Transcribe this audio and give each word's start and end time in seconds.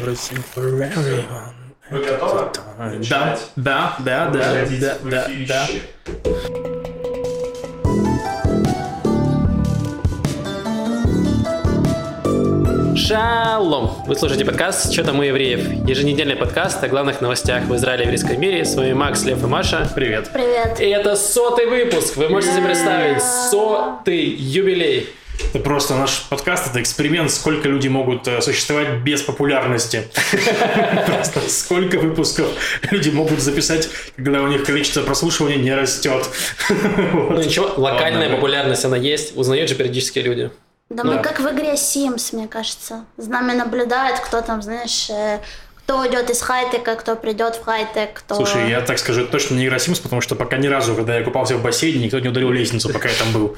everything 0.00 0.42
for 0.54 0.80
everyone. 0.80 1.54
Вы 1.90 2.04
готовы? 2.04 2.50
Да, 3.56 3.96
да, 3.98 3.98
да, 4.06 4.30
да, 4.30 4.66
да, 4.80 4.98
да, 5.02 5.26
да. 5.48 5.66
Шалом! 12.96 13.90
Вы 14.06 14.14
слушаете 14.14 14.44
подкаст 14.44 14.92
«Что 14.92 15.04
там 15.04 15.18
у 15.18 15.22
евреев?» 15.22 15.88
Еженедельный 15.88 16.36
подкаст 16.36 16.82
о 16.82 16.88
главных 16.88 17.20
новостях 17.20 17.64
в 17.64 17.74
Израиле 17.74 18.04
и 18.04 18.06
еврейском 18.06 18.40
мире. 18.40 18.64
С 18.64 18.76
вами 18.76 18.92
Макс, 18.92 19.24
Лев 19.24 19.42
и 19.42 19.46
Маша. 19.46 19.90
Привет. 19.94 20.30
Привет. 20.32 20.80
И 20.80 20.86
это 20.86 21.16
сотый 21.16 21.66
выпуск. 21.66 22.16
Вы 22.16 22.28
можете 22.28 22.52
себе 22.52 22.66
представить 22.66 23.22
сотый 23.22 24.26
юбилей. 24.26 25.08
Это 25.48 25.58
просто 25.58 25.94
наш 25.96 26.22
подкаст, 26.28 26.68
это 26.68 26.80
эксперимент, 26.80 27.30
сколько 27.30 27.68
люди 27.68 27.88
могут 27.88 28.28
э, 28.28 28.40
существовать 28.40 28.98
без 29.02 29.22
популярности. 29.22 30.08
Просто 31.06 31.40
сколько 31.48 31.98
выпусков 31.98 32.48
люди 32.90 33.10
могут 33.10 33.40
записать, 33.40 33.88
когда 34.16 34.42
у 34.42 34.48
них 34.48 34.64
количество 34.64 35.02
прослушиваний 35.02 35.56
не 35.56 35.74
растет. 35.74 36.28
Ну 37.12 37.36
ничего, 37.36 37.72
локальная 37.76 38.34
популярность 38.34 38.84
она 38.84 38.96
есть. 38.96 39.36
Узнают 39.36 39.68
же 39.68 39.74
периодически 39.74 40.18
люди. 40.20 40.50
Да 40.88 41.04
мы 41.04 41.22
как 41.22 41.38
в 41.38 41.48
игре 41.48 41.74
Sims, 41.74 42.34
мне 42.34 42.48
кажется. 42.48 43.04
За 43.16 43.30
нами 43.30 43.52
наблюдают, 43.52 44.18
кто 44.18 44.40
там, 44.42 44.60
знаешь, 44.60 45.08
э, 45.08 45.38
кто 45.90 45.98
уйдет 45.98 46.30
из 46.30 46.40
хайтека, 46.40 46.94
кто 46.94 47.16
придет 47.16 47.56
в 47.56 47.64
хайтек, 47.64 48.10
кто... 48.14 48.36
Слушай, 48.36 48.70
я 48.70 48.80
так 48.80 48.96
скажу, 48.96 49.22
это 49.22 49.32
точно 49.32 49.56
не 49.56 49.66
игра 49.66 49.78
Sims, 49.78 50.00
потому 50.00 50.20
что 50.20 50.36
пока 50.36 50.56
ни 50.56 50.68
разу, 50.68 50.94
когда 50.94 51.18
я 51.18 51.24
купался 51.24 51.56
в 51.56 51.64
бассейне, 51.64 52.04
никто 52.04 52.20
не 52.20 52.28
ударил 52.28 52.52
лестницу, 52.52 52.92
пока 52.92 53.08
я 53.08 53.14
там 53.16 53.32
был. 53.32 53.56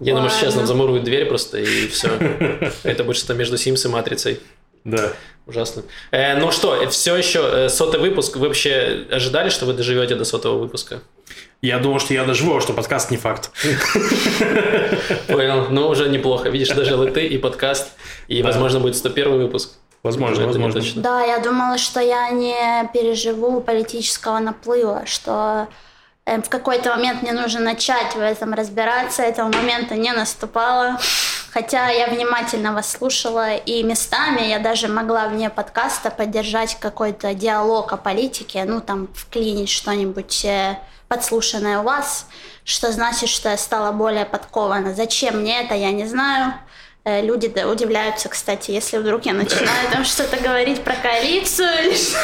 Я 0.00 0.14
думаю, 0.14 0.30
что 0.30 0.40
сейчас 0.40 0.56
нам 0.56 0.66
замуруют 0.66 1.04
дверь 1.04 1.26
просто 1.26 1.58
и 1.58 1.86
все. 1.86 2.08
Это 2.82 3.04
будет 3.04 3.16
что-то 3.16 3.34
между 3.34 3.54
Sims 3.54 3.86
и 3.86 3.88
Матрицей. 3.88 4.40
Да. 4.82 5.12
Ужасно. 5.46 5.84
Э, 6.10 6.36
ну 6.36 6.50
что, 6.50 6.90
все 6.90 7.14
еще 7.14 7.40
э, 7.42 7.68
сотый 7.68 8.00
выпуск. 8.00 8.36
Вы 8.36 8.48
вообще 8.48 9.06
ожидали, 9.08 9.50
что 9.50 9.66
вы 9.66 9.72
доживете 9.72 10.16
до 10.16 10.24
сотого 10.24 10.58
выпуска? 10.58 11.00
Я 11.62 11.78
думал, 11.78 12.00
что 12.00 12.12
я 12.12 12.24
доживу, 12.24 12.56
а 12.56 12.60
что 12.60 12.72
подкаст 12.72 13.10
не 13.10 13.18
факт. 13.18 13.50
Понял, 15.28 15.68
ну 15.70 15.88
уже 15.88 16.08
неплохо. 16.08 16.50
Видишь, 16.50 16.70
дожил 16.70 17.04
и 17.04 17.10
ты, 17.10 17.26
и 17.26 17.38
подкаст, 17.38 17.92
и, 18.26 18.42
возможно, 18.42 18.80
будет 18.80 18.96
101 18.96 19.38
выпуск. 19.38 19.70
Возможно, 20.04 20.42
Это 20.42 20.46
возможно. 20.48 20.80
точно. 20.80 21.02
Да, 21.02 21.22
я 21.24 21.38
думала, 21.38 21.78
что 21.78 21.98
я 21.98 22.28
не 22.28 22.88
переживу 22.92 23.62
политического 23.62 24.38
наплыва, 24.38 25.06
что 25.06 25.66
э, 26.26 26.42
в 26.42 26.48
какой-то 26.50 26.90
момент 26.90 27.22
мне 27.22 27.32
нужно 27.32 27.60
начать 27.60 28.14
в 28.14 28.20
этом 28.20 28.52
разбираться, 28.52 29.22
этого 29.22 29.48
момента 29.48 29.94
не 29.94 30.12
наступало. 30.12 31.00
Хотя 31.52 31.88
я 31.88 32.08
внимательно 32.08 32.74
вас 32.74 32.90
слушала, 32.90 33.54
и 33.54 33.82
местами 33.82 34.42
я 34.42 34.58
даже 34.58 34.88
могла 34.88 35.28
вне 35.28 35.48
подкаста 35.48 36.10
поддержать 36.10 36.76
какой-то 36.78 37.32
диалог 37.32 37.92
о 37.92 37.96
политике, 37.96 38.64
ну 38.66 38.82
там 38.82 39.08
вклинить 39.14 39.70
что-нибудь 39.70 40.44
э, 40.44 40.78
подслушанное 41.08 41.78
у 41.78 41.82
вас, 41.82 42.26
что 42.64 42.92
значит, 42.92 43.30
что 43.30 43.48
я 43.48 43.56
стала 43.56 43.92
более 43.92 44.26
подкована. 44.26 44.92
Зачем 44.94 45.40
мне 45.40 45.62
это, 45.64 45.74
я 45.74 45.92
не 45.92 46.06
знаю. 46.06 46.54
Э, 47.06 47.20
Люди 47.20 47.48
да, 47.48 47.68
удивляются, 47.68 48.30
кстати, 48.30 48.70
если 48.70 48.96
вдруг 48.96 49.26
я 49.26 49.34
начинаю 49.34 49.90
там 49.92 50.04
что-то 50.06 50.38
говорить 50.38 50.80
про 50.82 50.94
коалицию 50.94 51.68
или 51.84 51.94
что. 51.96 52.18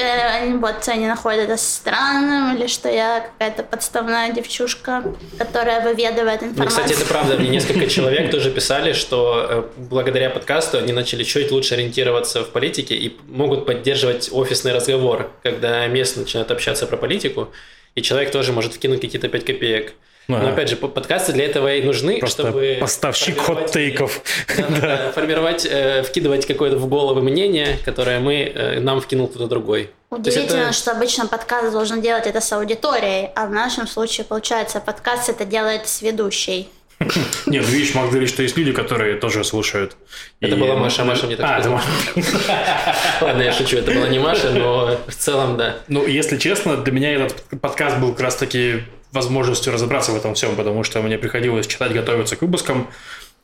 Э, 0.00 0.42
они- 0.42 0.58
Вот 0.58 0.86
они 0.88 1.06
находят 1.08 1.40
это 1.48 1.56
странным, 1.56 2.56
или 2.56 2.68
что 2.68 2.88
я 2.88 3.20
какая-то 3.32 3.64
подставная 3.64 4.30
девчушка, 4.32 5.02
которая 5.38 5.80
выведывает 5.80 6.42
Ну, 6.42 6.48
информацию. 6.48 6.84
кстати, 6.84 7.00
это 7.00 7.06
правда. 7.08 7.36
Мне 7.36 7.48
несколько 7.48 7.88
человек 7.88 8.30
тоже 8.30 8.50
писали, 8.52 8.92
что 8.92 9.46
э, 9.50 9.62
благодаря 9.76 10.30
подкасту 10.30 10.78
они 10.78 10.92
начали 10.92 11.24
чуть 11.24 11.50
лучше 11.50 11.74
ориентироваться 11.74 12.44
в 12.44 12.50
политике 12.50 12.94
и 12.94 13.16
могут 13.26 13.66
поддерживать 13.66 14.28
офисный 14.32 14.72
разговор, 14.72 15.32
когда 15.42 15.84
местные 15.88 16.22
начинают 16.24 16.52
общаться 16.52 16.86
про 16.86 16.96
политику, 16.96 17.48
и 17.96 18.02
человек 18.02 18.30
тоже 18.30 18.52
может 18.52 18.74
вкинуть 18.74 19.00
какие-то 19.00 19.28
5 19.28 19.44
копеек. 19.44 19.94
Да. 20.28 20.38
Но 20.40 20.48
опять 20.48 20.68
же, 20.68 20.76
по- 20.76 20.88
подкасты 20.88 21.32
для 21.32 21.44
этого 21.44 21.72
и 21.72 21.82
нужны, 21.82 22.18
Просто 22.18 22.42
чтобы... 22.42 22.78
поставщик 22.80 23.38
хот-тейков. 23.38 24.22
Да-да-да, 24.56 25.12
формировать, 25.14 25.64
э, 25.64 26.02
вкидывать 26.02 26.46
какое-то 26.46 26.76
в 26.78 26.88
головы 26.88 27.22
мнение, 27.22 27.78
которое 27.84 28.18
мы, 28.18 28.42
э, 28.52 28.80
нам 28.80 29.00
вкинул 29.00 29.28
кто-то 29.28 29.46
другой. 29.46 29.90
Удивительно, 30.10 30.62
это- 30.62 30.72
что 30.72 30.90
обычно 30.92 31.26
подкаст 31.28 31.70
должен 31.72 32.00
делать 32.02 32.26
это 32.26 32.40
с 32.40 32.52
аудиторией, 32.52 33.28
а 33.36 33.46
в 33.46 33.50
нашем 33.52 33.86
случае, 33.86 34.24
получается, 34.24 34.80
подкаст 34.80 35.28
это 35.28 35.44
делает 35.44 35.86
с 35.86 36.02
ведущей. 36.02 36.68
Нет, 36.98 37.62
ну, 37.64 37.70
видишь, 37.72 37.94
могу 37.94 38.08
говорить, 38.08 38.30
что 38.30 38.42
есть 38.42 38.56
люди, 38.56 38.72
которые 38.72 39.16
тоже 39.16 39.44
слушают. 39.44 39.96
Это 40.40 40.56
И- 40.56 40.58
была 40.58 40.74
Маша, 40.76 41.04
Маша 41.04 41.26
мне 41.26 41.36
так 41.36 41.46
А, 41.48 41.60
сказала. 41.60 41.82
Ладно, 43.20 43.42
я 43.42 43.52
шучу, 43.52 43.76
это 43.76 43.92
была 43.92 44.08
не 44.08 44.18
Маша, 44.18 44.50
но 44.50 44.98
в 45.06 45.14
целом 45.14 45.56
да. 45.56 45.76
Ну, 45.88 46.06
если 46.06 46.36
честно, 46.36 46.76
для 46.78 46.92
меня 46.92 47.12
этот 47.14 47.44
подкаст 47.60 47.98
был 47.98 48.12
как 48.12 48.20
раз-таки 48.22 48.82
возможностью 49.12 49.72
разобраться 49.72 50.12
в 50.12 50.16
этом 50.16 50.34
всем, 50.34 50.56
потому 50.56 50.82
что 50.84 51.00
мне 51.02 51.18
приходилось 51.18 51.66
читать, 51.66 51.92
готовиться 51.92 52.36
к 52.36 52.42
выпускам. 52.42 52.88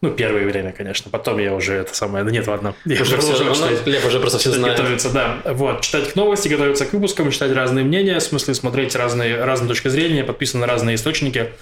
Ну, 0.01 0.11
первое 0.11 0.45
время, 0.45 0.73
конечно. 0.73 1.13
Потом 1.13 1.39
я 1.39 1.55
уже 1.55 1.75
это 1.75 1.95
самое... 1.95 2.25
Да 2.25 2.33
нет, 2.33 2.49
ладно. 2.49 2.75
Я 2.85 3.03
Уже 3.03 3.19
всё, 3.19 3.29
продолжил 3.37 3.47
ну, 3.47 3.55
читать. 3.55 3.87
Лев 3.87 4.05
уже 4.05 4.19
просто 4.19 4.39
все 4.41 4.51
знает. 4.51 4.77
готовиться, 4.77 5.11
да. 5.11 5.37
Вот, 5.45 5.83
читать 5.83 6.17
новости, 6.17 6.49
готовиться 6.49 6.87
к 6.87 6.93
выпускам, 6.93 7.31
читать 7.31 7.53
разные 7.53 7.85
мнения, 7.85 8.19
в 8.19 8.23
смысле 8.23 8.55
смотреть 8.55 8.97
разные, 8.97 9.45
разные 9.45 9.69
точки 9.69 9.87
зрения, 9.87 10.25
подписаны 10.25 10.67
разные 10.67 10.97
источники, 10.97 11.53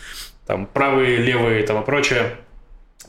там, 0.47 0.65
правые, 0.65 1.19
левые, 1.19 1.63
там, 1.65 1.83
и 1.83 1.85
прочее. 1.85 2.35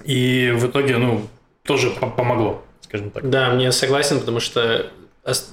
И 0.04 0.52
в 0.54 0.68
итоге, 0.68 0.98
ну, 0.98 1.26
тоже 1.64 1.92
по- 1.92 2.08
помогло, 2.10 2.66
скажем 2.82 3.10
так. 3.12 3.30
Да, 3.30 3.52
мне 3.52 3.72
согласен, 3.72 4.20
потому 4.20 4.42
что 4.42 4.92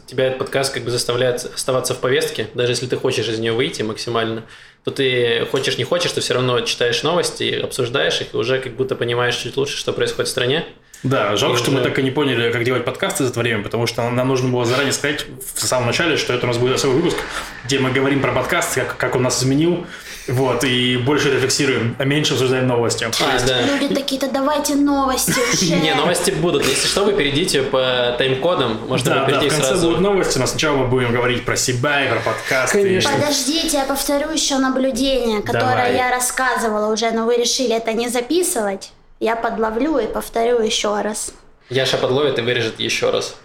тебя 0.06 0.26
этот 0.26 0.38
подкаст 0.38 0.72
как 0.72 0.82
бы 0.82 0.90
заставляет 0.90 1.44
оставаться 1.54 1.94
в 1.94 1.98
повестке, 1.98 2.48
даже 2.54 2.72
если 2.72 2.86
ты 2.86 2.96
хочешь 2.96 3.28
из 3.28 3.38
нее 3.38 3.52
выйти 3.52 3.82
максимально, 3.82 4.44
то 4.84 4.90
ты 4.90 5.46
хочешь 5.50 5.76
не 5.76 5.84
хочешь, 5.84 6.12
ты 6.12 6.20
все 6.22 6.34
равно 6.34 6.60
читаешь 6.62 7.02
новости, 7.02 7.60
обсуждаешь 7.62 8.20
их, 8.20 8.32
и 8.32 8.36
уже 8.36 8.60
как 8.60 8.72
будто 8.76 8.94
понимаешь 8.96 9.36
чуть 9.36 9.56
лучше, 9.56 9.76
что 9.76 9.92
происходит 9.92 10.28
в 10.28 10.30
стране. 10.30 10.64
Да, 11.04 11.36
жалко, 11.36 11.56
И 11.58 11.62
что 11.62 11.70
мы 11.70 11.80
уже- 11.80 11.90
так 11.90 11.98
и 11.98 12.02
не 12.02 12.10
поняли, 12.10 12.50
как 12.50 12.64
делать 12.64 12.84
подкасты 12.84 13.22
за 13.24 13.30
это 13.30 13.38
время, 13.40 13.62
потому 13.62 13.86
что 13.86 14.08
нам 14.10 14.26
нужно 14.26 14.48
было 14.48 14.64
заранее 14.64 14.92
сказать 14.92 15.26
в 15.54 15.60
самом 15.64 15.86
начале, 15.86 16.16
что 16.16 16.32
это 16.32 16.44
у 16.46 16.48
нас 16.48 16.56
будет 16.58 16.74
особый 16.74 16.96
выпуск, 16.96 17.18
где 17.66 17.78
мы 17.78 17.92
говорим 17.92 18.20
про 18.20 18.32
подкаст, 18.32 18.74
как, 18.74 18.96
как 18.96 19.14
он 19.14 19.22
нас 19.22 19.40
изменил, 19.40 19.86
вот, 20.28 20.64
и 20.64 20.96
больше 20.96 21.30
рефлексируем, 21.32 21.96
а 21.98 22.04
меньше 22.04 22.34
обсуждаем 22.34 22.66
новости. 22.66 23.04
А, 23.04 23.46
да. 23.46 23.62
Люди 23.62 23.94
такие-то 23.94 24.28
давайте 24.28 24.74
новости 24.74 25.34
уже. 25.52 25.76
Не, 25.76 25.94
новости 25.94 26.30
будут. 26.30 26.64
Если 26.66 26.86
что, 26.86 27.04
вы 27.04 27.12
перейдите 27.12 27.62
по 27.62 28.14
тайм-кодам. 28.18 28.86
Можно 28.88 29.14
Да, 29.14 29.20
да, 29.20 29.26
перейти 29.26 29.48
в 29.48 29.52
конце 29.52 29.68
сразу. 29.68 29.86
будут 29.86 30.00
новости, 30.00 30.38
но 30.38 30.46
сначала 30.46 30.76
мы 30.76 30.86
будем 30.86 31.12
говорить 31.12 31.44
про 31.44 31.56
себя 31.56 32.04
и 32.04 32.08
про 32.08 32.20
подкасты. 32.20 32.82
Конечно. 32.82 33.10
Подождите, 33.12 33.76
я 33.78 33.84
повторю 33.84 34.30
еще 34.30 34.58
наблюдение, 34.58 35.40
которое 35.42 35.60
Давай. 35.76 35.96
я 35.96 36.10
рассказывала 36.10 36.92
уже, 36.92 37.10
но 37.10 37.24
вы 37.26 37.36
решили 37.36 37.74
это 37.74 37.92
не 37.92 38.08
записывать. 38.08 38.92
Я 39.20 39.34
подловлю 39.36 39.98
и 39.98 40.06
повторю 40.06 40.60
еще 40.60 41.00
раз. 41.00 41.32
Яша 41.70 41.98
подловит 41.98 42.38
и 42.38 42.42
вырежет 42.42 42.78
еще 42.80 43.10
раз. 43.10 43.34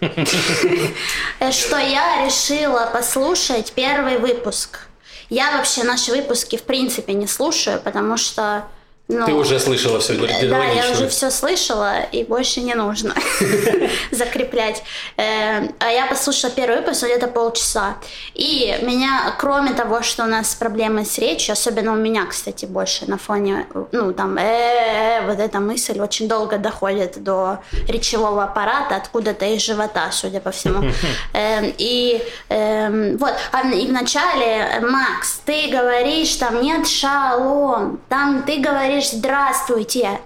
Э, 1.40 1.50
Что 1.52 1.76
я 1.78 2.24
решила 2.24 2.88
послушать 2.92 3.72
первый 3.74 4.18
выпуск. 4.18 4.86
Я 5.34 5.56
вообще 5.56 5.82
наши 5.82 6.12
выпуски 6.12 6.56
в 6.56 6.62
принципе 6.62 7.12
не 7.12 7.26
слушаю, 7.26 7.80
потому 7.80 8.16
что... 8.16 8.68
Ну, 9.06 9.26
Ты 9.26 9.34
уже 9.34 9.60
слышала 9.60 10.00
все, 10.00 10.14
Да, 10.14 10.64
я 10.64 10.90
уже 10.90 11.08
все 11.08 11.30
слышала, 11.30 12.00
и 12.10 12.24
больше 12.24 12.62
не 12.62 12.74
нужно 12.74 13.14
закреплять. 14.10 14.82
Э, 15.18 15.68
А 15.78 15.90
я 15.90 16.06
послушала 16.06 16.50
первый 16.50 16.78
выпуск 16.78 17.04
где-то 17.04 17.26
полчаса. 17.26 17.96
И 18.32 18.74
меня, 18.80 19.34
кроме 19.38 19.74
того, 19.74 20.00
что 20.00 20.24
у 20.24 20.26
нас 20.26 20.54
проблемы 20.54 21.04
с 21.04 21.18
речью, 21.18 21.52
особенно 21.52 21.92
у 21.92 21.96
меня, 21.96 22.24
кстати, 22.24 22.64
больше 22.64 23.04
на 23.06 23.18
фоне, 23.18 23.66
ну, 23.92 24.14
там, 24.14 24.38
э 24.38 25.20
вот 25.26 25.38
эта 25.38 25.60
мысль 25.60 26.00
очень 26.00 26.26
долго 26.26 26.56
доходит 26.56 27.22
до 27.22 27.58
речевого 27.86 28.44
аппарата, 28.44 28.96
откуда-то 28.96 29.44
из 29.44 29.62
живота, 29.62 30.08
судя 30.12 30.40
по 30.40 30.50
всему. 30.50 30.90
Эм, 31.34 31.74
И 31.76 32.22
эм, 32.48 33.18
вот, 33.18 33.34
а 33.52 33.68
и 33.68 33.86
вначале, 33.86 34.80
Макс, 34.80 35.40
ты 35.44 35.68
говоришь, 35.68 36.36
там 36.36 36.62
нет 36.62 36.86
шалом, 36.88 38.00
там 38.08 38.44
ты 38.44 38.60
говоришь 38.60 38.93
здравствуйте. 39.02 40.20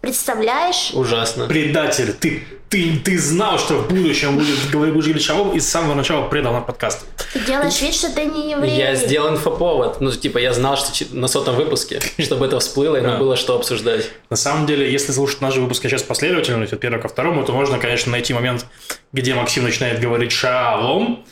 Представляешь? 0.00 0.92
Ужасно. 0.94 1.46
Предатель, 1.46 2.14
ты, 2.14 2.42
ты, 2.70 2.98
ты 3.04 3.18
знал, 3.18 3.58
что 3.58 3.74
в 3.74 3.88
будущем 3.88 4.36
будет 4.36 4.70
говорить, 4.70 4.94
будешь 4.94 5.06
говорить 5.06 5.24
шалом, 5.24 5.52
и 5.52 5.60
с 5.60 5.68
самого 5.68 5.94
начала 5.94 6.26
предал 6.28 6.54
на 6.54 6.62
подкаст. 6.62 7.04
Ты 7.34 7.40
делаешь 7.40 7.80
вид, 7.82 7.94
что 7.94 8.10
ты 8.10 8.24
не 8.24 8.50
еврей. 8.52 8.76
Я 8.76 8.94
сделал 8.94 9.30
инфоповод. 9.30 10.00
Ну, 10.00 10.10
типа, 10.10 10.38
я 10.38 10.54
знал, 10.54 10.78
что 10.78 11.04
на 11.10 11.28
сотом 11.28 11.56
выпуске, 11.56 12.00
чтобы 12.18 12.46
это 12.46 12.58
всплыло, 12.60 12.96
и 12.96 13.00
нам 13.02 13.18
было 13.18 13.36
что 13.36 13.56
обсуждать. 13.56 14.08
На 14.30 14.36
самом 14.36 14.66
деле, 14.66 14.90
если 14.90 15.12
слушать 15.12 15.42
наши 15.42 15.60
выпуски 15.60 15.86
сейчас 15.86 16.02
последовательно, 16.02 16.64
от 16.64 16.80
первого 16.80 17.02
ко 17.02 17.08
второму, 17.08 17.44
то 17.44 17.52
можно, 17.52 17.78
конечно, 17.78 18.10
найти 18.10 18.32
момент, 18.32 18.64
где 19.12 19.34
Максим 19.34 19.64
начинает 19.64 20.00
говорить 20.00 20.32
шалом, 20.32 21.24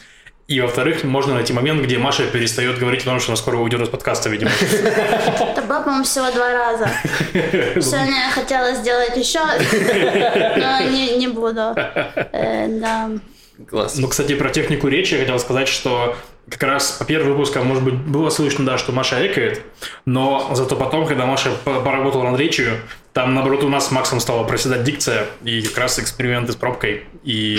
И, 0.48 0.62
во-вторых, 0.62 1.04
можно 1.04 1.34
найти 1.34 1.52
момент, 1.52 1.82
где 1.82 1.98
Маша 1.98 2.26
перестает 2.26 2.78
говорить 2.78 3.02
о 3.02 3.04
том, 3.04 3.20
что 3.20 3.32
она 3.32 3.36
скоро 3.36 3.58
уйдет 3.58 3.82
из 3.82 3.90
подкаста, 3.90 4.30
видимо. 4.30 4.50
Это 4.50 5.60
было, 5.60 5.80
по-моему, 5.82 6.04
всего 6.04 6.30
два 6.30 6.50
раза. 6.54 6.90
Сегодня 7.34 8.24
я 8.24 8.30
хотела 8.32 8.72
сделать 8.72 9.14
еще, 9.14 9.40
но 9.40 10.88
не, 10.90 11.18
не 11.18 11.28
буду. 11.28 11.74
Э, 12.32 12.66
да. 12.80 13.10
Класс. 13.68 13.96
Ну, 13.98 14.08
кстати, 14.08 14.34
про 14.36 14.48
технику 14.48 14.88
речи 14.88 15.12
я 15.14 15.20
хотел 15.20 15.38
сказать, 15.38 15.68
что 15.68 16.16
как 16.48 16.62
раз 16.62 16.92
по 16.92 17.04
первым 17.04 17.32
выпускам, 17.32 17.66
может 17.66 17.82
быть, 17.82 17.94
было 17.94 18.30
слышно, 18.30 18.64
да, 18.64 18.78
что 18.78 18.92
Маша 18.92 19.26
экает, 19.26 19.60
но 20.06 20.50
зато 20.54 20.76
потом, 20.76 21.06
когда 21.06 21.26
Маша 21.26 21.50
по- 21.62 21.80
поработала 21.80 22.22
над 22.30 22.40
речью, 22.40 22.78
там, 23.12 23.34
наоборот, 23.34 23.64
у 23.64 23.68
нас 23.68 23.88
с 23.88 23.90
Максом 23.90 24.18
стала 24.18 24.44
проседать 24.44 24.82
дикция, 24.82 25.26
и 25.44 25.60
как 25.60 25.76
раз 25.76 25.98
эксперименты 25.98 26.52
с 26.52 26.56
пробкой 26.56 27.04
и 27.22 27.58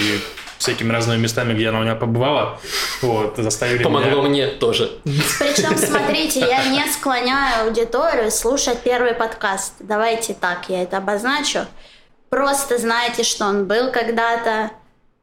всякими 0.59 0.91
разными 0.91 1.21
местами, 1.21 1.53
где 1.53 1.69
она 1.69 1.79
у 1.79 1.83
меня 1.83 1.95
побывала, 1.95 2.59
вот, 3.01 3.35
заставили 3.37 3.81
Помогло 3.81 4.21
меня... 4.21 4.29
мне 4.29 4.47
тоже. 4.47 4.91
Причем, 5.03 5.75
смотрите, 5.77 6.41
я 6.41 6.65
не 6.65 6.85
склоняю 6.91 7.65
аудиторию 7.65 8.29
слушать 8.29 8.79
первый 8.83 9.13
подкаст. 9.13 9.73
Давайте 9.79 10.33
так, 10.33 10.69
я 10.69 10.83
это 10.83 10.97
обозначу. 10.97 11.65
Просто 12.29 12.77
знайте, 12.77 13.23
что 13.23 13.45
он 13.45 13.65
был 13.65 13.91
когда-то. 13.91 14.71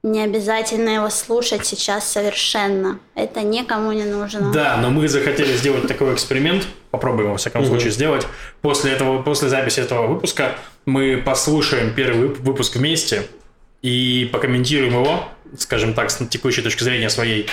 Не 0.02 0.22
обязательно 0.22 0.90
его 0.90 1.10
слушать 1.10 1.66
сейчас 1.66 2.08
совершенно. 2.10 3.00
Это 3.16 3.40
никому 3.42 3.90
не 3.92 4.04
нужно. 4.04 4.52
Да, 4.52 4.76
но 4.76 4.88
мы 4.90 5.08
захотели 5.08 5.52
сделать 5.56 5.88
такой 5.88 6.14
эксперимент, 6.14 6.64
попробуем 6.92 7.32
во 7.32 7.36
всяком 7.38 7.64
случае 7.64 7.90
сделать. 7.90 8.26
После 8.62 8.92
этого, 8.92 9.20
после 9.22 9.48
записи 9.48 9.80
этого 9.80 10.06
выпуска 10.06 10.54
мы 10.84 11.20
послушаем 11.24 11.92
первый 11.92 12.28
вып- 12.28 12.40
выпуск 12.40 12.76
вместе 12.76 13.26
и 13.86 14.24
покомментируем 14.24 14.94
его, 14.94 15.28
скажем 15.56 15.94
так, 15.94 16.10
с 16.10 16.16
текущей 16.26 16.60
точки 16.60 16.82
зрения 16.82 17.08
своей, 17.08 17.46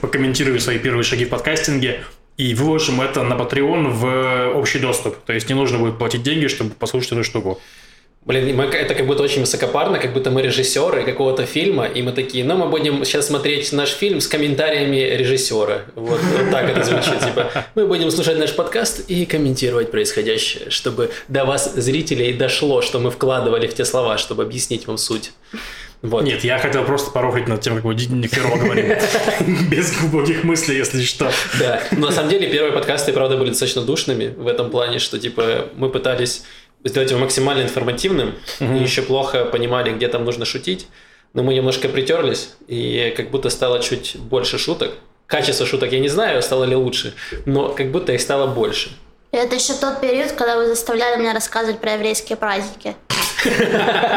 покомментируем 0.00 0.58
свои 0.58 0.80
первые 0.80 1.04
шаги 1.04 1.24
в 1.24 1.28
подкастинге 1.28 2.00
и 2.36 2.54
выложим 2.54 3.00
это 3.00 3.22
на 3.22 3.34
Patreon 3.34 3.90
в 3.90 4.58
общий 4.58 4.80
доступ. 4.80 5.24
То 5.24 5.32
есть 5.32 5.48
не 5.48 5.54
нужно 5.54 5.78
будет 5.78 5.96
платить 5.96 6.24
деньги, 6.24 6.48
чтобы 6.48 6.70
послушать 6.70 7.12
эту 7.12 7.22
штуку. 7.22 7.60
Блин, 8.26 8.56
мы- 8.56 8.64
это 8.64 8.96
как 8.96 9.06
будто 9.06 9.22
очень 9.22 9.42
высокопарно, 9.42 9.98
как 9.98 10.12
будто 10.12 10.32
мы 10.32 10.42
режиссеры 10.42 11.04
какого-то 11.04 11.46
фильма, 11.46 11.86
и 11.86 12.02
мы 12.02 12.10
такие, 12.10 12.44
ну, 12.44 12.56
мы 12.56 12.66
будем 12.66 13.04
сейчас 13.04 13.28
смотреть 13.28 13.72
наш 13.72 13.90
фильм 13.90 14.20
с 14.20 14.26
комментариями 14.26 14.96
режиссера. 14.96 15.82
Вот, 15.94 16.20
вот 16.20 16.50
так 16.50 16.68
это 16.68 16.82
звучит. 16.82 17.20
Типа, 17.20 17.52
мы 17.76 17.86
будем 17.86 18.10
слушать 18.10 18.36
наш 18.36 18.52
подкаст 18.52 19.08
и 19.08 19.26
комментировать 19.26 19.92
происходящее, 19.92 20.70
чтобы 20.70 21.12
до 21.28 21.44
вас, 21.44 21.72
зрителей, 21.76 22.32
дошло, 22.32 22.82
что 22.82 22.98
мы 22.98 23.12
вкладывали 23.12 23.68
в 23.68 23.74
те 23.74 23.84
слова, 23.84 24.18
чтобы 24.18 24.42
объяснить 24.42 24.88
вам 24.88 24.98
суть. 24.98 25.30
Вот. 26.02 26.24
Нет, 26.24 26.44
я 26.44 26.58
хотел 26.58 26.84
просто 26.84 27.10
порофлить 27.10 27.48
над 27.48 27.60
тем, 27.60 27.80
как 27.80 27.84
херово 27.84 28.56
говорим. 28.56 28.86
Без 29.70 29.96
глубоких 29.98 30.44
мыслей, 30.44 30.76
если 30.76 31.02
что. 31.02 31.30
Да, 31.58 31.82
но 31.92 32.06
на 32.08 32.12
самом 32.12 32.30
деле 32.30 32.48
первые 32.48 32.72
подкасты, 32.72 33.12
правда, 33.12 33.36
были 33.36 33.50
достаточно 33.50 33.82
душными 33.82 34.34
в 34.36 34.46
этом 34.46 34.70
плане, 34.70 34.98
что 34.98 35.18
типа 35.18 35.68
мы 35.76 35.88
пытались 35.88 36.42
сделать 36.88 37.10
его 37.10 37.20
максимально 37.20 37.62
информативным, 37.62 38.34
и 38.60 38.64
еще 38.64 39.02
плохо 39.02 39.44
понимали, 39.44 39.92
где 39.92 40.08
там 40.08 40.24
нужно 40.24 40.44
шутить, 40.44 40.86
но 41.34 41.42
мы 41.42 41.54
немножко 41.54 41.88
притерлись, 41.88 42.50
и 42.68 43.12
как 43.16 43.30
будто 43.30 43.50
стало 43.50 43.80
чуть 43.80 44.16
больше 44.16 44.58
шуток. 44.58 44.92
Качество 45.26 45.66
шуток 45.66 45.92
я 45.92 45.98
не 45.98 46.08
знаю, 46.08 46.42
стало 46.42 46.64
ли 46.64 46.76
лучше, 46.76 47.14
но 47.46 47.70
как 47.70 47.90
будто 47.90 48.12
их 48.12 48.20
стало 48.20 48.46
больше. 48.46 48.90
И 49.32 49.36
Это 49.36 49.56
еще 49.56 49.74
тот 49.74 50.00
период, 50.00 50.32
когда 50.32 50.56
вы 50.56 50.66
заставляли 50.66 51.20
меня 51.20 51.34
рассказывать 51.34 51.80
про 51.80 51.92
еврейские 51.94 52.36
праздники. 52.36 52.96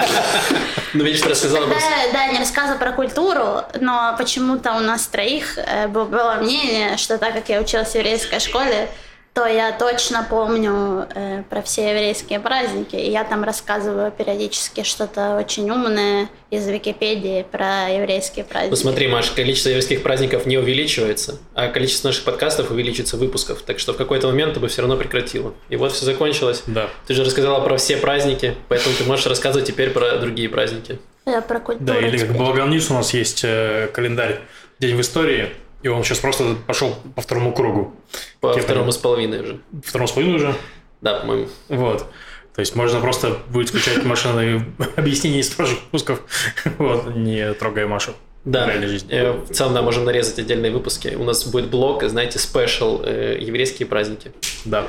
Ну, 0.94 1.04
видишь, 1.04 1.22
ты 1.22 1.30
рассказала 1.30 1.66
Да, 1.68 1.72
просто... 1.72 1.90
да, 2.14 2.28
не 2.30 2.40
рассказывала 2.40 2.80
про 2.80 2.92
культуру, 2.94 3.62
но 3.80 4.16
почему-то 4.18 4.74
у 4.74 4.80
нас 4.80 5.06
троих 5.06 5.58
э, 5.58 5.88
было 5.88 6.38
мнение, 6.42 6.98
что 6.98 7.20
так 7.20 7.34
как 7.34 7.48
я 7.50 7.62
училась 7.62 7.90
в 7.90 7.96
еврейской 7.96 8.40
школе, 8.40 8.90
то 9.34 9.46
я 9.46 9.72
точно 9.72 10.26
помню 10.30 11.08
э, 11.14 11.44
про 11.50 11.62
все 11.62 11.90
еврейские 11.90 12.40
праздники, 12.40 12.96
и 12.96 13.12
я 13.12 13.24
там 13.24 13.44
рассказываю 13.44 14.12
периодически 14.12 14.84
что-то 14.84 15.38
очень 15.38 15.70
умное 15.70 16.30
из 16.50 16.68
Википедии 16.68 17.46
про 17.50 17.90
еврейские 17.90 18.44
праздники. 18.44 18.72
Ну 18.72 18.76
смотри, 18.76 19.08
Маш, 19.08 19.32
количество 19.32 19.70
еврейских 19.70 20.04
праздников 20.04 20.46
не 20.46 20.58
увеличивается, 20.58 21.38
а 21.54 21.68
количество 21.68 22.08
наших 22.10 22.24
подкастов 22.24 22.72
увеличится 22.72 23.18
выпусков. 23.18 23.62
Так 23.62 23.80
что 23.80 23.94
в 23.94 23.98
какой-то 23.98 24.28
момент 24.28 24.56
ты 24.56 24.60
бы 24.60 24.68
все 24.68 24.82
равно 24.82 24.98
прекратила. 24.98 25.54
И 25.70 25.76
вот 25.76 25.92
все 25.92 26.06
закончилось. 26.06 26.64
Да. 26.68 26.90
Ты 27.08 27.14
же 27.14 27.24
рассказала 27.24 27.64
про 27.64 27.78
все 27.78 27.98
праздники, 27.98 28.56
поэтому 28.68 28.96
ты 28.96 29.04
можешь 29.04 29.28
рассказывать 29.28 29.68
теперь 29.68 29.92
про 29.92 30.18
другие 30.18 30.50
праздники. 30.50 31.00
Я 31.26 31.42
про 31.42 31.60
культуру 31.60 31.86
Да, 31.86 32.00
или 32.00 32.18
как 32.18 32.30
News 32.32 32.90
у 32.90 32.96
нас 32.96 33.14
есть 33.14 33.42
э, 33.44 33.90
календарь 33.94 34.40
День 34.80 34.96
в 34.96 35.02
истории, 35.02 35.50
и 35.82 35.88
он 35.88 36.04
сейчас 36.04 36.20
просто 36.20 36.56
пошел 36.68 36.96
по 37.16 37.22
второму 37.22 37.54
кругу. 37.54 37.94
По 38.40 38.54
Типа- 38.54 38.64
второму 38.64 38.92
с 38.92 38.98
половиной 38.98 39.42
уже. 39.42 39.60
Второму 39.84 40.08
с 40.08 40.12
половиной 40.12 40.36
уже. 40.36 40.56
Да, 41.02 41.20
по-моему. 41.20 41.48
Вот. 41.70 42.06
То 42.54 42.60
есть 42.62 42.76
можно 42.76 43.00
просто 43.00 43.38
будет 43.50 43.70
включать 43.70 44.04
машины 44.04 44.66
объяснения 44.98 45.40
из 45.40 45.50
прошлых 45.50 45.80
выпусков, 45.86 46.22
вот, 46.78 47.16
не 47.16 47.54
трогая 47.54 47.88
Машу. 47.88 48.14
Да. 48.46 48.70
Э, 48.72 49.32
в 49.32 49.54
целом, 49.54 49.74
да, 49.74 49.82
можем 49.82 50.06
нарезать 50.06 50.40
отдельные 50.40 50.72
выпуски. 50.72 51.16
У 51.18 51.24
нас 51.24 51.46
будет 51.46 51.70
блок, 51.70 52.04
знаете, 52.04 52.40
special 52.40 53.02
э, 53.04 53.38
еврейские 53.40 53.88
праздники. 53.88 54.32
Да. 54.66 54.88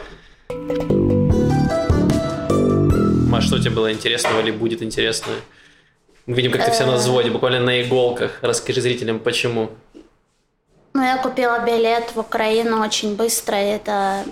Маш, 3.28 3.44
что 3.46 3.58
тебе 3.58 3.70
было 3.70 3.92
интересного 3.92 4.40
или 4.40 4.50
будет 4.50 4.82
интересно? 4.82 5.32
Мы 6.26 6.36
видим, 6.36 6.52
как 6.52 6.64
ты 6.64 6.70
вся 6.72 6.86
на 6.86 6.94
взводе, 6.94 7.30
буквально 7.30 7.60
на 7.60 7.82
иголках. 7.82 8.38
Расскажи 8.40 8.80
зрителям, 8.80 9.18
почему. 9.18 9.70
Ну, 11.00 11.06
я 11.06 11.16
купила 11.16 11.58
билет 11.60 12.10
в 12.14 12.20
Украину 12.20 12.82
очень 12.82 13.16
быстро, 13.16 13.58
и 13.58 13.68
это 13.68 14.22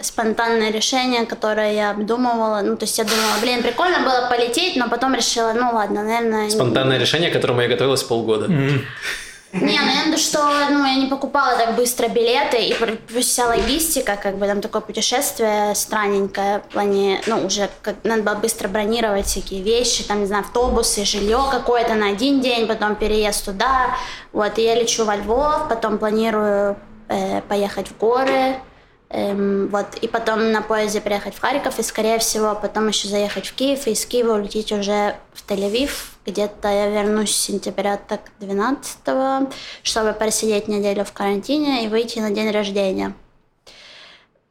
спонтанное 0.00 0.70
решение, 0.70 1.26
которое 1.26 1.74
я 1.74 1.90
обдумывала. 1.90 2.60
Ну, 2.62 2.76
то 2.76 2.84
есть 2.84 2.98
я 2.98 3.04
думала, 3.04 3.40
блин, 3.42 3.64
прикольно 3.64 3.98
было 3.98 4.28
полететь, 4.30 4.76
но 4.76 4.88
потом 4.88 5.12
решила, 5.14 5.52
ну 5.54 5.70
ладно, 5.72 6.04
наверное... 6.04 6.50
Спонтанное 6.50 6.98
решение, 6.98 7.30
к 7.30 7.32
которому 7.32 7.62
я 7.62 7.68
готовилась 7.68 8.04
полгода. 8.04 8.48
Не, 9.54 9.80
ну 9.80 9.86
я 9.86 10.02
думаю, 10.02 10.18
что 10.18 10.38
ну, 10.68 10.84
я 10.84 10.96
не 10.96 11.06
покупала 11.06 11.56
так 11.56 11.76
быстро 11.76 12.08
билеты, 12.08 12.56
и 12.60 13.20
вся 13.20 13.46
логистика, 13.46 14.16
как 14.20 14.36
бы 14.36 14.48
там 14.48 14.60
такое 14.60 14.82
путешествие 14.82 15.76
странненькое, 15.76 16.58
в 16.58 16.72
плане, 16.72 17.20
ну, 17.28 17.46
уже 17.46 17.70
как, 17.80 17.94
надо 18.02 18.22
было 18.22 18.34
быстро 18.34 18.66
бронировать 18.66 19.26
всякие 19.26 19.62
вещи, 19.62 20.02
там, 20.02 20.20
не 20.20 20.26
знаю, 20.26 20.42
автобусы, 20.42 21.04
жилье 21.04 21.40
какое-то 21.52 21.94
на 21.94 22.08
один 22.08 22.40
день, 22.40 22.66
потом 22.66 22.96
переезд 22.96 23.44
туда, 23.44 23.96
вот, 24.32 24.58
и 24.58 24.62
я 24.62 24.74
лечу 24.74 25.04
во 25.04 25.14
Львов, 25.14 25.68
потом 25.68 25.98
планирую 25.98 26.76
э, 27.06 27.40
поехать 27.42 27.86
в 27.86 27.96
горы, 27.96 28.56
эм, 29.10 29.68
вот, 29.68 29.86
и 30.00 30.08
потом 30.08 30.50
на 30.50 30.62
поезде 30.62 31.00
приехать 31.00 31.36
в 31.36 31.40
Харьков, 31.40 31.78
и, 31.78 31.84
скорее 31.84 32.18
всего, 32.18 32.56
потом 32.60 32.88
еще 32.88 33.06
заехать 33.06 33.46
в 33.46 33.54
Киев, 33.54 33.86
и 33.86 33.92
из 33.92 34.04
Киева 34.04 34.32
улететь 34.32 34.72
уже 34.72 35.14
в 35.32 35.48
Тель-Авив, 35.48 36.13
где-то 36.26 36.68
я 36.68 36.88
вернусь 36.88 37.34
с 37.34 37.44
сентября 37.44 37.96
так 37.96 38.20
12 38.40 39.48
чтобы 39.82 40.12
просидеть 40.12 40.68
неделю 40.68 41.04
в 41.04 41.12
карантине 41.12 41.84
и 41.84 41.88
выйти 41.88 42.18
на 42.18 42.30
день 42.30 42.50
рождения. 42.50 43.14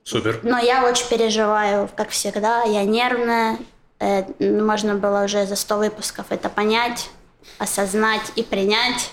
Супер. 0.03 0.39
Но 0.43 0.57
я 0.59 0.85
очень 0.85 1.07
переживаю, 1.07 1.89
как 1.95 2.09
всегда, 2.09 2.63
я 2.63 2.83
нервная. 2.83 3.57
Э, 3.99 4.23
Можно 4.39 4.95
было 4.95 5.23
уже 5.23 5.45
за 5.45 5.55
100 5.55 5.77
выпусков 5.77 6.27
это 6.29 6.49
понять, 6.49 7.09
осознать 7.57 8.31
и 8.35 8.43
принять. 8.43 9.11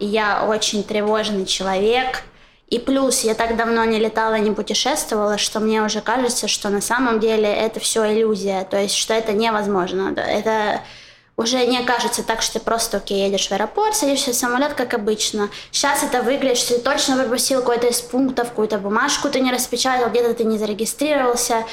И 0.00 0.06
я 0.06 0.44
очень 0.44 0.82
тревожный 0.82 1.46
человек. 1.46 2.24
И 2.68 2.80
плюс 2.80 3.22
я 3.22 3.34
так 3.34 3.56
давно 3.56 3.84
не 3.84 3.98
летала, 3.98 4.34
не 4.36 4.50
путешествовала, 4.50 5.38
что 5.38 5.60
мне 5.60 5.82
уже 5.82 6.00
кажется, 6.00 6.48
что 6.48 6.70
на 6.70 6.80
самом 6.80 7.20
деле 7.20 7.48
это 7.48 7.78
все 7.78 8.12
иллюзия. 8.12 8.64
То 8.64 8.76
есть, 8.76 8.96
что 8.96 9.14
это 9.14 9.32
невозможно. 9.32 10.12
Это 10.16 10.80
уже 11.36 11.66
не 11.66 11.82
кажется 11.82 12.22
так, 12.22 12.42
что 12.42 12.54
ты 12.54 12.64
просто, 12.64 12.98
окей, 12.98 13.26
едешь 13.26 13.48
в 13.48 13.52
аэропорт, 13.52 13.96
садишься 13.96 14.30
в 14.30 14.34
самолет, 14.34 14.74
как 14.74 14.94
обычно. 14.94 15.50
Сейчас 15.72 16.02
это 16.02 16.22
выглядит, 16.22 16.58
что 16.58 16.74
ты 16.74 16.80
точно 16.80 17.16
пропустил 17.16 17.60
какой-то 17.60 17.88
из 17.88 18.00
пунктов, 18.00 18.50
какую-то 18.50 18.78
бумажку 18.78 19.28
ты 19.28 19.40
не 19.40 19.52
распечатал, 19.52 20.10
где-то 20.10 20.34
ты 20.34 20.44
не 20.44 20.58
зарегистрировался, 20.58 21.64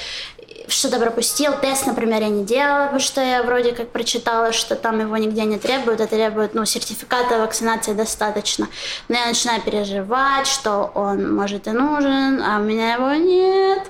что-то 0.67 0.99
пропустил. 0.99 1.53
Тест, 1.61 1.85
например, 1.85 2.21
я 2.21 2.29
не 2.29 2.43
делала, 2.43 2.83
потому 2.83 2.99
что 2.99 3.21
я 3.21 3.43
вроде 3.43 3.71
как 3.71 3.89
прочитала, 3.89 4.51
что 4.51 4.75
там 4.75 4.99
его 4.99 5.17
нигде 5.17 5.43
не 5.43 5.57
требуют, 5.57 6.01
а 6.01 6.07
требуют, 6.07 6.53
ну, 6.53 6.65
сертификата 6.65 7.39
вакцинации 7.39 7.93
достаточно. 7.93 8.67
Но 9.07 9.17
я 9.17 9.25
начинаю 9.27 9.61
переживать, 9.61 10.47
что 10.47 10.91
он, 10.95 11.35
может, 11.35 11.67
и 11.67 11.71
нужен, 11.71 12.41
а 12.41 12.57
у 12.59 12.63
меня 12.63 12.93
его 12.93 13.13
нет, 13.13 13.83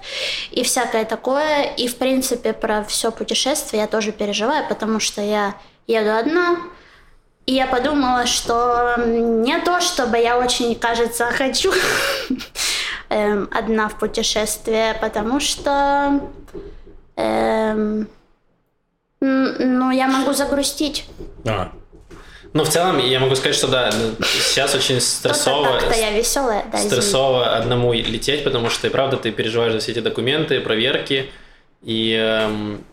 и 0.52 0.64
всякое 0.64 1.06
такое. 1.06 1.64
И, 1.78 1.88
в 1.88 1.98
принципе, 1.98 2.54
про 2.54 2.84
все 2.84 3.12
путешествие 3.12 3.82
я 3.82 3.88
тоже 3.88 4.12
переживаю, 4.12 4.68
потому 4.68 5.00
что 5.00 5.22
я 5.22 5.56
еду 5.88 6.12
одна, 6.16 6.58
и 7.46 7.54
я 7.54 7.66
подумала, 7.66 8.28
что 8.28 8.96
не 8.98 9.60
то, 9.60 9.82
чтобы 9.82 10.18
я 10.18 10.38
очень, 10.38 10.76
кажется, 10.76 11.26
хочу 11.26 11.74
эм, 13.12 13.50
одна 13.52 13.90
в 13.90 14.00
путешествие, 14.00 14.98
потому 15.02 15.40
что 15.40 16.22
эм, 17.18 18.08
ну, 19.20 19.92
я 19.92 20.08
могу 20.08 20.34
загрустить. 20.34 21.06
А, 21.46 21.72
Ну, 22.54 22.64
в 22.64 22.70
целом, 22.70 22.98
я 22.98 23.20
могу 23.20 23.36
сказать, 23.36 23.56
что 23.56 23.68
да, 23.68 23.92
сейчас 24.22 24.76
очень 24.76 25.00
стрессово. 25.00 25.80
Так-то 25.80 25.96
я 26.00 26.12
веселая, 26.12 26.66
да, 26.72 26.78
извини. 26.80 26.90
стрессово 26.90 27.56
одному 27.56 27.94
лететь, 27.94 28.44
потому 28.44 28.70
что, 28.70 28.88
и 28.88 28.90
правда, 28.90 29.18
ты 29.18 29.32
переживаешь 29.32 29.74
за 29.74 29.80
все 29.80 29.92
эти 29.92 30.00
документы, 30.00 30.60
проверки, 30.60 31.30
и 31.84 32.14
эм, 32.14 32.84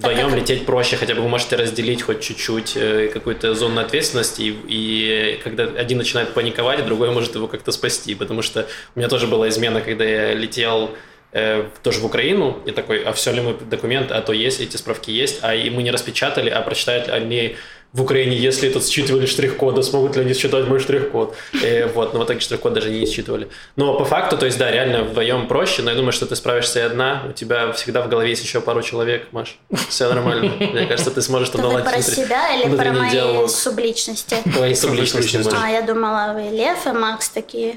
вдвоем 0.00 0.34
лететь 0.34 0.64
проще, 0.64 0.96
хотя 0.96 1.14
бы 1.14 1.20
вы 1.20 1.28
можете 1.28 1.56
разделить 1.56 2.02
хоть 2.02 2.20
чуть-чуть 2.20 2.72
э, 2.76 3.08
какую-то 3.12 3.54
зону 3.54 3.80
ответственности, 3.80 4.42
и, 4.42 4.54
и 4.66 5.40
когда 5.44 5.64
один 5.64 5.98
начинает 5.98 6.32
паниковать, 6.32 6.84
другой 6.86 7.10
может 7.10 7.34
его 7.34 7.46
как-то 7.46 7.70
спасти, 7.70 8.14
потому 8.14 8.40
что 8.40 8.66
у 8.94 8.98
меня 8.98 9.08
тоже 9.08 9.26
была 9.26 9.48
измена, 9.50 9.82
когда 9.82 10.04
я 10.04 10.32
летел 10.32 10.90
э, 11.32 11.68
тоже 11.82 12.00
в 12.00 12.06
Украину, 12.06 12.58
и 12.64 12.70
такой, 12.70 13.02
а 13.02 13.12
все 13.12 13.30
ли 13.32 13.42
мы 13.42 13.54
документы, 13.54 14.14
а 14.14 14.22
то 14.22 14.32
есть, 14.32 14.60
эти 14.60 14.78
справки 14.78 15.10
есть, 15.10 15.40
а 15.42 15.54
и 15.54 15.68
мы 15.68 15.82
не 15.82 15.90
распечатали, 15.90 16.48
а 16.48 16.62
прочитают 16.62 17.08
они 17.08 17.56
в 17.92 18.02
Украине, 18.02 18.36
если 18.36 18.68
этот 18.68 18.86
считывали 18.86 19.26
штрих-кода, 19.26 19.82
смогут 19.82 20.16
ли 20.16 20.22
они 20.22 20.32
считать 20.32 20.66
мой 20.68 20.78
штрих-код? 20.78 21.34
Э, 21.62 21.86
вот, 21.88 22.14
но 22.14 22.20
в 22.20 22.24
итоге 22.24 22.40
штрих-код 22.40 22.72
даже 22.72 22.90
не 22.90 23.04
считывали. 23.04 23.48
Но 23.74 23.98
по 23.98 24.04
факту, 24.04 24.38
то 24.38 24.46
есть, 24.46 24.58
да, 24.58 24.70
реально 24.70 25.02
вдвоем 25.02 25.48
проще, 25.48 25.82
но 25.82 25.90
я 25.90 25.96
думаю, 25.96 26.12
что 26.12 26.26
ты 26.26 26.36
справишься 26.36 26.78
и 26.78 26.82
одна, 26.82 27.24
у 27.28 27.32
тебя 27.32 27.72
всегда 27.72 28.02
в 28.02 28.08
голове 28.08 28.30
есть 28.30 28.44
еще 28.44 28.60
пару 28.60 28.82
человек, 28.82 29.28
Маш, 29.32 29.58
все 29.88 30.08
нормально. 30.08 30.52
Мне 30.60 30.86
кажется, 30.86 31.10
ты 31.10 31.20
сможешь 31.20 31.48
там 31.48 31.62
наладить 31.62 31.90
про 31.90 32.02
себя 32.02 32.54
или 32.54 32.76
про 32.76 32.92
мои 32.92 33.48
субличности? 33.48 34.36
Твои 34.54 34.74
субличности. 34.74 35.40
А, 35.52 35.68
я 35.68 35.82
думала, 35.82 36.32
вы 36.34 36.56
Лев 36.56 36.86
и 36.86 36.92
Макс 36.92 37.28
такие. 37.28 37.76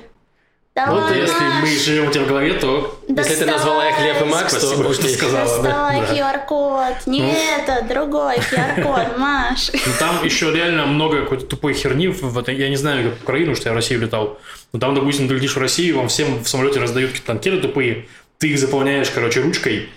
Да 0.75 0.87
Вот 0.91 1.01
ладно, 1.01 1.15
если 1.15 1.43
мы 1.61 1.67
живем 1.67 2.07
у 2.07 2.11
тебя 2.11 2.23
в 2.23 2.27
голове, 2.27 2.53
то 2.53 2.99
Если 3.07 3.35
ты 3.35 3.45
назвала 3.45 3.89
их 3.89 3.99
Лев 3.99 4.21
и 4.23 4.25
Макс, 4.25 4.53
то 4.53 4.59
спасибо, 4.59 4.91
что 4.91 5.07
сказала. 5.07 5.45
Доставай 5.61 6.01
да. 6.01 6.33
QR-код. 6.33 7.05
Не 7.05 7.31
это, 7.31 7.85
другой 7.87 8.37
QR-код, 8.37 9.17
Маш. 9.19 9.69
Ну, 9.71 9.91
там 9.99 10.25
еще 10.25 10.51
реально 10.51 10.87
много 10.87 11.21
какой-то 11.21 11.45
тупой 11.45 11.75
херни. 11.75 12.07
В 12.07 12.35
этой- 12.39 12.55
я 12.55 12.69
не 12.69 12.75
знаю, 12.75 13.11
как 13.11 13.19
в 13.19 13.23
Украину, 13.23 13.55
что 13.55 13.69
я 13.69 13.73
в 13.73 13.75
Россию 13.75 14.01
летал. 14.01 14.39
Но 14.71 14.79
там, 14.79 14.95
допустим, 14.95 15.27
ты 15.27 15.35
летишь 15.35 15.55
в 15.55 15.59
Россию, 15.59 15.97
вам 15.97 16.07
всем 16.07 16.43
в 16.43 16.49
самолете 16.49 16.79
раздают 16.79 17.11
какие-то 17.11 17.33
анкеты 17.33 17.57
тупые. 17.59 18.07
Ты 18.39 18.49
их 18.49 18.57
заполняешь, 18.57 19.11
короче, 19.11 19.41
ручкой. 19.41 19.89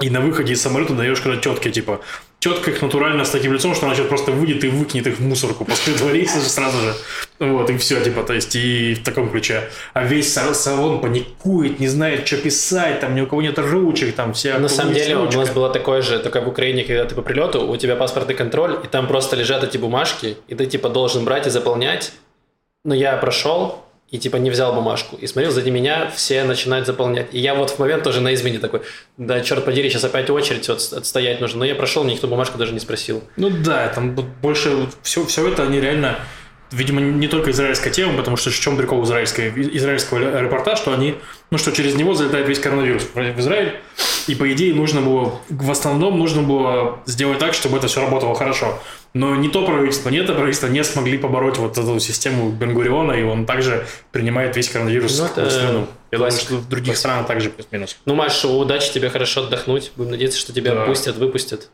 И 0.00 0.10
на 0.10 0.20
выходе 0.20 0.52
из 0.52 0.60
самолета 0.60 0.92
даешь, 0.92 1.20
когда 1.22 1.40
тетке, 1.40 1.70
типа, 1.70 2.02
тетка 2.42 2.72
их 2.72 2.82
натурально 2.82 3.24
с 3.24 3.30
таким 3.30 3.52
лицом, 3.52 3.72
что 3.76 3.86
она 3.86 3.94
сейчас 3.94 4.08
просто 4.08 4.32
выйдет 4.32 4.64
и 4.64 4.68
выкинет 4.68 5.06
их 5.06 5.18
в 5.18 5.20
мусорку 5.20 5.64
после 5.64 5.94
этого 5.94 6.10
рейса 6.10 6.40
же 6.40 6.48
сразу 6.48 6.76
же. 6.78 6.94
Вот, 7.38 7.70
и 7.70 7.76
все, 7.76 8.00
типа, 8.02 8.24
то 8.24 8.32
есть, 8.32 8.56
и 8.56 8.94
в 8.94 9.04
таком 9.04 9.30
ключе. 9.30 9.70
А 9.94 10.02
весь 10.02 10.36
са- 10.36 10.52
салон 10.52 11.00
паникует, 11.00 11.78
не 11.78 11.86
знает, 11.86 12.26
что 12.26 12.36
писать, 12.38 12.98
там 12.98 13.14
ни 13.14 13.20
у 13.20 13.26
кого 13.28 13.42
нет 13.42 13.58
ручек, 13.60 14.16
там 14.16 14.32
все... 14.32 14.58
На 14.58 14.68
самом 14.68 14.92
деле 14.92 15.16
у 15.16 15.24
ручка. 15.24 15.38
нас 15.38 15.50
было 15.50 15.70
такое 15.70 16.02
же, 16.02 16.18
только 16.18 16.40
в 16.40 16.48
Украине, 16.48 16.82
когда 16.82 17.04
ты 17.04 17.14
по 17.14 17.22
прилету, 17.22 17.64
у 17.64 17.76
тебя 17.76 17.94
паспортный 17.94 18.34
контроль, 18.34 18.76
и 18.82 18.88
там 18.88 19.06
просто 19.06 19.36
лежат 19.36 19.62
эти 19.62 19.78
бумажки, 19.78 20.36
и 20.48 20.54
ты 20.56 20.66
типа 20.66 20.88
должен 20.88 21.24
брать 21.24 21.46
и 21.46 21.50
заполнять. 21.50 22.12
Но 22.84 22.92
я 22.92 23.16
прошел 23.18 23.84
и 24.12 24.18
типа 24.18 24.36
не 24.36 24.50
взял 24.50 24.74
бумажку. 24.74 25.16
И 25.16 25.26
смотрел, 25.26 25.50
сзади 25.50 25.70
меня 25.70 26.10
все 26.14 26.44
начинают 26.44 26.86
заполнять. 26.86 27.28
И 27.32 27.40
я 27.40 27.54
вот 27.54 27.70
в 27.70 27.78
момент 27.78 28.04
тоже 28.04 28.20
на 28.20 28.34
измене 28.34 28.58
такой, 28.58 28.82
да, 29.16 29.40
черт 29.40 29.64
подери, 29.64 29.88
сейчас 29.88 30.04
опять 30.04 30.28
очередь 30.28 30.68
вот 30.68 30.80
отстоять 30.92 31.40
нужно. 31.40 31.60
Но 31.60 31.64
я 31.64 31.74
прошел, 31.74 32.04
никто 32.04 32.28
бумажку 32.28 32.58
даже 32.58 32.74
не 32.74 32.78
спросил. 32.78 33.24
Ну 33.36 33.48
да, 33.48 33.88
там 33.88 34.14
больше 34.14 34.86
все, 35.02 35.24
все 35.24 35.48
это 35.48 35.62
они 35.62 35.80
реально, 35.80 36.18
видимо, 36.72 37.00
не 37.00 37.28
только 37.28 37.50
израильская 37.50 37.90
тема, 37.90 38.16
потому 38.16 38.36
что 38.36 38.50
в 38.50 38.58
чем 38.58 38.76
прикол 38.76 39.04
израильской, 39.04 39.50
израильского 39.76 40.20
аэропорта, 40.20 40.76
что 40.76 40.92
они, 40.92 41.16
ну 41.50 41.58
что 41.58 41.72
через 41.72 41.94
него 41.94 42.14
залетает 42.14 42.48
весь 42.48 42.58
коронавирус 42.58 43.04
в 43.14 43.40
Израиль, 43.40 43.74
и 44.26 44.34
по 44.34 44.50
идее 44.52 44.74
нужно 44.74 45.00
было, 45.00 45.40
в 45.48 45.70
основном 45.70 46.18
нужно 46.18 46.42
было 46.42 47.00
сделать 47.06 47.38
так, 47.38 47.54
чтобы 47.54 47.78
это 47.78 47.88
все 47.88 48.00
работало 48.00 48.34
хорошо. 48.34 48.78
Но 49.14 49.36
ни 49.36 49.48
то 49.48 49.64
правительство, 49.66 50.08
ни 50.08 50.18
это 50.18 50.32
правительство 50.32 50.68
не 50.68 50.82
смогли 50.84 51.18
побороть 51.18 51.58
вот 51.58 51.76
эту 51.76 52.00
систему 52.00 52.50
Бенгуриона, 52.50 53.12
и 53.12 53.22
он 53.22 53.44
также 53.44 53.86
принимает 54.10 54.56
весь 54.56 54.70
коронавирус 54.70 55.18
Ну, 55.18 55.26
в 55.26 55.30
это 55.38 55.50
страну. 55.50 55.86
Я 56.10 56.18
думаю, 56.18 56.32
что 56.32 56.54
в 56.56 56.68
других 56.68 56.96
странах 56.96 57.26
также 57.26 57.50
плюс-минус. 57.50 57.96
Ну, 58.06 58.14
Маш, 58.14 58.44
удачи 58.44 58.92
тебе 58.92 59.10
хорошо 59.10 59.44
отдохнуть. 59.44 59.92
Будем 59.96 60.12
надеяться, 60.12 60.38
что 60.38 60.52
тебя 60.52 60.74
Да. 60.74 60.86
пустят, 60.86 61.16
выпустят. 61.16 61.68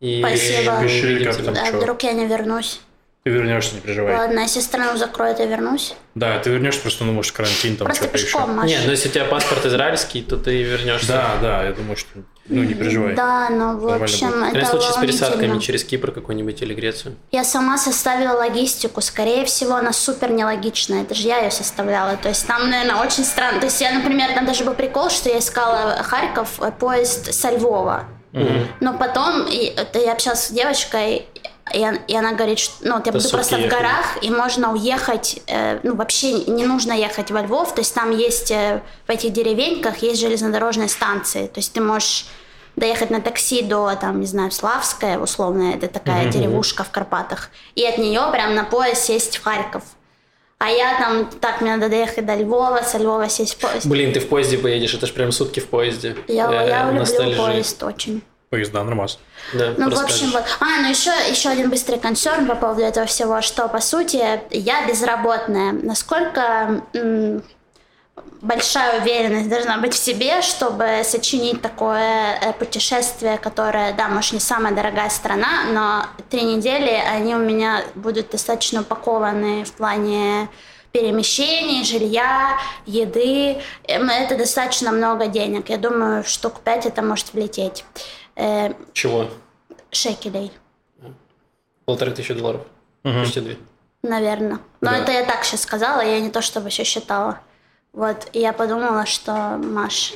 И 0.00 0.20
Спасибо. 0.20 0.82
Пиши. 0.82 1.32
Да, 1.42 1.72
вдруг 1.72 2.02
я 2.02 2.12
не 2.12 2.26
вернусь. 2.26 2.80
Ты 3.26 3.30
вернешься, 3.30 3.74
не 3.74 3.80
переживай. 3.80 4.14
Ладно, 4.14 4.38
если 4.38 4.60
страну 4.60 4.96
закроют, 4.96 5.40
я 5.40 5.46
вернусь. 5.46 5.96
Да, 6.14 6.38
ты 6.38 6.50
вернешься, 6.50 6.80
просто, 6.80 7.02
ну, 7.02 7.12
может, 7.12 7.32
карантин 7.32 7.76
там 7.76 7.86
Просто 7.86 8.04
что-то 8.04 8.18
еще. 8.18 8.46
Маш. 8.46 8.68
Нет, 8.68 8.82
ну 8.84 8.92
если 8.92 9.08
у 9.08 9.10
тебя 9.10 9.24
паспорт 9.24 9.66
израильский, 9.66 10.22
то 10.22 10.36
ты 10.36 10.62
вернешься. 10.62 11.08
Да, 11.08 11.30
да, 11.42 11.64
я 11.64 11.72
думаю, 11.72 11.96
что... 11.96 12.10
Ну, 12.46 12.62
не 12.62 12.74
переживай. 12.74 13.16
Да, 13.16 13.48
но 13.50 13.72
в 13.72 13.80
Нормально 13.80 14.04
общем, 14.04 14.30
будет. 14.30 14.52
В 14.52 14.54
это 14.54 14.66
случае 14.66 14.92
с 14.92 14.96
пересадками 14.98 15.58
через 15.58 15.82
Кипр 15.82 16.12
какой-нибудь 16.12 16.62
или 16.62 16.72
Грецию. 16.72 17.16
Я 17.32 17.42
сама 17.42 17.78
составила 17.78 18.34
логистику. 18.34 19.00
Скорее 19.00 19.44
всего, 19.44 19.74
она 19.74 19.92
супер 19.92 20.30
нелогичная. 20.30 21.02
Это 21.02 21.16
же 21.16 21.26
я 21.26 21.40
ее 21.40 21.50
составляла. 21.50 22.16
То 22.16 22.28
есть 22.28 22.46
там, 22.46 22.70
наверное, 22.70 23.02
очень 23.02 23.24
странно. 23.24 23.58
То 23.58 23.66
есть 23.66 23.80
я, 23.80 23.90
например, 23.90 24.34
там 24.34 24.46
даже 24.46 24.62
был 24.62 24.74
прикол, 24.74 25.10
что 25.10 25.30
я 25.30 25.40
искала 25.40 26.00
Харьков, 26.04 26.62
э, 26.62 26.70
поезд 26.70 27.34
со 27.34 27.50
Львова. 27.50 28.04
Но 28.80 28.96
потом 28.96 29.46
я 29.48 30.12
общалась 30.12 30.44
с 30.44 30.50
девочкой, 30.50 31.26
и, 31.74 31.78
и 32.08 32.16
она 32.16 32.32
говорит, 32.32 32.58
что 32.58 32.74
ну, 32.86 32.96
вот 32.96 33.06
я 33.06 33.12
буду 33.12 33.28
просто 33.28 33.56
в 33.56 33.58
ехали. 33.60 33.70
горах, 33.80 34.18
и 34.22 34.30
можно 34.30 34.72
уехать, 34.72 35.40
э, 35.46 35.80
ну, 35.82 35.94
вообще 35.96 36.32
не 36.44 36.64
нужно 36.64 36.92
ехать 36.92 37.30
во 37.30 37.42
Львов, 37.42 37.74
то 37.74 37.80
есть 37.80 37.94
там 37.94 38.10
есть, 38.16 38.50
э, 38.50 38.82
в 39.06 39.10
этих 39.10 39.32
деревеньках 39.32 39.98
есть 39.98 40.20
железнодорожные 40.20 40.88
станции, 40.88 41.46
то 41.46 41.58
есть 41.58 41.72
ты 41.72 41.80
можешь 41.80 42.26
доехать 42.76 43.10
на 43.10 43.20
такси 43.20 43.62
до, 43.62 43.94
там, 44.00 44.20
не 44.20 44.26
знаю, 44.26 44.50
Славская, 44.50 45.18
условно, 45.18 45.72
это 45.74 45.88
такая 45.88 46.30
деревушка 46.30 46.84
в 46.84 46.90
Карпатах, 46.90 47.50
и 47.74 47.84
от 47.84 47.98
нее 47.98 48.20
прям 48.32 48.54
на 48.54 48.64
поезд 48.64 49.02
сесть 49.02 49.38
в 49.38 49.42
Харьков. 49.42 49.82
А 50.58 50.70
я 50.70 50.98
там, 50.98 51.26
так, 51.40 51.60
мне 51.60 51.76
надо 51.76 51.90
доехать 51.90 52.24
до 52.24 52.34
Львова, 52.34 52.80
со 52.82 52.96
Львова 52.96 53.28
сесть 53.28 53.54
в 53.54 53.58
поезд. 53.58 53.84
Блин, 53.86 54.12
ты 54.14 54.20
в 54.20 54.28
поезде 54.28 54.56
поедешь, 54.56 54.94
это 54.94 55.06
ж 55.06 55.12
прям 55.12 55.30
сутки 55.32 55.60
в 55.60 55.66
поезде. 55.68 56.16
Я, 56.28 56.50
Э, 56.50 56.68
я 56.68 56.84
люблю 56.84 57.00
ностальжи. 57.00 57.36
поезд 57.36 57.82
очень. 57.82 58.22
Поезда, 58.56 58.84
нормас. 58.84 59.18
Да, 59.52 59.74
Ну, 59.76 59.90
в 59.90 59.98
общем, 59.98 60.30
вот. 60.30 60.44
А, 60.60 60.80
ну 60.82 60.88
еще, 60.88 61.10
еще 61.30 61.50
один 61.50 61.68
быстрый 61.68 61.98
консерн 61.98 62.46
по 62.46 62.54
поводу 62.54 62.80
этого 62.80 63.06
всего, 63.06 63.42
что, 63.42 63.68
по 63.68 63.80
сути, 63.80 64.40
я 64.50 64.86
безработная. 64.86 65.72
Насколько 65.72 66.82
м, 66.94 67.42
большая 68.40 69.00
уверенность 69.00 69.48
должна 69.50 69.76
быть 69.76 69.92
в 69.92 69.98
себе, 69.98 70.40
чтобы 70.40 71.02
сочинить 71.04 71.60
такое 71.60 72.38
э, 72.40 72.52
путешествие, 72.54 73.36
которое, 73.38 73.92
да, 73.92 74.08
может, 74.08 74.32
не 74.32 74.40
самая 74.40 74.72
дорогая 74.74 75.10
страна, 75.10 75.64
но 75.70 76.06
три 76.30 76.42
недели 76.42 76.90
они 76.90 77.34
у 77.34 77.38
меня 77.38 77.82
будут 77.94 78.30
достаточно 78.30 78.80
упакованы 78.80 79.64
в 79.64 79.72
плане 79.72 80.48
перемещений, 80.92 81.84
жилья, 81.84 82.56
еды. 82.86 83.58
Эм, 83.84 84.08
Это 84.08 84.36
достаточно 84.36 84.92
много 84.92 85.26
денег. 85.26 85.68
Я 85.68 85.76
думаю, 85.76 86.24
штук 86.24 86.60
пять 86.64 86.86
это 86.86 87.02
может 87.02 87.34
влететь. 87.34 87.84
Э, 88.36 88.72
Чего? 88.92 89.28
шекелей, 89.90 90.52
Полторы 91.84 92.10
тысячи 92.12 92.34
долларов. 92.34 92.62
Почти 93.02 93.40
две. 93.40 93.56
наверное. 94.02 94.58
Но 94.80 94.90
Да. 94.90 94.98
это 94.98 95.12
я 95.12 95.24
так 95.24 95.44
сейчас 95.44 95.62
сказала, 95.62 96.00
я 96.00 96.20
не 96.20 96.30
то 96.30 96.42
чтобы 96.42 96.68
еще 96.68 96.84
считала. 96.84 97.40
Вот, 97.92 98.28
и 98.32 98.40
я 98.40 98.52
подумала, 98.52 99.06
что, 99.06 99.56
Маш, 99.62 100.14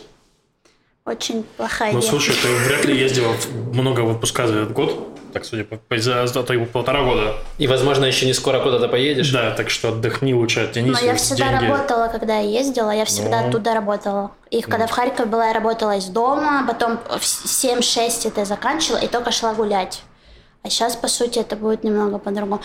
очень 1.06 1.44
плохая 1.56 1.92
Ну, 1.92 2.00
идея. 2.00 2.10
слушай, 2.10 2.34
ты 2.42 2.48
вряд 2.66 2.84
ли 2.84 2.98
ездила 2.98 3.34
много 3.72 4.00
в 4.00 4.10
отпуска 4.10 4.46
за 4.48 4.58
этот 4.60 4.72
год, 4.72 5.09
так 5.32 5.44
судя 5.44 5.64
по, 5.64 5.76
по- 5.76 5.99
за, 5.99 6.26
за 6.26 6.42
то- 6.42 6.66
полтора 6.72 7.02
года. 7.04 7.34
И, 7.58 7.66
возможно, 7.66 8.04
еще 8.04 8.26
не 8.26 8.32
скоро 8.34 8.60
куда-то 8.60 8.88
поедешь. 8.88 9.30
Да, 9.30 9.52
так 9.52 9.70
что 9.70 9.88
отдохни 9.88 10.34
лучше, 10.34 10.60
оттянись. 10.60 10.92
Но 11.00 11.06
я 11.06 11.14
всегда 11.14 11.49
деньги. 11.49 11.64
работала, 11.70 12.08
когда 12.08 12.38
я 12.38 12.58
ездила, 12.60 12.90
я 12.90 13.04
всегда 13.04 13.42
Ну. 13.42 13.49
оттуда 13.49 13.75
работала. 13.75 14.30
И 14.50 14.60
когда 14.62 14.87
в 14.87 14.90
Харькове 14.90 15.28
была, 15.28 15.46
я 15.49 15.52
работала 15.54 15.96
из 15.96 16.06
дома, 16.06 16.64
потом 16.66 16.99
в 16.99 17.22
7-6 17.22 18.26
это 18.26 18.44
заканчивала 18.44 18.99
и 18.99 19.06
только 19.08 19.30
шла 19.32 19.54
гулять. 19.54 20.02
А 20.62 20.68
сейчас, 20.68 20.94
по 20.94 21.08
сути, 21.08 21.38
это 21.38 21.56
будет 21.56 21.84
немного 21.84 22.18
по-другому. 22.18 22.60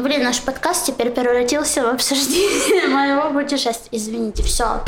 Блин, 0.00 0.24
наш 0.24 0.40
подкаст 0.40 0.86
теперь 0.86 1.10
превратился 1.10 1.82
в 1.82 1.86
обсуждение 1.94 2.88
моего 2.88 3.30
путешествия. 3.30 3.88
Извините, 3.92 4.42
все. 4.42 4.82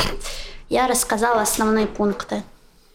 Я 0.67 0.87
рассказала 0.87 1.41
основные 1.41 1.87
пункты. 1.87 2.43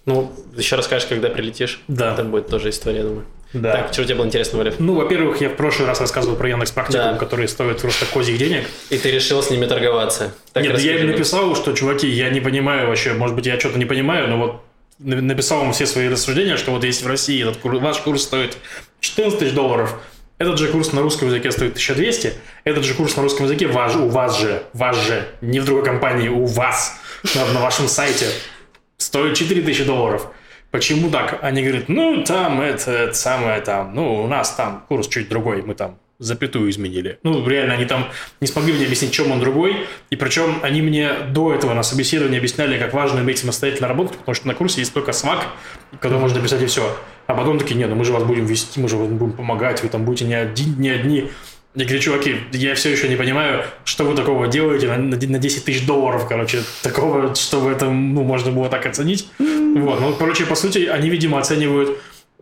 Ну, 0.04 0.30
еще 0.56 0.76
расскажешь, 0.76 1.08
когда 1.08 1.30
прилетишь. 1.30 1.82
Да. 1.88 2.14
Там 2.14 2.30
будет 2.30 2.48
тоже 2.48 2.68
история, 2.70 2.98
я 2.98 3.04
думаю. 3.04 3.24
Да. 3.52 3.72
Так, 3.72 3.92
что 3.92 4.02
у 4.02 4.04
тебя 4.04 4.16
было 4.16 4.26
интересного, 4.26 4.62
Лев? 4.64 4.74
Ну, 4.78 4.94
во-первых, 4.94 5.40
я 5.40 5.48
в 5.48 5.56
прошлый 5.56 5.86
раз 5.88 6.00
рассказывал 6.00 6.36
про 6.36 6.48
Яндекс 6.48 6.72
Практикум, 6.72 7.12
Да. 7.12 7.16
который 7.16 7.48
стоит 7.48 7.80
просто 7.80 8.04
козьих 8.06 8.38
денег. 8.38 8.64
И 8.90 8.98
ты 8.98 9.10
решил 9.10 9.42
с 9.42 9.50
ними 9.50 9.66
торговаться. 9.66 10.34
Так, 10.52 10.62
Нет, 10.64 10.72
расскажи 10.74 10.94
я 10.94 11.00
им 11.00 11.06
написал, 11.10 11.54
что, 11.56 11.72
чуваки, 11.72 12.08
я 12.08 12.28
не 12.30 12.40
понимаю 12.40 12.88
вообще, 12.88 13.12
может 13.14 13.34
быть, 13.36 13.46
я 13.46 13.58
что-то 13.58 13.78
не 13.78 13.84
понимаю, 13.86 14.28
но 14.28 14.36
вот 14.38 14.62
на- 14.98 15.20
написал 15.22 15.64
им 15.64 15.72
все 15.72 15.86
свои 15.86 16.08
рассуждения, 16.08 16.56
что 16.56 16.70
вот 16.72 16.84
если 16.84 17.04
в 17.04 17.08
России 17.08 17.40
этот 17.42 17.56
кур- 17.58 17.76
ваш 17.78 17.98
курс 17.98 18.22
стоит 18.24 18.56
14 19.00 19.38
тысяч 19.38 19.52
долларов, 19.52 19.94
этот 20.38 20.58
же 20.58 20.68
курс 20.68 20.92
на 20.92 21.00
русском 21.00 21.28
языке 21.28 21.50
стоит 21.50 21.72
1200, 21.76 22.32
этот 22.64 22.84
же 22.84 22.92
курс 22.94 23.16
на 23.16 23.22
русском 23.22 23.46
языке 23.46 23.66
ваш, 23.68 23.94
у 23.96 24.08
вас 24.08 24.38
же, 24.38 24.64
вас 24.74 24.96
же, 25.06 25.26
не 25.40 25.60
в 25.60 25.64
другой 25.64 25.84
компании, 25.84 26.28
у 26.28 26.44
вас, 26.44 26.98
на, 27.34 27.46
на 27.54 27.60
вашем 27.60 27.88
сайте, 27.88 28.26
стоит 28.98 29.34
4000 29.36 29.84
долларов. 29.84 30.26
Почему 30.76 31.10
так? 31.10 31.38
Они 31.40 31.62
говорят, 31.62 31.88
ну, 31.88 32.22
там 32.22 32.60
это, 32.60 32.90
это 32.90 33.14
самое 33.14 33.62
там, 33.62 33.94
ну, 33.94 34.22
у 34.24 34.26
нас 34.26 34.50
там 34.50 34.84
курс 34.86 35.08
чуть 35.08 35.30
другой, 35.30 35.62
мы 35.62 35.74
там 35.74 35.98
запятую 36.18 36.68
изменили. 36.68 37.18
Ну, 37.22 37.48
реально, 37.48 37.72
они 37.72 37.86
там 37.86 38.08
не 38.42 38.46
смогли 38.46 38.74
мне 38.74 38.84
объяснить, 38.84 39.10
чем 39.10 39.32
он 39.32 39.40
другой. 39.40 39.86
И 40.10 40.16
причем 40.16 40.58
они 40.62 40.82
мне 40.82 41.12
до 41.30 41.54
этого 41.54 41.72
на 41.72 41.82
собеседовании 41.82 42.36
объясняли, 42.36 42.78
как 42.78 42.92
важно 42.92 43.20
иметь 43.20 43.38
самостоятельно 43.38 43.88
работать, 43.88 44.18
потому 44.18 44.34
что 44.34 44.46
на 44.48 44.54
курсе 44.54 44.80
есть 44.80 44.92
только 44.92 45.12
свак, 45.12 45.46
когда 45.98 46.18
можно 46.18 46.40
написать 46.40 46.60
и 46.60 46.66
все. 46.66 46.94
А 47.26 47.32
потом 47.32 47.58
такие, 47.58 47.76
нет, 47.76 47.88
ну 47.88 47.96
мы 47.96 48.04
же 48.04 48.12
вас 48.12 48.24
будем 48.24 48.44
вести, 48.44 48.78
мы 48.78 48.90
же 48.90 48.98
вам 48.98 49.16
будем 49.16 49.32
помогать, 49.32 49.82
вы 49.82 49.88
там 49.88 50.04
будете 50.04 50.26
не, 50.26 50.34
один, 50.34 50.78
не 50.78 50.90
одни. 50.90 51.30
Я 51.76 51.84
говорю, 51.84 52.00
чуваки, 52.00 52.36
я 52.52 52.74
все 52.74 52.90
еще 52.90 53.06
не 53.06 53.16
понимаю, 53.16 53.62
что 53.84 54.04
вы 54.04 54.16
такого 54.16 54.48
делаете 54.48 54.88
на, 54.88 54.96
на 54.96 55.38
10 55.38 55.62
тысяч 55.62 55.84
долларов, 55.84 56.26
короче, 56.26 56.62
такого, 56.82 57.34
чтобы 57.34 57.70
это, 57.70 57.90
ну, 57.90 58.22
можно 58.22 58.50
было 58.50 58.70
так 58.70 58.86
оценить. 58.86 59.28
Вот, 59.38 60.00
ну, 60.00 60.14
короче, 60.14 60.46
по 60.46 60.54
сути, 60.54 60.86
они, 60.86 61.10
видимо, 61.10 61.38
оценивают 61.38 61.98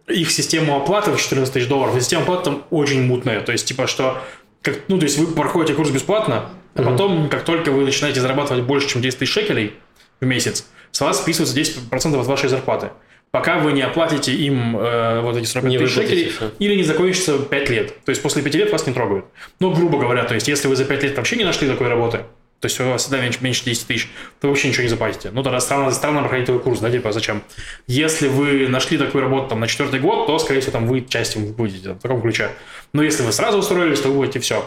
их 0.07 0.31
систему 0.31 0.76
оплаты 0.76 1.11
в 1.11 1.21
14 1.21 1.53
тысяч 1.53 1.67
долларов. 1.67 1.97
И 1.97 2.00
система 2.00 2.23
оплаты 2.23 2.45
там 2.45 2.64
очень 2.71 3.03
мутная. 3.03 3.41
То 3.41 3.50
есть, 3.50 3.67
типа, 3.67 3.88
что, 3.88 4.23
как, 4.62 4.79
ну, 4.87 4.99
то 4.99 5.05
есть 5.05 5.19
вы 5.19 5.26
проходите 5.26 5.75
курс 5.75 5.91
бесплатно, 5.91 6.50
а 6.76 6.83
потом, 6.85 7.29
как 7.29 7.45
только 7.45 7.73
вы 7.73 7.85
начинаете 7.85 8.21
зарабатывать 8.21 8.62
больше, 8.62 8.88
чем 8.88 9.03
10 9.03 9.19
тысяч 9.19 9.33
шекелей 9.33 9.75
в 10.21 10.26
месяц, 10.26 10.64
с 10.93 11.00
вас 11.00 11.19
списывается 11.21 11.59
10% 11.59 12.21
от 12.21 12.26
вашей 12.29 12.49
зарплаты 12.49 12.91
пока 13.35 13.59
вы 13.59 13.73
не 13.73 13.83
оплатите 13.83 14.33
им 14.33 14.76
э, 14.76 15.21
вот 15.21 15.37
эти 15.37 15.45
45 15.45 15.81
тысяч 15.81 15.93
шекелей 15.93 16.33
или 16.61 16.76
не 16.76 16.85
закончится 16.85 17.37
5 17.37 17.69
лет. 17.69 18.05
То 18.05 18.11
есть 18.11 18.23
после 18.23 18.43
5 18.43 18.55
лет 18.55 18.71
вас 18.71 18.87
не 18.87 18.93
трогают. 18.93 19.25
Ну, 19.59 19.73
грубо 19.73 19.99
говоря, 19.99 20.23
то 20.23 20.35
есть 20.35 20.47
если 20.47 20.69
вы 20.69 20.76
за 20.76 20.85
5 20.85 21.03
лет 21.03 21.17
вообще 21.17 21.35
не 21.35 21.43
нашли 21.43 21.69
такой 21.69 21.88
работы, 21.88 22.19
то 22.61 22.67
есть 22.67 22.79
у 22.79 22.85
вас 22.85 23.03
всегда 23.03 23.21
меньше, 23.21 23.41
меньше 23.41 23.64
10 23.64 23.88
тысяч, 23.88 24.09
то 24.41 24.47
вообще 24.47 24.69
ничего 24.69 24.85
не 24.85 24.88
заплатите. 24.88 25.33
Ну, 25.33 25.43
тогда 25.43 25.59
странно, 25.59 25.91
странно 25.91 26.21
проходить 26.21 26.47
такой 26.47 26.62
курс, 26.62 26.79
да, 26.79 26.93
типа, 26.93 27.11
зачем? 27.11 27.43
Если 27.88 28.29
вы 28.29 28.69
нашли 28.69 28.99
такую 28.99 29.25
работу 29.25 29.49
там 29.49 29.59
на 29.59 29.67
четвертый 29.67 29.99
год, 29.99 30.29
то, 30.29 30.38
скорее 30.38 30.61
всего, 30.61 30.71
там 30.71 30.87
вы 30.87 31.00
частью 31.00 31.43
будете 31.43 31.95
в 31.95 31.99
таком 31.99 32.23
ключе. 32.23 32.50
Но 32.93 33.03
если 33.03 33.25
вы 33.25 33.33
сразу 33.33 33.59
устроились, 33.59 33.99
то 33.99 34.11
вы 34.11 34.14
будете 34.14 34.38
все 34.38 34.64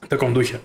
в 0.00 0.06
таком 0.06 0.32
духе. 0.32 0.60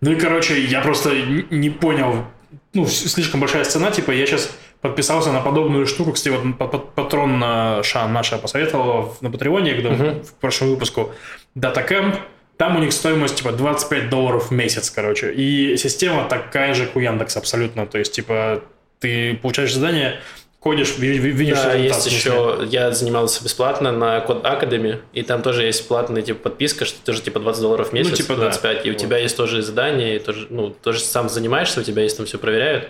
Ну 0.00 0.12
и, 0.12 0.16
короче, 0.16 0.64
я 0.64 0.80
просто 0.80 1.10
не 1.50 1.68
понял, 1.68 2.24
ну, 2.72 2.86
слишком 2.86 3.40
большая 3.40 3.64
сцена, 3.64 3.90
типа, 3.90 4.12
я 4.12 4.24
сейчас 4.24 4.50
подписался 4.80 5.32
на 5.32 5.40
подобную 5.40 5.86
штуку. 5.86 6.12
Кстати, 6.12 6.34
вот 6.34 6.94
патрон 6.94 7.42
Шан 7.82 8.12
наша 8.12 8.38
посоветовала 8.38 9.14
на 9.20 9.30
Патреоне, 9.30 9.74
когда 9.74 9.90
uh-huh. 9.90 10.24
в 10.24 10.34
прошлом 10.34 10.70
выпуску 10.70 11.12
DataCamp. 11.56 12.16
Там 12.56 12.76
у 12.76 12.78
них 12.80 12.92
стоимость 12.92 13.36
типа 13.36 13.52
25 13.52 14.10
долларов 14.10 14.48
в 14.48 14.50
месяц, 14.50 14.90
короче. 14.90 15.32
И 15.32 15.76
система 15.78 16.24
такая 16.28 16.74
же, 16.74 16.86
как 16.86 16.96
у 16.96 17.00
Яндекса 17.00 17.38
абсолютно. 17.38 17.86
То 17.86 17.98
есть, 17.98 18.12
типа, 18.12 18.62
ты 18.98 19.34
получаешь 19.36 19.72
задание, 19.72 20.20
кодишь, 20.60 20.98
видишь 20.98 21.56
да, 21.56 21.72
есть 21.72 22.06
еще, 22.06 22.60
я 22.70 22.92
занимался 22.92 23.42
бесплатно 23.42 23.92
на 23.92 24.20
Код 24.20 24.44
Academy, 24.44 25.00
и 25.14 25.22
там 25.22 25.40
тоже 25.42 25.64
есть 25.64 25.88
платная 25.88 26.20
типа 26.20 26.50
подписка, 26.50 26.84
что 26.84 27.02
тоже 27.02 27.22
типа 27.22 27.40
20 27.40 27.62
долларов 27.62 27.88
в 27.88 27.92
месяц, 27.94 28.10
ну, 28.10 28.16
типа, 28.16 28.36
25, 28.36 28.76
да. 28.76 28.82
и 28.82 28.90
у 28.90 28.92
вот. 28.92 29.00
тебя 29.00 29.16
есть 29.16 29.36
тоже 29.36 29.62
задание, 29.62 30.16
и 30.16 30.18
тоже, 30.18 30.46
ну, 30.50 30.68
тоже 30.70 31.00
сам 31.00 31.30
занимаешься, 31.30 31.80
у 31.80 31.82
тебя 31.82 32.02
есть 32.02 32.18
там 32.18 32.26
все 32.26 32.38
проверяют. 32.38 32.88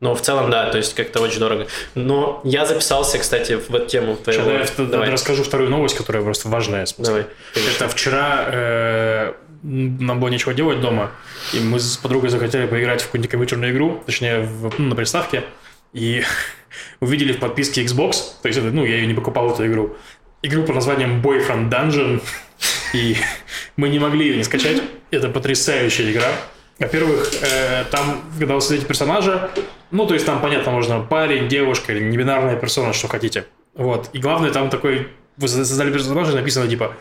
Но 0.00 0.14
в 0.14 0.20
целом, 0.20 0.50
да, 0.50 0.70
то 0.70 0.78
есть 0.78 0.94
как-то 0.94 1.20
очень 1.20 1.40
дорого. 1.40 1.66
Но 1.94 2.40
я 2.44 2.66
записался, 2.66 3.18
кстати, 3.18 3.54
в 3.54 3.74
эту 3.74 3.86
тему 3.86 4.16
твоего. 4.16 4.44
Сейчас, 4.44 4.72
давай, 4.76 4.90
давай. 4.90 5.10
расскажу 5.10 5.42
вторую 5.42 5.70
новость, 5.70 5.96
которая 5.96 6.22
просто 6.22 6.48
важная. 6.48 6.86
Давай. 6.98 7.26
Конечно. 7.52 7.84
Это 7.84 7.88
вчера 7.88 8.44
э, 8.46 9.32
нам 9.62 10.20
было 10.20 10.28
нечего 10.28 10.54
делать 10.54 10.80
дома, 10.80 11.10
и 11.52 11.60
мы 11.60 11.80
с 11.80 11.96
подругой 11.96 12.30
захотели 12.30 12.66
поиграть 12.66 13.02
в 13.02 13.06
какую-нибудь 13.06 13.30
компьютерную 13.30 13.72
игру, 13.72 14.02
точнее, 14.06 14.40
в, 14.40 14.72
ну, 14.78 14.88
на 14.88 14.94
приставке, 14.94 15.44
и 15.92 16.22
увидели 17.00 17.32
в 17.32 17.40
подписке 17.40 17.84
Xbox, 17.84 18.12
то 18.40 18.48
есть, 18.48 18.60
ну, 18.62 18.84
я 18.84 18.96
ее 18.96 19.06
не 19.06 19.14
покупал, 19.14 19.50
эту 19.50 19.66
игру, 19.66 19.96
игру 20.42 20.62
под 20.62 20.76
названием 20.76 21.20
Boyfriend 21.20 21.70
Dungeon, 21.70 22.22
и 22.92 23.16
мы 23.76 23.88
не 23.88 23.98
могли 23.98 24.28
ее 24.28 24.36
не 24.36 24.44
скачать. 24.44 24.80
Это 25.10 25.28
потрясающая 25.28 26.10
игра. 26.10 26.28
Во-первых, 26.78 27.32
э, 27.42 27.84
там, 27.90 28.22
когда 28.38 28.54
вы 28.54 28.60
создаете 28.60 28.86
персонажа, 28.86 29.50
ну, 29.90 30.06
то 30.06 30.14
есть 30.14 30.26
там, 30.26 30.40
понятно, 30.40 30.70
можно 30.70 31.00
парень, 31.00 31.48
девушка 31.48 31.92
или 31.92 32.04
небинарная 32.04 32.56
персона, 32.56 32.92
что 32.92 33.08
хотите. 33.08 33.46
Вот. 33.74 34.10
И 34.12 34.18
главное, 34.18 34.50
там 34.50 34.70
такой, 34.70 35.08
вы 35.36 35.48
создали 35.48 35.92
персонажа, 35.92 36.32
написано, 36.32 36.68
типа, 36.68 36.94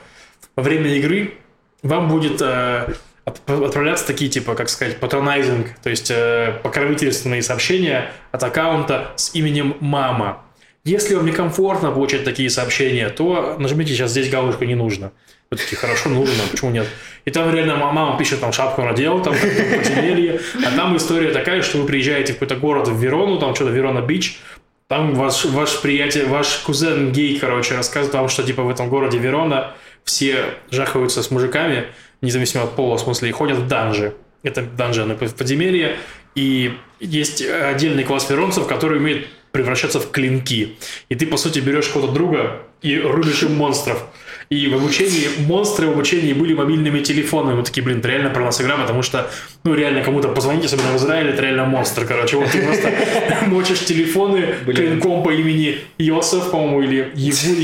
во 0.55 0.63
время 0.63 0.95
игры 0.95 1.35
вам 1.83 2.09
будет 2.09 2.41
э, 2.41 2.93
отправляться 3.25 4.07
такие, 4.07 4.31
типа, 4.31 4.55
как 4.55 4.69
сказать, 4.69 4.97
патронайзинг, 4.97 5.67
то 5.83 5.89
есть 5.89 6.09
э, 6.09 6.59
покровительственные 6.63 7.43
сообщения 7.43 8.11
от 8.31 8.43
аккаунта 8.43 9.11
с 9.15 9.35
именем 9.35 9.75
«Мама». 9.79 10.43
Если 10.85 11.15
вам 11.15 11.25
некомфортно 11.25 11.91
получать 11.91 12.23
такие 12.23 12.49
сообщения, 12.49 13.09
то 13.09 13.57
нажмите 13.59 13.93
сейчас 13.93 14.11
здесь 14.11 14.29
галочку 14.29 14.63
«Не 14.63 14.75
нужно». 14.75 15.11
Вы 15.51 15.57
такие, 15.57 15.77
хорошо, 15.77 16.09
нужно, 16.09 16.43
почему 16.49 16.71
нет? 16.71 16.87
И 17.27 17.29
там 17.29 17.53
реально 17.53 17.75
мама 17.75 18.17
пишет, 18.17 18.39
там 18.39 18.53
шапку 18.53 18.83
надел, 18.83 19.21
там 19.21 19.33
подземелье, 19.33 20.39
а 20.65 20.73
там 20.77 20.95
история 20.95 21.33
такая, 21.33 21.61
что 21.61 21.79
вы 21.79 21.85
приезжаете 21.85 22.31
в 22.31 22.35
какой-то 22.37 22.55
город, 22.55 22.87
в 22.87 22.97
Верону, 22.97 23.37
там 23.37 23.53
что-то 23.53 23.71
Верона-Бич, 23.71 24.39
там 24.87 25.13
ваш, 25.13 25.43
ваш 25.43 25.81
приятель, 25.81 26.25
ваш 26.25 26.59
кузен 26.59 27.11
гей, 27.11 27.37
короче, 27.37 27.75
рассказывает 27.75 28.13
вам, 28.13 28.29
что 28.29 28.43
типа 28.43 28.63
в 28.63 28.69
этом 28.69 28.87
городе 28.87 29.17
Верона 29.17 29.73
все 30.05 30.45
жахаются 30.71 31.21
с 31.21 31.29
мужиками, 31.29 31.87
независимо 32.21 32.63
от 32.63 32.77
пола, 32.77 32.95
в 32.95 33.01
смысле, 33.01 33.27
и 33.27 33.33
ходят 33.33 33.57
в 33.57 33.67
данжи. 33.67 34.13
Это 34.43 34.61
данжи, 34.61 35.03
в 35.03 35.35
подземелье, 35.35 35.97
и 36.33 36.77
есть 37.01 37.41
отдельный 37.45 38.05
класс 38.05 38.29
веронцев, 38.29 38.67
который 38.67 38.99
умеет 38.99 39.27
превращаться 39.51 39.99
в 39.99 40.11
клинки. 40.11 40.77
И 41.09 41.15
ты, 41.15 41.27
по 41.27 41.35
сути, 41.35 41.59
берешь 41.59 41.89
кого-то 41.89 42.13
друга 42.13 42.61
и 42.81 42.97
рубишь 42.97 43.43
им 43.43 43.55
монстров. 43.55 44.05
И 44.49 44.67
в 44.67 44.75
обучении, 44.75 45.27
монстры 45.45 45.87
в 45.87 45.91
обучении 45.91 46.31
были 46.31 46.53
мобильными 46.53 47.01
телефонами. 47.01 47.55
Мы 47.55 47.63
такие, 47.63 47.83
блин, 47.83 47.99
это 47.99 48.07
реально 48.07 48.29
про 48.29 48.45
нас 48.45 48.61
игра, 48.61 48.77
потому 48.77 49.01
что, 49.01 49.29
ну, 49.65 49.73
реально 49.73 50.03
кому-то 50.03 50.29
позвонить, 50.29 50.63
особенно 50.63 50.93
в 50.93 50.95
Израиле, 50.97 51.31
это 51.31 51.41
реально 51.41 51.65
монстр, 51.65 52.05
короче. 52.05 52.37
Вот 52.37 52.49
ты 52.51 52.61
просто 52.61 52.93
мочишь 53.47 53.79
телефоны 53.79 54.55
клинком 54.65 55.21
по 55.23 55.31
имени 55.31 55.79
Йосеф, 55.97 56.51
по-моему, 56.51 56.81
или 56.81 57.11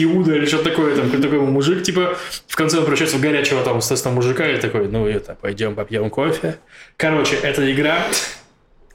Иуда, 0.03 0.35
или 0.35 0.45
что-то 0.45 0.71
такое, 0.71 0.95
там, 0.95 1.09
такой 1.21 1.39
мужик, 1.39 1.83
типа, 1.83 2.17
в 2.47 2.55
конце 2.55 2.77
он 2.77 2.83
превращается 2.83 3.17
в 3.17 3.21
горячего, 3.21 3.63
там, 3.63 3.79
соответственно, 3.79 4.15
мужика, 4.15 4.45
и 4.49 4.57
такой, 4.57 4.89
ну, 4.89 5.07
это, 5.07 5.37
пойдем 5.39 5.75
попьем 5.75 6.09
кофе. 6.09 6.57
Короче, 6.97 7.37
эта 7.37 7.71
игра, 7.71 8.03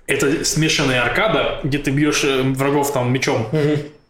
это 0.06 0.44
смешанная 0.44 1.02
аркада, 1.02 1.60
где 1.64 1.78
ты 1.78 1.90
бьешь 1.90 2.22
э, 2.24 2.42
врагов 2.42 2.92
там 2.92 3.12
мечом 3.12 3.48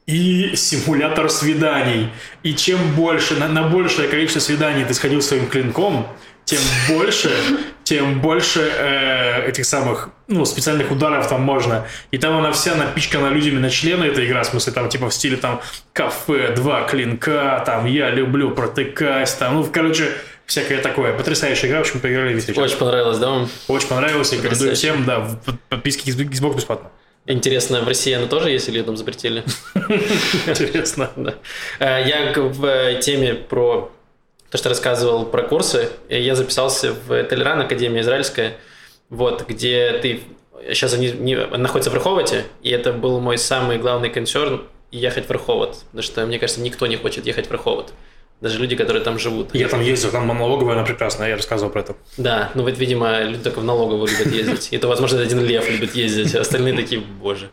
и 0.08 0.56
симулятор 0.56 1.28
свиданий. 1.28 2.08
И 2.42 2.54
чем 2.54 2.94
больше, 2.94 3.34
на, 3.34 3.46
на 3.46 3.64
большее 3.64 4.08
количество 4.08 4.40
свиданий 4.40 4.84
ты 4.84 4.94
сходил 4.94 5.20
своим 5.20 5.46
клинком, 5.46 6.08
тем 6.46 6.60
больше, 6.88 7.30
тем 7.84 8.22
больше 8.22 8.60
э, 8.60 9.50
этих 9.50 9.66
самых, 9.66 10.08
ну, 10.26 10.46
специальных 10.46 10.90
ударов 10.90 11.28
там 11.28 11.42
можно. 11.42 11.86
И 12.10 12.16
там 12.16 12.38
она 12.38 12.52
вся 12.52 12.74
напичкана 12.74 13.28
людьми 13.28 13.58
на 13.58 13.68
члены, 13.68 14.04
эта 14.04 14.24
игра, 14.26 14.42
в 14.44 14.46
смысле, 14.46 14.72
там, 14.72 14.88
типа, 14.88 15.10
в 15.10 15.14
стиле, 15.14 15.36
там, 15.36 15.60
кафе, 15.92 16.54
два 16.56 16.84
клинка, 16.84 17.62
там, 17.66 17.84
я 17.84 18.08
люблю 18.08 18.52
протыкать, 18.52 19.36
там, 19.38 19.56
ну, 19.56 19.64
короче, 19.70 20.08
всякое 20.46 20.80
такое. 20.80 21.12
Потрясающая 21.12 21.68
игра, 21.68 21.80
в 21.80 21.82
общем, 21.82 22.00
поиграли 22.00 22.32
вечер. 22.32 22.58
Очень 22.58 22.78
понравилось, 22.78 23.18
да, 23.18 23.28
вам? 23.28 23.50
Очень 23.68 23.88
понравилось, 23.88 24.32
рекомендую 24.32 24.74
всем, 24.74 25.04
да, 25.04 25.38
подписки 25.68 26.08
Xbox 26.08 26.56
бесплатно. 26.56 26.88
Интересно, 27.28 27.82
в 27.82 27.88
России 27.88 28.14
она 28.14 28.26
тоже 28.26 28.50
есть 28.50 28.68
или 28.70 28.80
там 28.80 28.96
запретили? 28.96 29.44
Интересно. 30.46 31.10
Да. 31.14 31.34
Э, 31.78 32.02
я 32.08 32.32
в 32.34 32.64
э, 32.64 33.00
теме 33.02 33.34
про 33.34 33.92
то, 34.50 34.56
что 34.56 34.70
рассказывал 34.70 35.26
про 35.26 35.42
курсы, 35.42 35.90
я 36.08 36.34
записался 36.34 36.94
в 36.94 37.22
Телеран, 37.24 37.60
Академия 37.60 38.00
Израильская, 38.00 38.56
вот, 39.10 39.46
где 39.46 39.98
ты... 39.98 40.22
Сейчас 40.68 40.94
они 40.94 41.12
не, 41.12 41.36
находятся 41.36 41.90
в 41.90 41.94
Раховате, 41.94 42.44
и 42.62 42.70
это 42.70 42.94
был 42.94 43.20
мой 43.20 43.36
самый 43.36 43.76
главный 43.76 44.08
консерн 44.08 44.62
ехать 44.90 45.28
в 45.28 45.30
Раховат, 45.30 45.80
потому 45.90 46.02
что, 46.02 46.24
мне 46.24 46.38
кажется, 46.38 46.62
никто 46.62 46.86
не 46.86 46.96
хочет 46.96 47.26
ехать 47.26 47.48
в 47.48 47.52
Раховат. 47.52 47.92
Даже 48.40 48.60
люди, 48.60 48.76
которые 48.76 49.02
там 49.02 49.18
живут. 49.18 49.52
Я 49.52 49.68
там 49.68 49.80
ездил, 49.80 50.10
там 50.12 50.28
налоговая, 50.28 50.74
она 50.74 50.84
прекрасная, 50.84 51.30
я 51.30 51.36
рассказывал 51.36 51.72
про 51.72 51.80
это. 51.80 51.96
Да, 52.16 52.50
ну 52.54 52.62
вот, 52.62 52.78
видимо, 52.78 53.22
люди 53.24 53.42
только 53.42 53.58
в 53.58 53.64
налоговую 53.64 54.08
любят 54.08 54.32
ездить. 54.32 54.68
Это, 54.72 54.86
возможно, 54.86 55.20
один 55.20 55.44
лев 55.44 55.68
любит 55.68 55.96
ездить, 55.96 56.36
а 56.36 56.42
остальные 56.42 56.74
такие, 56.74 57.00
боже. 57.00 57.50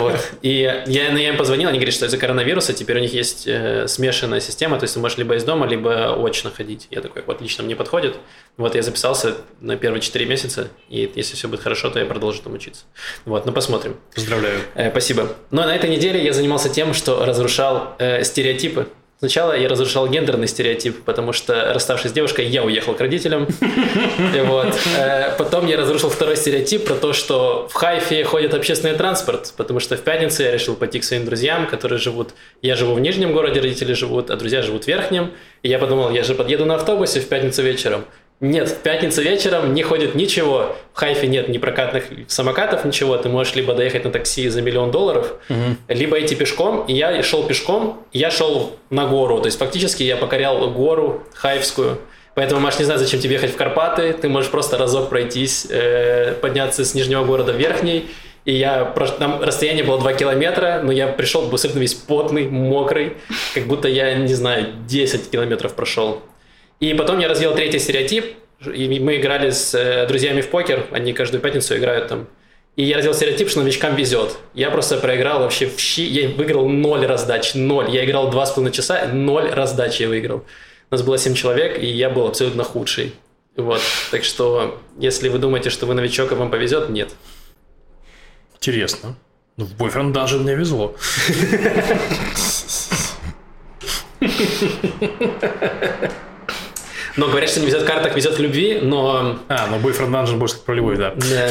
Вот. 0.00 0.16
И 0.42 0.60
я, 0.86 1.10
ну, 1.12 1.18
я 1.18 1.28
им 1.28 1.36
позвонил, 1.36 1.68
они 1.68 1.78
говорят, 1.78 1.94
что 1.94 2.06
из-за 2.06 2.18
коронавируса 2.18 2.72
теперь 2.72 2.98
у 2.98 3.00
них 3.00 3.14
есть 3.14 3.46
э, 3.46 3.86
смешанная 3.86 4.40
система, 4.40 4.78
то 4.78 4.84
есть 4.84 4.94
ты 4.94 5.00
можешь 5.00 5.18
либо 5.18 5.36
из 5.36 5.44
дома, 5.44 5.66
либо 5.66 6.16
очно 6.26 6.50
ходить. 6.50 6.88
Я 6.90 7.00
такой, 7.00 7.22
вот, 7.26 7.40
лично 7.40 7.62
мне 7.62 7.76
подходит. 7.76 8.16
Вот 8.56 8.74
я 8.74 8.82
записался 8.82 9.36
на 9.60 9.76
первые 9.76 10.00
4 10.00 10.26
месяца, 10.26 10.68
и 10.88 11.10
если 11.14 11.36
все 11.36 11.48
будет 11.48 11.60
хорошо, 11.60 11.90
то 11.90 12.00
я 12.00 12.06
продолжу 12.06 12.42
там 12.42 12.54
учиться. 12.54 12.84
Вот, 13.24 13.46
ну 13.46 13.52
посмотрим. 13.52 13.96
Поздравляю. 14.14 14.60
Э, 14.74 14.90
спасибо. 14.90 15.28
Но 15.50 15.64
на 15.64 15.74
этой 15.74 15.88
неделе 15.88 16.22
я 16.24 16.32
занимался 16.32 16.68
тем, 16.68 16.92
что 16.92 17.24
разрушал 17.24 17.94
э, 17.98 18.24
стереотипы 18.24 18.88
Сначала 19.20 19.52
я 19.52 19.68
разрушал 19.68 20.08
гендерный 20.08 20.48
стереотип, 20.48 21.04
потому 21.04 21.34
что, 21.34 21.74
расставшись 21.74 22.10
с 22.10 22.14
девушкой, 22.14 22.46
я 22.46 22.64
уехал 22.64 22.94
к 22.94 23.00
родителям. 23.00 23.46
Вот. 24.44 24.78
Э, 24.96 25.34
потом 25.36 25.66
я 25.66 25.76
разрушил 25.76 26.08
второй 26.08 26.36
стереотип 26.36 26.86
про 26.86 26.94
то, 26.94 27.12
что 27.12 27.68
в 27.70 27.74
Хайфе 27.74 28.24
ходит 28.24 28.54
общественный 28.54 28.94
транспорт, 28.94 29.52
потому 29.56 29.80
что 29.80 29.96
в 29.96 30.00
пятницу 30.00 30.42
я 30.42 30.52
решил 30.52 30.74
пойти 30.74 31.00
к 31.00 31.04
своим 31.04 31.24
друзьям, 31.26 31.66
которые 31.66 31.98
живут... 31.98 32.30
Я 32.62 32.76
живу 32.76 32.94
в 32.94 33.00
нижнем 33.00 33.32
городе, 33.32 33.60
родители 33.60 33.92
живут, 33.92 34.30
а 34.30 34.36
друзья 34.36 34.62
живут 34.62 34.84
в 34.84 34.88
верхнем. 34.88 35.32
И 35.62 35.68
я 35.68 35.78
подумал, 35.78 36.10
я 36.10 36.22
же 36.22 36.34
подъеду 36.34 36.64
на 36.64 36.76
автобусе 36.76 37.20
в 37.20 37.28
пятницу 37.28 37.62
вечером. 37.62 38.06
Нет, 38.40 38.70
в 38.70 38.76
пятницу 38.76 39.20
вечером 39.20 39.74
не 39.74 39.82
ходит 39.82 40.14
ничего. 40.14 40.74
В 40.94 40.98
Хайфе 40.98 41.26
нет 41.26 41.48
ни 41.48 41.58
прокатных 41.58 42.04
самокатов, 42.26 42.86
ничего. 42.86 43.18
Ты 43.18 43.28
можешь 43.28 43.54
либо 43.54 43.74
доехать 43.74 44.04
на 44.04 44.10
такси 44.10 44.48
за 44.48 44.62
миллион 44.62 44.90
долларов, 44.90 45.34
угу. 45.50 45.76
либо 45.88 46.18
идти 46.18 46.34
пешком. 46.34 46.86
И 46.86 46.94
я 46.94 47.22
шел 47.22 47.46
пешком, 47.46 48.02
я 48.12 48.30
шел 48.30 48.76
на 48.88 49.06
гору. 49.06 49.40
То 49.40 49.46
есть 49.46 49.58
фактически 49.58 50.02
я 50.04 50.16
покорял 50.16 50.70
гору 50.70 51.22
Хайфскую. 51.34 51.98
Поэтому, 52.34 52.62
Маш, 52.62 52.78
не 52.78 52.86
знаю, 52.86 52.98
зачем 52.98 53.20
тебе 53.20 53.34
ехать 53.34 53.52
в 53.52 53.56
Карпаты. 53.56 54.14
Ты 54.14 54.30
можешь 54.30 54.50
просто 54.50 54.78
разок 54.78 55.10
пройтись, 55.10 55.66
э, 55.68 56.32
подняться 56.40 56.86
с 56.86 56.94
нижнего 56.94 57.24
города 57.24 57.52
в 57.52 57.56
верхний. 57.56 58.08
И 58.46 58.54
я, 58.54 58.86
там 59.18 59.42
расстояние 59.42 59.84
было 59.84 59.98
2 59.98 60.14
километра, 60.14 60.80
но 60.82 60.92
я 60.92 61.08
пришел 61.08 61.46
абсолютно 61.46 61.80
весь 61.80 61.92
потный, 61.92 62.48
мокрый, 62.48 63.18
как 63.52 63.64
будто 63.64 63.86
я, 63.86 64.14
не 64.14 64.32
знаю, 64.32 64.68
10 64.88 65.30
километров 65.30 65.74
прошел. 65.74 66.22
И 66.80 66.94
потом 66.94 67.18
я 67.18 67.28
развил 67.28 67.54
третий 67.54 67.78
стереотип, 67.78 68.36
и 68.64 69.00
мы 69.00 69.16
играли 69.16 69.50
с 69.50 69.74
э, 69.74 70.06
друзьями 70.06 70.40
в 70.40 70.48
покер, 70.48 70.86
они 70.92 71.12
каждую 71.12 71.42
пятницу 71.42 71.76
играют 71.76 72.08
там. 72.08 72.26
И 72.76 72.84
я 72.84 72.96
развил 72.96 73.12
стереотип, 73.12 73.50
что 73.50 73.60
новичкам 73.60 73.96
везет. 73.96 74.38
Я 74.54 74.70
просто 74.70 74.96
проиграл 74.96 75.40
вообще 75.40 75.66
в 75.66 75.78
щи, 75.78 76.02
я 76.02 76.30
выиграл 76.30 76.66
ноль 76.68 77.04
раздач, 77.04 77.54
ноль. 77.54 77.90
Я 77.90 78.06
играл 78.06 78.30
два 78.30 78.46
с 78.46 78.52
половиной 78.52 78.72
часа, 78.72 79.08
ноль 79.12 79.50
раздач 79.50 80.00
я 80.00 80.08
выиграл. 80.08 80.38
У 80.90 80.94
нас 80.94 81.02
было 81.02 81.18
семь 81.18 81.34
человек, 81.34 81.78
и 81.78 81.86
я 81.86 82.08
был 82.08 82.26
абсолютно 82.26 82.64
худший. 82.64 83.12
Вот. 83.56 83.82
Так 84.10 84.24
что, 84.24 84.80
если 84.98 85.28
вы 85.28 85.38
думаете, 85.38 85.68
что 85.68 85.84
вы 85.84 85.92
новичок, 85.92 86.32
и 86.32 86.34
вам 86.34 86.50
повезет, 86.50 86.88
нет. 86.88 87.10
Интересно. 88.56 89.16
Ну, 89.58 89.66
в 89.66 89.74
Boyfriend 89.74 90.12
даже 90.12 90.38
мне 90.38 90.54
везло. 90.54 90.96
Но 97.16 97.28
говорят, 97.28 97.50
что 97.50 97.60
не 97.60 97.66
везет 97.66 97.82
в 97.82 97.86
картах, 97.86 98.16
везет 98.16 98.38
в 98.38 98.40
любви, 98.40 98.78
но... 98.80 99.38
А, 99.48 99.66
но 99.66 99.76
Boyfriend 99.76 100.10
Dungeon 100.10 100.36
больше 100.36 100.56
про 100.58 100.74
любовь, 100.74 100.98
да. 100.98 101.14
Да. 101.16 101.50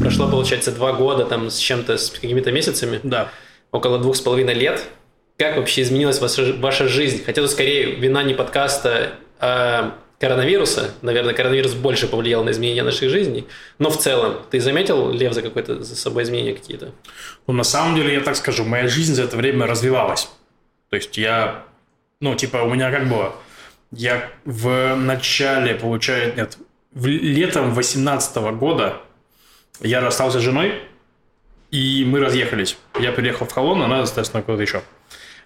Прошло, 0.00 0.28
получается, 0.28 0.72
два 0.72 0.92
года 0.92 1.24
там 1.24 1.50
с 1.50 1.58
чем-то, 1.58 1.96
с 1.96 2.10
какими-то 2.10 2.50
месяцами. 2.50 3.00
Да. 3.02 3.30
Около 3.70 3.98
двух 3.98 4.16
с 4.16 4.20
половиной 4.20 4.54
лет. 4.54 4.84
Как 5.38 5.56
вообще 5.56 5.82
изменилась 5.82 6.20
ваша, 6.20 6.52
ваша 6.54 6.88
жизнь? 6.88 7.22
Хотя 7.24 7.42
тут 7.42 7.50
скорее 7.50 7.94
вина 7.94 8.22
не 8.22 8.34
подкаста, 8.34 9.14
а 9.38 9.94
коронавируса. 10.20 10.94
Наверное, 11.02 11.34
коронавирус 11.34 11.74
больше 11.74 12.06
повлиял 12.06 12.44
на 12.44 12.50
изменения 12.50 12.84
нашей 12.84 13.08
жизни. 13.08 13.46
Но 13.78 13.90
в 13.90 13.98
целом, 13.98 14.36
ты 14.50 14.60
заметил, 14.60 15.10
Лев, 15.10 15.32
за 15.32 15.42
какое-то 15.42 15.82
за 15.82 15.96
собой 15.96 16.22
изменения 16.22 16.54
какие-то? 16.54 16.92
Ну, 17.46 17.54
на 17.54 17.64
самом 17.64 17.96
деле, 17.96 18.14
я 18.14 18.20
так 18.20 18.36
скажу, 18.36 18.64
моя 18.64 18.86
жизнь 18.86 19.14
за 19.14 19.24
это 19.24 19.36
время 19.36 19.66
развивалась. 19.66 20.28
То 20.90 20.96
есть 20.96 21.16
я 21.16 21.64
ну, 22.22 22.36
типа, 22.36 22.58
у 22.58 22.72
меня 22.72 22.90
как 22.90 23.08
было? 23.08 23.34
Я 23.90 24.30
в 24.44 24.94
начале, 24.94 25.74
получается, 25.74 26.36
нет, 26.36 26.58
в 26.92 27.06
летом 27.06 27.74
18 27.74 28.36
года 28.54 29.00
я 29.80 30.00
расстался 30.00 30.38
с 30.38 30.42
женой, 30.42 30.80
и 31.72 32.04
мы 32.06 32.20
разъехались. 32.20 32.78
Я 32.98 33.10
переехал 33.10 33.46
в 33.46 33.52
Холон, 33.52 33.82
она, 33.82 34.00
естественно, 34.00 34.42
куда-то 34.42 34.62
еще. 34.62 34.82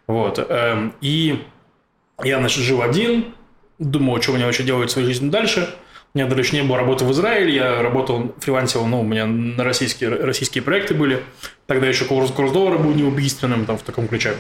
Вот. 0.07 0.39
Эм, 0.39 0.95
и 1.01 1.43
я, 2.23 2.39
значит, 2.39 2.63
жил 2.63 2.83
один, 2.83 3.35
думал, 3.79 4.21
что 4.21 4.33
мне 4.33 4.45
вообще 4.45 4.63
делать 4.63 4.91
в 4.91 4.93
своей 4.93 5.09
жизни 5.09 5.31
дальше. 5.31 5.75
У 6.13 6.19
меня 6.19 6.29
дальше 6.29 6.55
не 6.55 6.63
было 6.63 6.77
работы 6.77 7.07
в 7.07 7.13
Израиле, 7.13 7.55
я 7.55 7.83
работал, 7.83 8.35
фрилансил, 8.41 8.85
ну, 8.87 9.01
у 9.01 9.05
меня 9.05 9.27
на 9.27 9.65
российские, 9.65 10.11
российские 10.11 10.63
проекты 10.63 10.93
были. 10.93 11.23
Тогда 11.67 11.87
еще 11.87 12.05
курс, 12.05 12.31
курс 12.31 12.53
доллара 12.53 12.77
был 12.77 12.93
неубийственным, 12.93 13.65
там, 13.65 13.79
в 13.79 13.83
таком 13.83 14.09
ключе. 14.09 14.35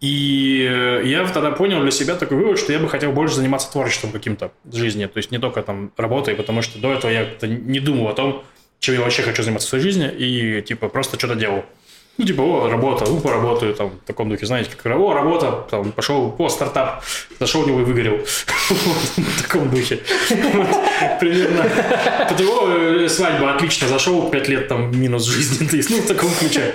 И 0.00 0.68
э, 0.70 1.02
я 1.04 1.26
тогда 1.26 1.50
понял 1.50 1.80
для 1.80 1.90
себя 1.90 2.14
такой 2.14 2.36
вывод, 2.36 2.58
что 2.58 2.72
я 2.72 2.78
бы 2.78 2.88
хотел 2.88 3.12
больше 3.12 3.36
заниматься 3.36 3.70
творчеством 3.72 4.12
каким-то 4.12 4.52
в 4.64 4.76
жизни, 4.76 5.06
то 5.06 5.16
есть 5.16 5.30
не 5.30 5.38
только 5.38 5.62
там 5.62 5.92
работой, 5.96 6.34
потому 6.34 6.62
что 6.62 6.78
до 6.78 6.92
этого 6.92 7.10
я 7.10 7.26
не 7.42 7.80
думал 7.80 8.08
о 8.08 8.14
том, 8.14 8.44
чем 8.80 8.96
я 8.96 9.00
вообще 9.00 9.22
хочу 9.22 9.42
заниматься 9.42 9.66
в 9.66 9.70
своей 9.70 9.84
жизни, 9.84 10.10
и 10.10 10.62
типа 10.62 10.88
просто 10.88 11.18
что-то 11.18 11.36
делал. 11.36 11.64
Ну, 12.16 12.24
типа, 12.24 12.42
о, 12.42 12.68
работа, 12.68 13.06
ну, 13.08 13.18
поработаю, 13.20 13.74
там, 13.74 13.90
в 13.90 14.06
таком 14.06 14.28
духе, 14.28 14.46
знаете, 14.46 14.70
как, 14.70 14.96
о, 14.96 15.14
работа, 15.14 15.66
там, 15.68 15.90
пошел, 15.90 16.32
о, 16.38 16.48
стартап, 16.48 17.02
зашел 17.40 17.62
в 17.62 17.66
него 17.66 17.80
и 17.80 17.84
выгорел. 17.84 18.18
В 18.68 19.42
таком 19.42 19.68
духе. 19.68 19.98
Примерно. 21.18 21.68
Потом, 22.28 22.70
э, 22.70 23.08
свадьба, 23.08 23.54
отлично, 23.54 23.88
зашел, 23.88 24.30
пять 24.30 24.48
лет, 24.48 24.68
там, 24.68 24.96
минус 24.96 25.24
жизни, 25.24 25.82
ну, 25.90 26.02
в 26.02 26.06
таком 26.06 26.30
ключе. 26.38 26.74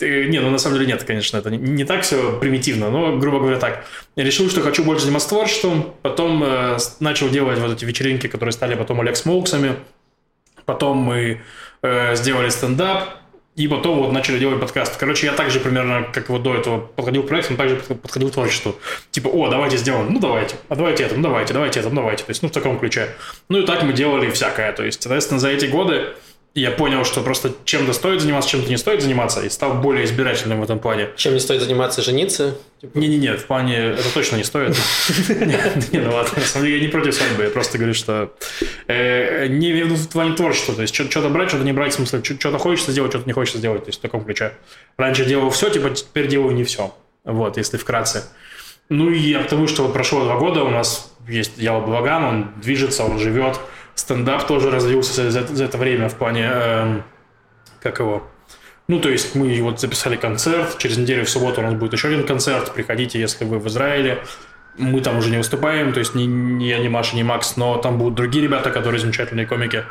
Не, 0.00 0.40
ну 0.40 0.50
на 0.50 0.58
самом 0.58 0.78
деле 0.78 0.92
нет, 0.92 1.04
конечно, 1.04 1.38
это 1.38 1.50
не, 1.50 1.58
не 1.58 1.84
так 1.84 2.02
все 2.02 2.38
примитивно, 2.38 2.90
но, 2.90 3.16
грубо 3.16 3.38
говоря, 3.40 3.58
так. 3.58 3.84
Я 4.16 4.24
решил, 4.24 4.48
что 4.50 4.60
хочу 4.60 4.84
больше 4.84 5.04
заниматься 5.04 5.28
творчеством, 5.28 5.94
потом 6.02 6.42
э, 6.44 6.78
начал 7.00 7.28
делать 7.28 7.58
вот 7.58 7.72
эти 7.72 7.84
вечеринки, 7.84 8.26
которые 8.26 8.52
стали 8.52 8.74
потом 8.74 9.00
Олег 9.00 9.16
Смоуксами, 9.16 9.76
потом 10.64 10.98
мы 10.98 11.40
э, 11.82 12.14
сделали 12.14 12.48
стендап, 12.48 13.08
и 13.58 13.66
потом 13.66 13.98
вот 13.98 14.12
начали 14.12 14.38
делать 14.38 14.60
подкаст. 14.60 14.96
Короче, 14.98 15.26
я 15.26 15.32
также 15.32 15.58
примерно, 15.58 16.04
как 16.12 16.28
вот 16.28 16.44
до 16.44 16.54
этого 16.54 16.78
подходил 16.78 17.24
к 17.24 17.26
проекту, 17.26 17.56
также 17.56 17.74
подходил 17.76 18.30
к 18.30 18.32
творчеству. 18.32 18.76
Типа, 19.10 19.26
о, 19.26 19.48
давайте 19.48 19.76
сделаем, 19.78 20.12
ну 20.12 20.20
давайте, 20.20 20.54
а 20.68 20.76
давайте 20.76 21.02
это, 21.02 21.16
ну 21.16 21.22
давайте, 21.22 21.54
давайте 21.54 21.80
это, 21.80 21.88
ну 21.88 21.96
давайте. 21.96 22.22
То 22.22 22.30
есть, 22.30 22.40
ну 22.40 22.48
в 22.48 22.52
таком 22.52 22.78
ключе. 22.78 23.08
Ну 23.48 23.58
и 23.58 23.66
так 23.66 23.82
мы 23.82 23.92
делали 23.92 24.30
всякое. 24.30 24.72
То 24.72 24.84
есть, 24.84 25.02
соответственно, 25.02 25.40
за 25.40 25.48
эти 25.48 25.66
годы 25.66 26.10
я 26.60 26.70
понял, 26.70 27.04
что 27.04 27.20
просто 27.20 27.52
чем-то 27.64 27.92
стоит 27.92 28.20
заниматься, 28.20 28.50
чем-то 28.50 28.68
не 28.68 28.76
стоит 28.76 29.02
заниматься, 29.02 29.42
и 29.42 29.48
стал 29.48 29.74
более 29.74 30.04
избирательным 30.04 30.60
в 30.60 30.64
этом 30.64 30.78
плане. 30.78 31.10
Чем 31.16 31.34
не 31.34 31.40
стоит 31.40 31.62
заниматься, 31.62 32.02
жениться? 32.02 32.56
Не-не-не, 32.94 33.36
в 33.36 33.46
плане, 33.46 33.76
это 33.76 34.14
точно 34.14 34.36
не 34.36 34.44
стоит. 34.44 34.76
Не, 35.92 35.98
ну 35.98 36.12
ладно, 36.12 36.32
на 36.36 36.42
самом 36.42 36.66
деле 36.66 36.78
я 36.78 36.84
не 36.84 36.88
против 36.88 37.14
свадьбы, 37.14 37.44
я 37.44 37.50
просто 37.50 37.76
говорю, 37.76 37.94
что 37.94 38.32
э, 38.86 39.46
не 39.48 39.82
в 39.82 40.08
плане 40.08 40.34
творчества, 40.34 40.74
то 40.74 40.82
есть 40.82 40.94
что-то 40.94 41.28
брать, 41.28 41.48
что-то 41.48 41.64
не 41.64 41.72
брать, 41.72 41.92
в 41.92 41.96
смысле, 41.96 42.22
что-то 42.22 42.58
хочется 42.58 42.92
сделать, 42.92 43.10
что-то 43.10 43.26
не 43.26 43.32
хочется 43.32 43.58
сделать, 43.58 43.84
то 43.84 43.88
есть 43.88 43.98
в 43.98 44.02
таком 44.02 44.24
ключе. 44.24 44.52
Раньше 44.96 45.24
делал 45.24 45.50
все, 45.50 45.70
типа 45.70 45.90
теперь 45.90 46.28
делаю 46.28 46.54
не 46.54 46.64
все, 46.64 46.94
вот, 47.24 47.56
если 47.56 47.76
вкратце. 47.76 48.24
Ну 48.88 49.10
и 49.10 49.34
потому 49.34 49.66
что 49.66 49.88
прошло 49.88 50.24
два 50.24 50.36
года, 50.36 50.62
у 50.62 50.70
нас 50.70 51.12
есть 51.28 51.58
Ява 51.58 51.84
Благан, 51.84 52.24
он 52.24 52.50
движется, 52.62 53.04
он 53.04 53.18
живет, 53.18 53.60
стендап 53.98 54.46
тоже 54.46 54.70
развился 54.70 55.30
за, 55.30 55.46
за 55.46 55.64
это 55.64 55.76
время 55.76 56.08
в 56.08 56.14
плане, 56.14 56.48
э, 56.50 57.00
как 57.82 57.98
его, 57.98 58.22
ну, 58.86 59.00
то 59.00 59.08
есть 59.08 59.34
мы 59.34 59.60
вот 59.62 59.80
записали 59.80 60.16
концерт, 60.16 60.78
через 60.78 60.96
неделю 60.96 61.24
в 61.24 61.30
субботу 61.30 61.60
у 61.60 61.64
нас 61.64 61.74
будет 61.74 61.92
еще 61.92 62.08
один 62.08 62.26
концерт, 62.26 62.72
приходите, 62.72 63.20
если 63.20 63.44
вы 63.44 63.58
в 63.58 63.66
Израиле, 63.68 64.22
мы 64.76 65.00
там 65.00 65.18
уже 65.18 65.30
не 65.30 65.38
выступаем, 65.38 65.92
то 65.92 65.98
есть 65.98 66.14
ни, 66.14 66.22
ни 66.24 66.64
я, 66.64 66.78
ни 66.78 66.88
Маша, 66.88 67.16
ни 67.16 67.22
Макс, 67.22 67.56
но 67.56 67.76
там 67.78 67.98
будут 67.98 68.14
другие 68.14 68.44
ребята, 68.44 68.70
которые 68.70 69.00
замечательные 69.00 69.46
комики. 69.46 69.84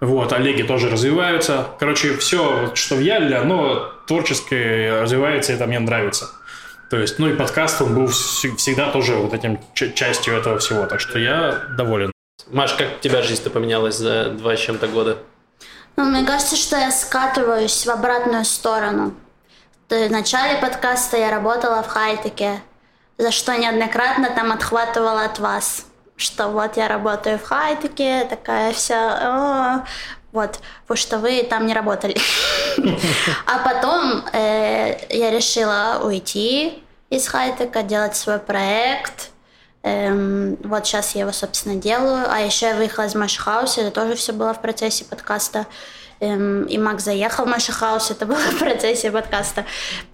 Вот, 0.00 0.32
Олеги 0.32 0.62
тоже 0.62 0.88
развиваются. 0.88 1.66
Короче, 1.78 2.16
все, 2.16 2.72
что 2.74 2.94
в 2.96 3.00
Ялле, 3.00 3.36
оно 3.36 3.92
творчески 4.06 5.02
развивается, 5.02 5.52
и 5.52 5.56
это 5.56 5.66
мне 5.66 5.78
нравится. 5.78 6.30
То 6.88 6.96
есть, 6.96 7.18
ну 7.18 7.28
и 7.28 7.36
подкаст, 7.36 7.82
он 7.82 7.94
был 7.94 8.06
всегда 8.06 8.90
тоже 8.90 9.14
вот 9.16 9.34
этим 9.34 9.58
частью 9.74 10.34
этого 10.34 10.58
всего, 10.58 10.86
так 10.86 11.00
что 11.00 11.18
я 11.18 11.66
доволен. 11.76 12.10
Маш, 12.50 12.74
как 12.74 12.96
у 12.96 13.00
тебя 13.00 13.22
жизнь-то 13.22 13.48
поменялась 13.48 13.96
за 13.96 14.30
два 14.30 14.56
с 14.56 14.60
чем-то 14.60 14.88
года? 14.88 15.18
Ну, 15.96 16.04
мне 16.04 16.26
кажется, 16.26 16.56
что 16.56 16.76
я 16.76 16.90
скатываюсь 16.90 17.86
в 17.86 17.90
обратную 17.90 18.44
сторону. 18.44 19.14
В 19.88 20.10
начале 20.10 20.58
подкаста 20.58 21.16
я 21.16 21.30
работала 21.30 21.82
в 21.82 21.86
хайтеке, 21.86 22.60
за 23.18 23.30
что 23.30 23.56
неоднократно 23.56 24.30
там 24.30 24.50
отхватывала 24.50 25.24
от 25.24 25.38
вас. 25.38 25.86
Что 26.16 26.48
вот 26.48 26.76
я 26.76 26.88
работаю 26.88 27.38
в 27.38 27.44
хайтеке, 27.44 28.26
такая 28.28 28.72
вся... 28.72 29.84
Вот, 30.32 30.60
потому 30.82 30.96
что 30.96 31.18
вы 31.18 31.42
там 31.42 31.66
не 31.66 31.74
работали. 31.74 32.16
А 33.46 33.58
потом 33.58 34.24
э, 34.32 34.96
я 35.10 35.30
решила 35.30 36.00
уйти 36.04 36.84
из 37.10 37.26
хайтека, 37.26 37.82
делать 37.82 38.16
свой 38.16 38.38
проект– 38.38 39.30
Эм, 39.82 40.56
вот 40.62 40.86
сейчас 40.86 41.14
я 41.14 41.22
его, 41.22 41.32
собственно, 41.32 41.76
делаю. 41.76 42.26
А 42.28 42.40
еще 42.40 42.66
я 42.66 42.74
выехала 42.74 43.06
из 43.06 43.14
Маши 43.14 43.40
Хаус, 43.40 43.78
это 43.78 43.90
тоже 43.90 44.14
все 44.14 44.32
было 44.32 44.52
в 44.52 44.60
процессе 44.60 45.04
подкаста. 45.04 45.66
Эм, 46.20 46.64
и 46.64 46.76
Мак 46.76 47.00
заехал 47.00 47.46
в 47.46 47.48
Маши 47.48 47.72
Хаус, 47.72 48.10
это 48.10 48.26
было 48.26 48.36
в 48.36 48.58
процессе 48.58 49.10
подкаста. 49.10 49.64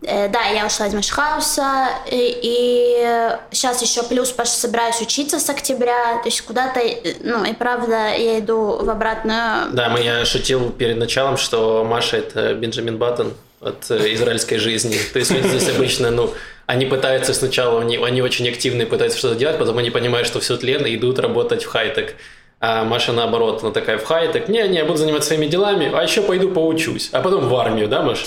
Э, 0.02 0.28
да, 0.28 0.44
я 0.44 0.64
ушла 0.66 0.86
из 0.86 0.94
Маши 0.94 1.12
Хауса. 1.12 1.88
И, 2.08 2.38
и 2.42 3.36
сейчас 3.50 3.82
еще 3.82 4.04
плюс 4.04 4.32
собираюсь 4.44 5.00
учиться 5.00 5.40
с 5.40 5.50
октября. 5.50 6.18
То 6.22 6.28
есть 6.28 6.42
куда-то, 6.42 6.80
ну 7.24 7.44
и 7.44 7.52
правда, 7.52 8.14
я 8.14 8.38
иду 8.38 8.78
в 8.80 8.88
обратную... 8.88 9.72
Да, 9.72 9.88
мы, 9.88 10.00
я 10.00 10.24
шутил 10.24 10.70
перед 10.70 10.96
началом, 10.96 11.36
что 11.36 11.82
Маша 11.84 12.18
это 12.18 12.54
Бенджамин 12.54 12.98
Баттон 12.98 13.34
от 13.60 13.90
э, 13.90 14.14
израильской 14.14 14.58
жизни. 14.58 14.96
То 15.12 15.18
есть 15.18 15.32
здесь 15.32 15.68
обычно, 15.70 16.12
ну, 16.12 16.32
они 16.66 16.86
пытаются 16.86 17.32
сначала, 17.32 17.80
они, 17.80 17.96
они 17.96 18.22
очень 18.22 18.48
активные, 18.48 18.86
пытаются 18.86 19.18
что-то 19.18 19.36
делать, 19.36 19.58
потом 19.58 19.78
они 19.78 19.90
понимают, 19.90 20.26
что 20.26 20.40
все 20.40 20.56
тлен, 20.56 20.84
и 20.84 20.96
идут 20.96 21.18
работать 21.18 21.64
в 21.64 21.68
хай-тек. 21.68 22.16
А 22.58 22.84
Маша 22.84 23.12
наоборот, 23.12 23.62
она 23.62 23.72
такая 23.72 23.98
в 23.98 24.04
хай-тек, 24.04 24.48
не-не, 24.48 24.78
я 24.78 24.84
буду 24.84 24.98
заниматься 24.98 25.28
своими 25.28 25.46
делами, 25.46 25.90
а 25.94 26.02
еще 26.02 26.22
пойду 26.22 26.50
поучусь, 26.50 27.10
а 27.12 27.20
потом 27.20 27.48
в 27.48 27.54
армию, 27.54 27.88
да, 27.88 28.02
Маш? 28.02 28.24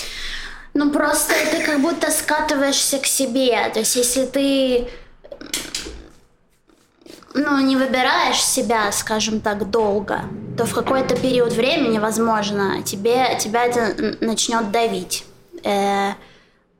Ну 0.72 0.90
просто 0.90 1.34
ты 1.50 1.62
как 1.64 1.80
будто 1.80 2.10
скатываешься 2.10 2.98
к 2.98 3.06
себе. 3.06 3.56
То 3.72 3.80
есть 3.80 3.96
если 3.96 4.24
ты 4.24 4.88
ну, 7.34 7.58
не 7.60 7.76
выбираешь 7.76 8.42
себя, 8.42 8.90
скажем 8.92 9.40
так, 9.40 9.70
долго, 9.70 10.22
то 10.56 10.66
в 10.66 10.74
какой-то 10.74 11.16
период 11.16 11.52
времени, 11.52 11.98
возможно, 11.98 12.82
тебе, 12.82 13.36
тебя 13.38 13.66
это 13.66 14.16
начнет 14.20 14.70
давить. 14.70 15.24
Э, 15.64 16.12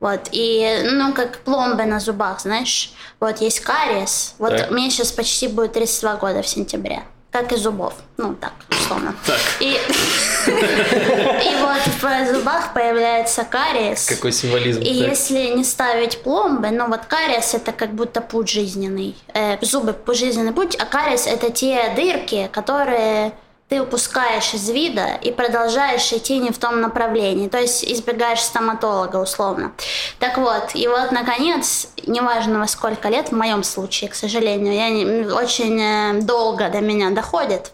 вот, 0.01 0.29
и, 0.31 0.81
ну, 0.91 1.13
как 1.13 1.37
пломбы 1.39 1.85
на 1.85 1.99
зубах, 1.99 2.41
знаешь, 2.41 2.91
вот 3.19 3.39
есть 3.39 3.59
кариес, 3.59 4.33
вот 4.39 4.57
Так. 4.57 4.71
мне 4.71 4.89
сейчас 4.89 5.11
почти 5.11 5.47
будет 5.47 5.73
32 5.73 6.15
года 6.15 6.41
в 6.41 6.47
сентябре, 6.47 7.03
как 7.31 7.53
и 7.53 7.55
зубов, 7.55 7.93
ну, 8.17 8.33
так, 8.33 8.53
условно. 8.71 9.15
Так. 9.27 9.39
И, 9.59 9.67
и 10.47 11.55
вот 11.61 11.81
в 12.01 12.33
зубах 12.33 12.73
появляется 12.73 13.43
кариес. 13.43 14.07
Какой 14.07 14.31
символизм. 14.31 14.81
И 14.81 14.99
так. 14.99 15.09
если 15.09 15.55
не 15.55 15.63
ставить 15.63 16.23
пломбы, 16.23 16.71
ну 16.71 16.87
вот 16.87 17.01
кариес 17.07 17.53
это 17.53 17.71
как 17.71 17.93
будто 17.93 18.21
путь 18.21 18.49
жизненный. 18.49 19.15
Э, 19.35 19.57
зубы 19.61 19.93
путь 19.93 20.17
жизненный 20.17 20.51
путь, 20.51 20.75
а 20.79 20.85
кариес 20.85 21.27
это 21.27 21.51
те 21.51 21.93
дырки, 21.95 22.49
которые 22.51 23.33
ты 23.71 23.81
упускаешь 23.81 24.53
из 24.53 24.69
вида 24.69 25.17
и 25.21 25.31
продолжаешь 25.31 26.11
идти 26.11 26.39
не 26.39 26.49
в 26.51 26.57
том 26.57 26.81
направлении, 26.81 27.47
то 27.47 27.57
есть 27.57 27.85
избегаешь 27.85 28.41
стоматолога 28.41 29.15
условно. 29.15 29.71
Так 30.19 30.37
вот, 30.37 30.71
и 30.73 30.89
вот 30.89 31.13
наконец, 31.13 31.87
неважно 32.05 32.59
во 32.59 32.67
сколько 32.67 33.07
лет, 33.07 33.29
в 33.29 33.31
моем 33.31 33.63
случае, 33.63 34.09
к 34.09 34.15
сожалению, 34.15 34.73
я 34.73 34.89
не- 34.89 35.25
очень 35.25 35.81
э, 35.81 36.21
долго 36.21 36.67
до 36.67 36.81
меня 36.81 37.11
доходит, 37.11 37.71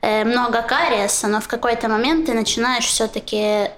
э, 0.00 0.24
много 0.24 0.62
кариеса, 0.62 1.28
но 1.28 1.42
в 1.42 1.48
какой-то 1.48 1.88
момент 1.88 2.24
ты 2.24 2.32
начинаешь 2.32 2.86
все-таки 2.86 3.70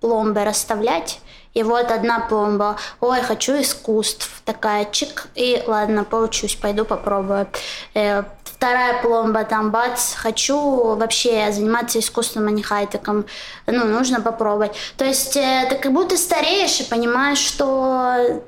пломбы 0.00 0.44
расставлять. 0.44 1.20
И 1.56 1.62
вот 1.62 1.90
одна 1.90 2.20
пломба, 2.20 2.76
ой, 3.00 3.22
хочу 3.22 3.58
искусств, 3.62 4.42
такая 4.44 4.84
чик, 4.84 5.28
и 5.34 5.62
ладно, 5.66 6.04
поучусь, 6.04 6.54
пойду 6.54 6.84
попробую. 6.84 7.46
Э, 7.94 8.24
вторая 8.44 9.00
пломба, 9.00 9.42
там, 9.44 9.70
бац, 9.70 10.12
хочу 10.14 10.58
вообще 10.96 11.50
заниматься 11.52 11.98
искусством, 11.98 12.48
а 12.48 12.50
не 12.50 12.62
хайтеком, 12.62 13.24
ну, 13.66 13.86
нужно 13.86 14.20
попробовать. 14.20 14.72
То 14.98 15.06
есть 15.06 15.34
э, 15.38 15.66
ты 15.70 15.76
как 15.76 15.92
будто 15.92 16.18
стареешь 16.18 16.78
и 16.80 16.84
понимаешь, 16.84 17.38
что 17.38 18.42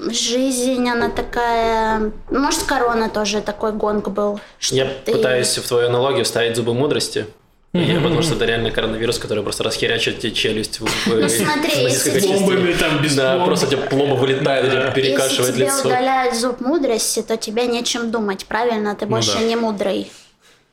жизнь, 0.00 0.88
она 0.88 1.08
такая... 1.08 2.10
Может, 2.30 2.64
корона 2.64 3.08
тоже 3.08 3.42
такой 3.42 3.70
гонг 3.70 4.08
был. 4.08 4.40
Я 4.70 4.86
ты- 5.04 5.12
пытаюсь 5.12 5.56
в 5.56 5.68
твою 5.68 5.86
аналогию 5.86 6.24
вставить 6.24 6.56
зубы 6.56 6.74
мудрости. 6.74 7.26
Я- 7.72 8.00
Потому 8.00 8.20
что 8.22 8.34
это 8.34 8.46
реально 8.46 8.72
коронавирус, 8.72 9.18
который 9.18 9.44
просто 9.44 9.62
расхерячит 9.62 10.18
тебе 10.18 10.32
челюсть 10.32 10.80
Ну, 10.80 10.88
смотри, 11.28 11.82
если. 11.84 12.18
Пломбами 12.20 12.72
там 12.72 13.00
без 13.00 13.14
Да, 13.14 13.44
просто 13.44 13.68
тебе 13.68 13.76
пломба 13.82 14.14
вылетает, 14.14 14.64
и 14.66 14.70
тебе 14.70 14.80
Если 14.80 14.94
перекашивает 15.00 15.54
тебе 15.54 15.66
лицо. 15.66 15.86
удаляют 15.86 16.34
зуб 16.34 16.60
мудрости, 16.60 17.22
то 17.22 17.36
тебе 17.36 17.66
нечем 17.68 18.10
думать, 18.10 18.44
правильно? 18.46 18.96
Ты 18.96 19.06
больше 19.06 19.34
да. 19.34 19.40
не 19.44 19.54
мудрый. 19.54 20.10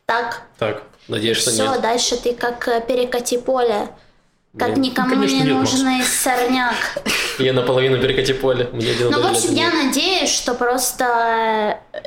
Так? 0.08 0.42
Так. 0.58 0.84
Надеюсь, 1.08 1.38
что 1.38 1.52
Все, 1.52 1.70
нет. 1.70 1.82
дальше 1.82 2.18
ты 2.18 2.34
как 2.34 2.68
э, 2.68 2.82
перекати 2.86 3.38
поле. 3.38 3.90
Как 4.58 4.76
никому 4.78 5.10
Ну, 5.10 5.16
конечно, 5.16 5.36
не 5.36 5.42
нет, 5.44 5.54
Макс. 5.54 5.72
нужный 5.72 6.04
сорняк. 6.04 6.76
Я 7.38 7.54
наполовину 7.54 8.02
перекати 8.02 8.34
поле. 8.34 8.70
Ну, 8.74 9.22
в 9.22 9.26
общем, 9.28 9.54
я 9.54 9.70
надеюсь, 9.72 10.32
что 10.32 10.56
просто 10.56 11.80
э, 11.94 12.00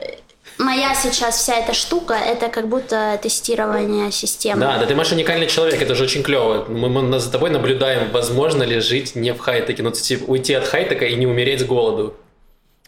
моя 0.60 0.94
сейчас 0.94 1.36
вся 1.38 1.56
эта 1.56 1.74
штука, 1.74 2.14
это 2.14 2.48
как 2.48 2.68
будто 2.68 3.18
тестирование 3.22 4.12
системы. 4.12 4.60
Да, 4.60 4.78
да 4.78 4.86
ты, 4.86 4.94
Маша, 4.94 5.14
уникальный 5.14 5.46
человек, 5.46 5.80
это 5.82 5.94
же 5.94 6.04
очень 6.04 6.22
клево. 6.22 6.66
Мы, 6.68 6.88
мы 6.88 7.18
за 7.18 7.30
тобой 7.30 7.50
наблюдаем, 7.50 8.10
возможно 8.12 8.62
ли 8.62 8.80
жить 8.80 9.16
не 9.16 9.32
в 9.34 9.38
хай-теке, 9.38 9.82
ну, 9.82 9.90
типа, 9.90 10.24
уйти 10.24 10.54
от 10.54 10.66
хай-тека 10.68 11.06
и 11.06 11.14
не 11.16 11.26
умереть 11.26 11.60
с 11.60 11.64
голоду. 11.64 12.14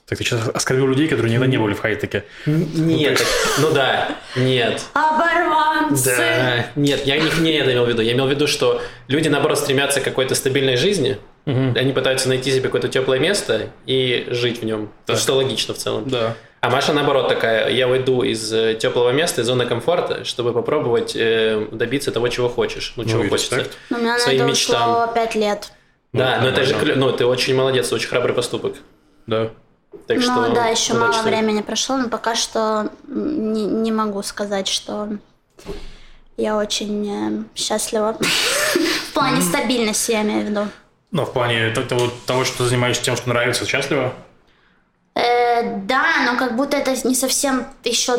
Так 0.06 0.18
ты 0.18 0.24
сейчас 0.24 0.48
оскорбил 0.48 0.88
людей, 0.88 1.08
которые 1.08 1.30
никогда 1.32 1.46
не 1.50 1.56
были 1.56 1.74
в 1.74 1.80
хай-теке. 1.80 2.24
Нет, 2.44 3.18
так- 3.18 3.26
ну 3.58 3.70
да, 3.70 4.10
нет. 4.36 4.82
Оборванцы! 4.92 6.14
Да, 6.16 6.66
нет, 6.76 7.06
я 7.06 7.18
не, 7.18 7.30
не 7.40 7.52
это 7.52 7.72
имел 7.72 7.86
в 7.86 7.88
виду. 7.88 8.02
Я 8.02 8.12
имел 8.12 8.26
в 8.26 8.30
виду, 8.30 8.46
что 8.46 8.82
люди, 9.08 9.28
наоборот, 9.28 9.58
стремятся 9.58 10.00
к 10.00 10.04
какой-то 10.04 10.34
стабильной 10.34 10.76
жизни, 10.76 11.18
они 11.46 11.92
пытаются 11.92 12.28
найти 12.28 12.50
себе 12.50 12.62
какое-то 12.62 12.88
теплое 12.88 13.18
место 13.18 13.70
и 13.86 14.26
жить 14.28 14.60
в 14.60 14.64
нем. 14.64 14.90
Так. 15.06 15.18
Что 15.18 15.34
логично 15.34 15.74
в 15.74 15.78
целом. 15.78 16.08
Да. 16.08 16.36
А 16.62 16.70
Маша, 16.70 16.92
наоборот, 16.92 17.28
такая, 17.28 17.70
я 17.70 17.88
уйду 17.88 18.22
из 18.22 18.52
э, 18.52 18.76
теплого 18.76 19.10
места, 19.10 19.40
из 19.40 19.46
зоны 19.46 19.66
комфорта, 19.66 20.24
чтобы 20.24 20.52
попробовать 20.52 21.16
э, 21.16 21.66
добиться 21.72 22.12
того, 22.12 22.28
чего 22.28 22.48
хочешь. 22.48 22.92
Ну, 22.94 23.04
чего 23.04 23.24
видишь, 23.24 23.30
хочется. 23.48 23.56
так. 23.56 23.70
Ну, 23.90 23.98
у 23.98 24.00
меня 24.00 24.12
на 24.12 24.18
Своим 24.20 24.42
это 24.42 24.50
мечтам. 24.50 24.90
ушло 24.90 25.12
пять 25.12 25.34
лет. 25.34 25.72
Да, 26.12 26.36
Ну, 26.36 26.42
но 26.42 26.48
это 26.50 26.64
же, 26.64 26.94
ну, 26.94 27.10
ты 27.10 27.26
очень 27.26 27.56
молодец, 27.56 27.92
очень 27.92 28.08
храбрый 28.08 28.32
поступок. 28.32 28.76
Да. 29.26 29.50
Так 30.06 30.18
ну 30.18 30.22
что 30.22 30.54
да, 30.54 30.68
еще 30.68 30.94
мало 30.94 31.20
времени 31.22 31.62
прошло, 31.62 31.96
но 31.96 32.08
пока 32.08 32.36
что 32.36 32.90
не, 33.08 33.66
не 33.66 33.90
могу 33.90 34.22
сказать, 34.22 34.68
что 34.68 35.08
я 36.36 36.56
очень 36.56 37.10
э, 37.10 37.42
счастлива. 37.56 38.16
В 39.10 39.12
плане 39.12 39.42
стабильности, 39.42 40.12
я 40.12 40.22
имею 40.22 40.46
в 40.46 40.48
виду. 40.48 40.60
Но 41.10 41.26
в 41.26 41.32
плане 41.32 41.70
того, 41.70 42.08
того, 42.24 42.44
что 42.44 42.64
занимаешься 42.64 43.02
тем, 43.02 43.16
что 43.16 43.28
нравится, 43.30 43.66
счастлива. 43.66 44.14
Э, 45.14 45.76
да, 45.80 46.04
но 46.26 46.38
как 46.38 46.56
будто 46.56 46.76
это 46.76 46.90
не 47.06 47.14
совсем 47.14 47.66
еще 47.84 48.14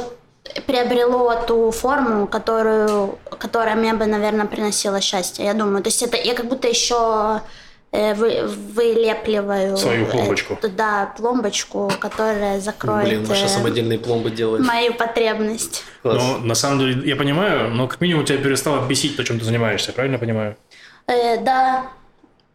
приобрело 0.67 1.33
ту 1.47 1.71
форму, 1.71 2.27
которую, 2.27 3.17
которая 3.39 3.75
мне 3.75 3.93
бы, 3.93 4.05
наверное, 4.05 4.45
приносила 4.45 5.01
счастье. 5.01 5.45
Я 5.45 5.53
думаю, 5.53 5.81
то 5.83 5.87
есть 5.87 6.03
это 6.03 6.17
я 6.17 6.33
как 6.35 6.47
будто 6.47 6.67
еще 6.67 7.41
э, 7.91 8.13
вы, 8.13 8.45
вылепливаю 8.47 9.77
Свою 9.77 10.05
пломбочку. 10.05 10.53
эту, 10.55 10.69
да, 10.69 11.13
пломбочку, 11.17 11.91
которая 11.99 12.59
закроет 12.59 13.05
Блин, 13.07 13.25
Маша 13.27 13.45
э, 13.45 13.47
самодельные 13.47 13.99
пломбы 13.99 14.31
делает. 14.31 14.65
мою 14.65 14.93
потребность. 14.93 15.83
Класс. 16.01 16.17
Но 16.17 16.37
на 16.39 16.55
самом 16.55 16.79
деле, 16.79 17.09
я 17.09 17.15
понимаю, 17.15 17.69
но 17.69 17.87
как 17.87 18.01
минимум 18.01 18.25
тебя 18.25 18.37
перестало 18.37 18.85
бесить 18.85 19.15
то, 19.15 19.23
чем 19.23 19.39
ты 19.39 19.45
занимаешься, 19.45 19.93
правильно 19.93 20.15
я 20.15 20.19
понимаю? 20.19 20.57
Э, 21.07 21.37
да, 21.41 21.85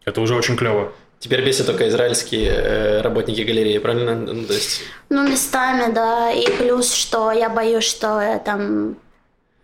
Это 0.05 0.21
уже 0.21 0.35
очень 0.35 0.55
клево. 0.55 0.91
Теперь 1.19 1.43
бесит 1.45 1.65
только 1.65 1.89
израильские 1.89 2.49
э, 2.49 3.01
работники 3.01 3.41
галереи, 3.41 3.77
правильно? 3.79 4.15
Ну, 4.15 4.45
то 4.45 4.53
есть, 4.53 4.81
ну 5.09 5.27
местами, 5.27 5.91
да, 5.91 6.31
и 6.31 6.49
плюс, 6.57 6.93
что 6.93 7.31
я 7.31 7.49
боюсь, 7.49 7.83
что 7.83 8.41
там 8.45 8.95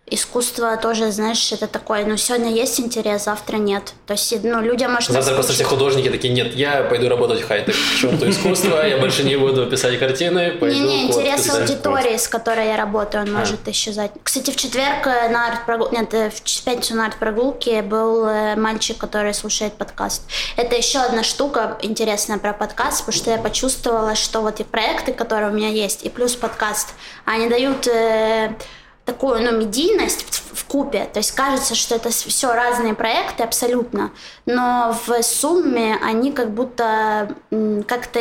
искусство 0.08 0.76
тоже, 0.76 1.10
знаешь, 1.10 1.50
это 1.52 1.66
такое, 1.66 2.04
ну 2.06 2.16
сегодня 2.16 2.52
есть 2.52 2.78
интерес, 2.78 3.24
завтра 3.24 3.56
нет. 3.56 3.92
То 4.06 4.12
есть, 4.12 4.32
ну 4.44 4.60
людям 4.60 4.92
может 4.92 5.10
завтра 5.10 5.34
просто 5.34 5.52
все 5.52 5.64
художники 5.64 6.08
такие, 6.08 6.32
нет, 6.32 6.54
я 6.54 6.82
пойду 6.84 7.08
работать 7.08 7.40
в 7.40 7.48
хай-тек. 7.48 7.74
Черту 8.00 8.30
искусство, 8.30 8.86
я 8.86 8.98
больше 8.98 9.24
не 9.24 9.36
буду 9.36 9.66
писать 9.66 9.98
картины, 9.98 10.52
пойду 10.52 10.76
Не-не, 10.76 11.06
интерес 11.08 11.50
аудитории, 11.52 12.16
с 12.16 12.28
которой 12.28 12.66
я 12.66 12.76
работаю, 12.76 13.24
он 13.24 13.34
А. 13.34 13.40
может 13.40 13.66
исчезать. 13.68 14.12
Кстати, 14.22 14.50
в 14.50 14.56
четверг 14.56 15.06
э, 15.06 15.28
на 15.28 15.48
арт-прогулке, 15.48 15.96
нет, 15.96 16.14
э, 16.14 16.30
в 16.30 16.64
пятницу 16.64 16.94
на 16.94 17.06
арт-прогулке 17.06 17.82
был 17.82 18.26
э, 18.26 18.54
мальчик, 18.54 18.96
который 18.98 19.34
слушает 19.34 19.72
подкаст. 19.72 20.22
Это 20.56 20.76
еще 20.76 21.00
одна 21.00 21.24
штука 21.24 21.78
интересная 21.82 22.38
про 22.38 22.52
подкаст, 22.52 23.00
потому 23.00 23.16
что 23.16 23.30
я 23.32 23.38
почувствовала, 23.38 24.14
что 24.14 24.40
вот 24.40 24.60
и 24.60 24.64
проекты, 24.64 25.12
которые 25.12 25.50
у 25.50 25.54
меня 25.54 25.68
есть, 25.68 26.04
и 26.04 26.08
плюс 26.08 26.36
подкаст, 26.36 26.94
они 27.24 27.48
дают 27.48 27.88
такую, 29.06 29.42
ну, 29.42 29.56
медийность 29.56 30.24
в, 30.52 30.64
купе. 30.66 31.08
То 31.12 31.20
есть 31.20 31.30
кажется, 31.30 31.76
что 31.76 31.94
это 31.94 32.10
все 32.10 32.52
разные 32.52 32.92
проекты 32.92 33.44
абсолютно, 33.44 34.10
но 34.46 34.96
в 35.06 35.22
сумме 35.22 35.96
они 36.02 36.32
как 36.32 36.50
будто 36.50 37.36
как-то 37.86 38.20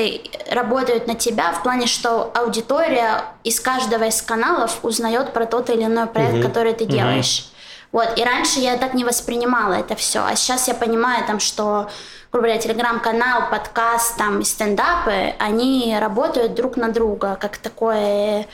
работают 0.52 1.08
на 1.08 1.16
тебя 1.16 1.52
в 1.54 1.64
плане, 1.64 1.88
что 1.88 2.32
аудитория 2.36 3.24
из 3.44 3.60
каждого 3.60 4.04
из 4.04 4.22
каналов 4.22 4.78
узнает 4.84 5.34
про 5.34 5.48
тот 5.48 5.72
или 5.72 5.86
иной 5.86 6.06
проект, 6.06 6.46
который 6.46 6.74
ты 6.74 6.86
делаешь. 6.86 7.50
Вот, 7.92 8.08
и 8.18 8.24
раньше 8.24 8.60
я 8.60 8.78
так 8.78 8.94
не 8.94 9.04
воспринимала 9.04 9.74
это 9.74 9.96
все, 9.96 10.20
а 10.24 10.36
сейчас 10.36 10.68
я 10.68 10.76
понимаю 10.76 11.26
там, 11.26 11.40
что 11.40 11.90
грубо 12.36 12.48
говоря, 12.48 12.62
телеграм-канал, 12.62 13.50
подкаст 13.50 14.18
там 14.18 14.44
стендапы, 14.44 15.34
они 15.40 15.96
работают 15.98 16.54
друг 16.54 16.76
на 16.76 16.90
друга, 16.90 17.38
как 17.40 17.58
такое 17.58 18.46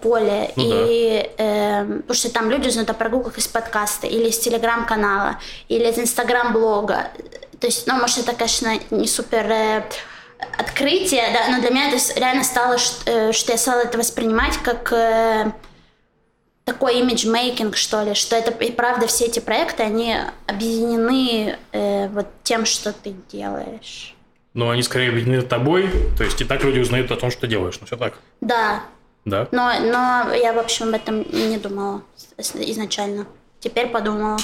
поле. 0.00 0.50
Ну 0.56 0.64
и 0.88 1.30
эм, 1.38 1.98
потому 2.02 2.14
что 2.14 2.32
там 2.32 2.50
люди 2.50 2.68
узнают 2.68 2.90
о 2.90 2.94
прогулках 2.94 3.38
из 3.38 3.46
подкаста, 3.46 4.06
или 4.06 4.28
из 4.28 4.38
телеграм-канала, 4.38 5.38
или 5.68 5.88
из 5.88 5.98
инстаграм-блога. 5.98 7.08
То 7.60 7.66
есть, 7.66 7.86
ну, 7.86 7.94
может, 7.94 8.18
это, 8.18 8.34
конечно, 8.34 8.72
не 8.90 9.06
супер 9.08 9.46
э, 9.50 9.82
открытие, 10.58 11.24
да, 11.32 11.54
но 11.54 11.60
для 11.60 11.70
меня 11.70 11.90
это 11.90 12.20
реально 12.20 12.44
стало, 12.44 12.78
ш- 12.78 12.94
э, 13.06 13.32
что 13.32 13.52
я 13.52 13.58
стала 13.58 13.80
это 13.80 13.98
воспринимать 13.98 14.56
как 14.58 14.92
э, 14.92 15.52
такой 16.64 16.98
имиджмейкинг, 17.00 17.76
что 17.76 18.02
ли, 18.02 18.14
что 18.14 18.36
это 18.36 18.50
и 18.64 18.70
правда 18.70 19.06
все 19.06 19.24
эти 19.26 19.40
проекты, 19.40 19.82
они 19.82 20.16
объединены 20.46 21.56
э, 21.72 22.08
вот 22.08 22.26
тем, 22.42 22.64
что 22.66 22.92
ты 22.92 23.14
делаешь. 23.32 24.14
Но 24.54 24.70
они 24.70 24.82
скорее 24.82 25.10
объединены 25.10 25.42
тобой, 25.42 25.88
то 26.16 26.24
есть 26.24 26.40
и 26.40 26.44
так 26.44 26.62
люди 26.64 26.78
узнают 26.78 27.10
о 27.10 27.16
том, 27.16 27.30
что 27.30 27.42
ты 27.42 27.46
делаешь. 27.46 27.76
Ну, 27.80 27.86
все 27.86 27.96
так. 27.96 28.14
Да, 28.40 28.82
Да? 29.24 29.48
но, 29.52 29.72
но 29.80 30.32
я, 30.34 30.52
в 30.52 30.58
общем, 30.58 30.88
об 30.88 30.94
этом 30.94 31.26
не 31.30 31.58
думала 31.58 32.02
изначально. 32.38 33.26
Теперь 33.60 33.88
подумала. 33.88 34.38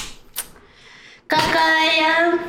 Какая? 1.27 2.39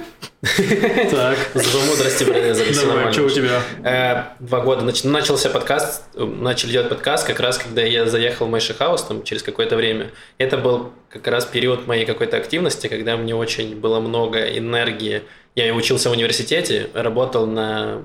Так. 1.11 1.39
Зато 1.55 1.79
мудрости. 1.87 2.25
Давай, 2.25 3.13
что 3.13 3.23
у 3.23 3.31
тебя? 3.31 3.61
Э, 3.83 4.37
Два 4.39 4.61
года 4.61 4.85
нач- 4.85 5.07
начался 5.09 5.49
подкаст, 5.49 6.05
э, 6.15 6.25
начали 6.25 6.73
делать 6.73 6.89
подкаст 6.89 7.27
как 7.27 7.41
раз, 7.41 7.59
когда 7.59 7.83
я 7.83 8.07
заехал 8.07 8.47
в 8.47 8.51
Мэйши 8.51 8.75
Хаус, 8.75 9.03
там, 9.03 9.25
через 9.25 9.43
какое-то 9.43 9.77
время. 9.77 10.13
Это 10.39 10.57
был 10.57 10.93
как 11.09 11.27
раз 11.27 11.47
период 11.47 11.87
моей 11.87 12.05
какой-то 12.05 12.37
активности, 12.37 12.87
когда 12.87 13.17
мне 13.17 13.35
очень 13.35 13.75
было 13.77 13.99
много 13.99 14.39
энергии. 14.57 15.23
Я 15.57 15.75
учился 15.75 16.11
в 16.11 16.13
университете, 16.13 16.91
работал 16.95 17.47
на, 17.47 18.05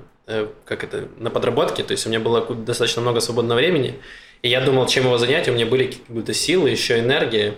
как 0.64 0.84
это, 0.84 1.08
на 1.18 1.30
подработке, 1.30 1.82
то 1.82 1.92
есть 1.92 2.06
у 2.06 2.08
меня 2.08 2.20
было 2.20 2.44
достаточно 2.54 3.02
много 3.02 3.20
свободного 3.20 3.58
времени. 3.58 3.98
И 4.42 4.48
я 4.48 4.60
думал, 4.60 4.86
чем 4.86 5.04
его 5.04 5.18
занять, 5.18 5.48
у 5.48 5.52
меня 5.52 5.66
были 5.66 5.86
какие-то 5.86 6.34
силы, 6.34 6.70
еще 6.70 6.98
энергия 6.98 7.54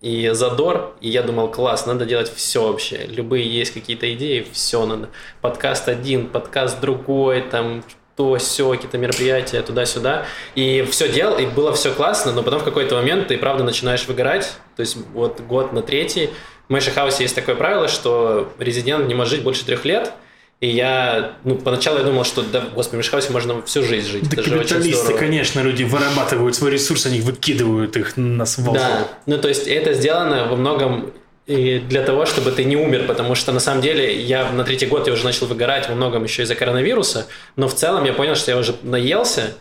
и 0.00 0.30
задор, 0.32 0.96
и 1.00 1.10
я 1.10 1.22
думал, 1.22 1.50
класс, 1.50 1.86
надо 1.86 2.06
делать 2.06 2.32
все 2.34 2.68
вообще. 2.68 3.04
Любые 3.06 3.46
есть 3.46 3.72
какие-то 3.72 4.12
идеи, 4.14 4.46
все 4.52 4.86
надо. 4.86 5.10
Подкаст 5.40 5.88
один, 5.88 6.26
подкаст 6.28 6.80
другой, 6.80 7.42
там 7.42 7.84
то, 8.16 8.36
все, 8.36 8.70
какие-то 8.70 8.98
мероприятия, 8.98 9.62
туда-сюда. 9.62 10.26
И 10.54 10.86
все 10.90 11.08
делал, 11.08 11.38
и 11.38 11.46
было 11.46 11.72
все 11.72 11.92
классно, 11.92 12.32
но 12.32 12.42
потом 12.42 12.60
в 12.60 12.64
какой-то 12.64 12.94
момент 12.94 13.28
ты, 13.28 13.38
правда, 13.38 13.64
начинаешь 13.64 14.06
выгорать. 14.06 14.52
То 14.76 14.80
есть 14.80 14.96
вот 15.12 15.40
год 15.40 15.72
на 15.72 15.82
третий. 15.82 16.30
В 16.68 16.72
Мэйши 16.72 16.90
Хаусе 16.90 17.24
есть 17.24 17.34
такое 17.34 17.54
правило, 17.54 17.88
что 17.88 18.52
резидент 18.58 19.06
не 19.06 19.14
может 19.14 19.34
жить 19.34 19.42
больше 19.42 19.64
трех 19.64 19.84
лет. 19.84 20.12
И 20.60 20.68
я, 20.68 21.36
ну, 21.44 21.54
поначалу 21.56 21.98
я 21.98 22.04
думал, 22.04 22.24
что, 22.24 22.42
да, 22.42 22.60
господи, 22.74 22.96
в 22.96 22.98
Мэйши 22.98 23.10
Хаусе 23.10 23.32
можно 23.32 23.62
всю 23.62 23.82
жизнь 23.82 24.08
жить. 24.08 24.28
Да 24.28 24.42
Это 24.42 24.50
капиталисты, 24.50 25.14
конечно, 25.14 25.60
люди 25.60 25.84
вырабатывают 25.84 26.54
свой 26.54 26.72
ресурс, 26.72 27.06
они 27.06 27.20
выкидывают 27.20 27.96
их 27.96 28.18
на 28.18 28.44
свалку. 28.44 28.74
Да, 28.74 29.08
ну 29.24 29.38
то 29.38 29.48
есть 29.48 29.66
это 29.66 29.94
сделано 29.94 30.48
во 30.48 30.56
многом 30.56 31.14
и 31.46 31.78
для 31.78 32.02
того, 32.02 32.26
чтобы 32.26 32.52
ты 32.52 32.64
не 32.64 32.76
умер, 32.76 33.06
потому 33.06 33.34
что 33.34 33.52
на 33.52 33.58
самом 33.58 33.80
деле 33.80 34.20
я 34.20 34.52
на 34.52 34.62
третий 34.62 34.86
год 34.86 35.06
я 35.06 35.14
уже 35.14 35.24
начал 35.24 35.46
выгорать 35.46 35.88
во 35.88 35.94
многом 35.94 36.24
еще 36.24 36.42
из-за 36.42 36.54
коронавируса, 36.54 37.26
но 37.56 37.66
в 37.66 37.74
целом 37.74 38.04
я 38.04 38.12
понял, 38.12 38.36
что 38.36 38.50
я 38.50 38.58
уже 38.58 38.76
наелся, 38.82 39.54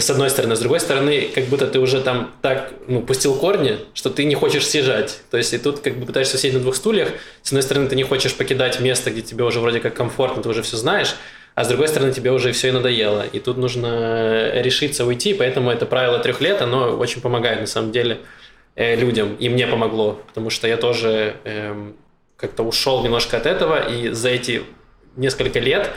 с 0.00 0.10
одной 0.10 0.28
стороны, 0.30 0.56
с 0.56 0.60
другой 0.60 0.80
стороны, 0.80 1.28
как 1.34 1.44
будто 1.44 1.66
ты 1.66 1.78
уже 1.78 2.00
там 2.00 2.32
так 2.42 2.72
ну, 2.88 3.00
пустил 3.00 3.36
корни, 3.36 3.78
что 3.94 4.10
ты 4.10 4.24
не 4.24 4.34
хочешь 4.34 4.66
съезжать. 4.66 5.20
То 5.30 5.36
есть 5.36 5.52
и 5.54 5.58
тут 5.58 5.80
как 5.80 5.96
бы 5.96 6.06
пытаешься 6.06 6.36
сидеть 6.36 6.54
на 6.54 6.60
двух 6.60 6.74
стульях. 6.74 7.10
С 7.42 7.50
одной 7.50 7.62
стороны, 7.62 7.88
ты 7.88 7.94
не 7.94 8.02
хочешь 8.02 8.34
покидать 8.34 8.80
место, 8.80 9.10
где 9.10 9.22
тебе 9.22 9.44
уже 9.44 9.60
вроде 9.60 9.80
как 9.80 9.94
комфортно, 9.94 10.42
ты 10.42 10.48
уже 10.48 10.62
все 10.62 10.76
знаешь, 10.76 11.14
а 11.54 11.64
с 11.64 11.68
другой 11.68 11.86
стороны, 11.86 12.12
тебе 12.12 12.32
уже 12.32 12.50
все 12.52 12.68
и 12.68 12.72
надоело. 12.72 13.24
И 13.24 13.38
тут 13.38 13.56
нужно 13.56 14.50
решиться 14.60 15.04
уйти, 15.04 15.34
поэтому 15.34 15.70
это 15.70 15.86
правило 15.86 16.18
трех 16.18 16.40
лет, 16.40 16.60
оно 16.60 16.96
очень 16.96 17.20
помогает 17.20 17.60
на 17.60 17.66
самом 17.66 17.92
деле 17.92 18.18
э, 18.74 18.96
людям, 18.96 19.36
и 19.36 19.48
мне 19.48 19.66
помогло, 19.68 20.20
потому 20.26 20.50
что 20.50 20.66
я 20.66 20.76
тоже 20.76 21.36
эм, 21.44 21.94
как-то 22.36 22.64
ушел 22.64 23.04
немножко 23.04 23.36
от 23.36 23.46
этого, 23.46 23.88
и 23.88 24.10
за 24.10 24.30
эти 24.30 24.62
несколько 25.16 25.60
лет 25.60 25.92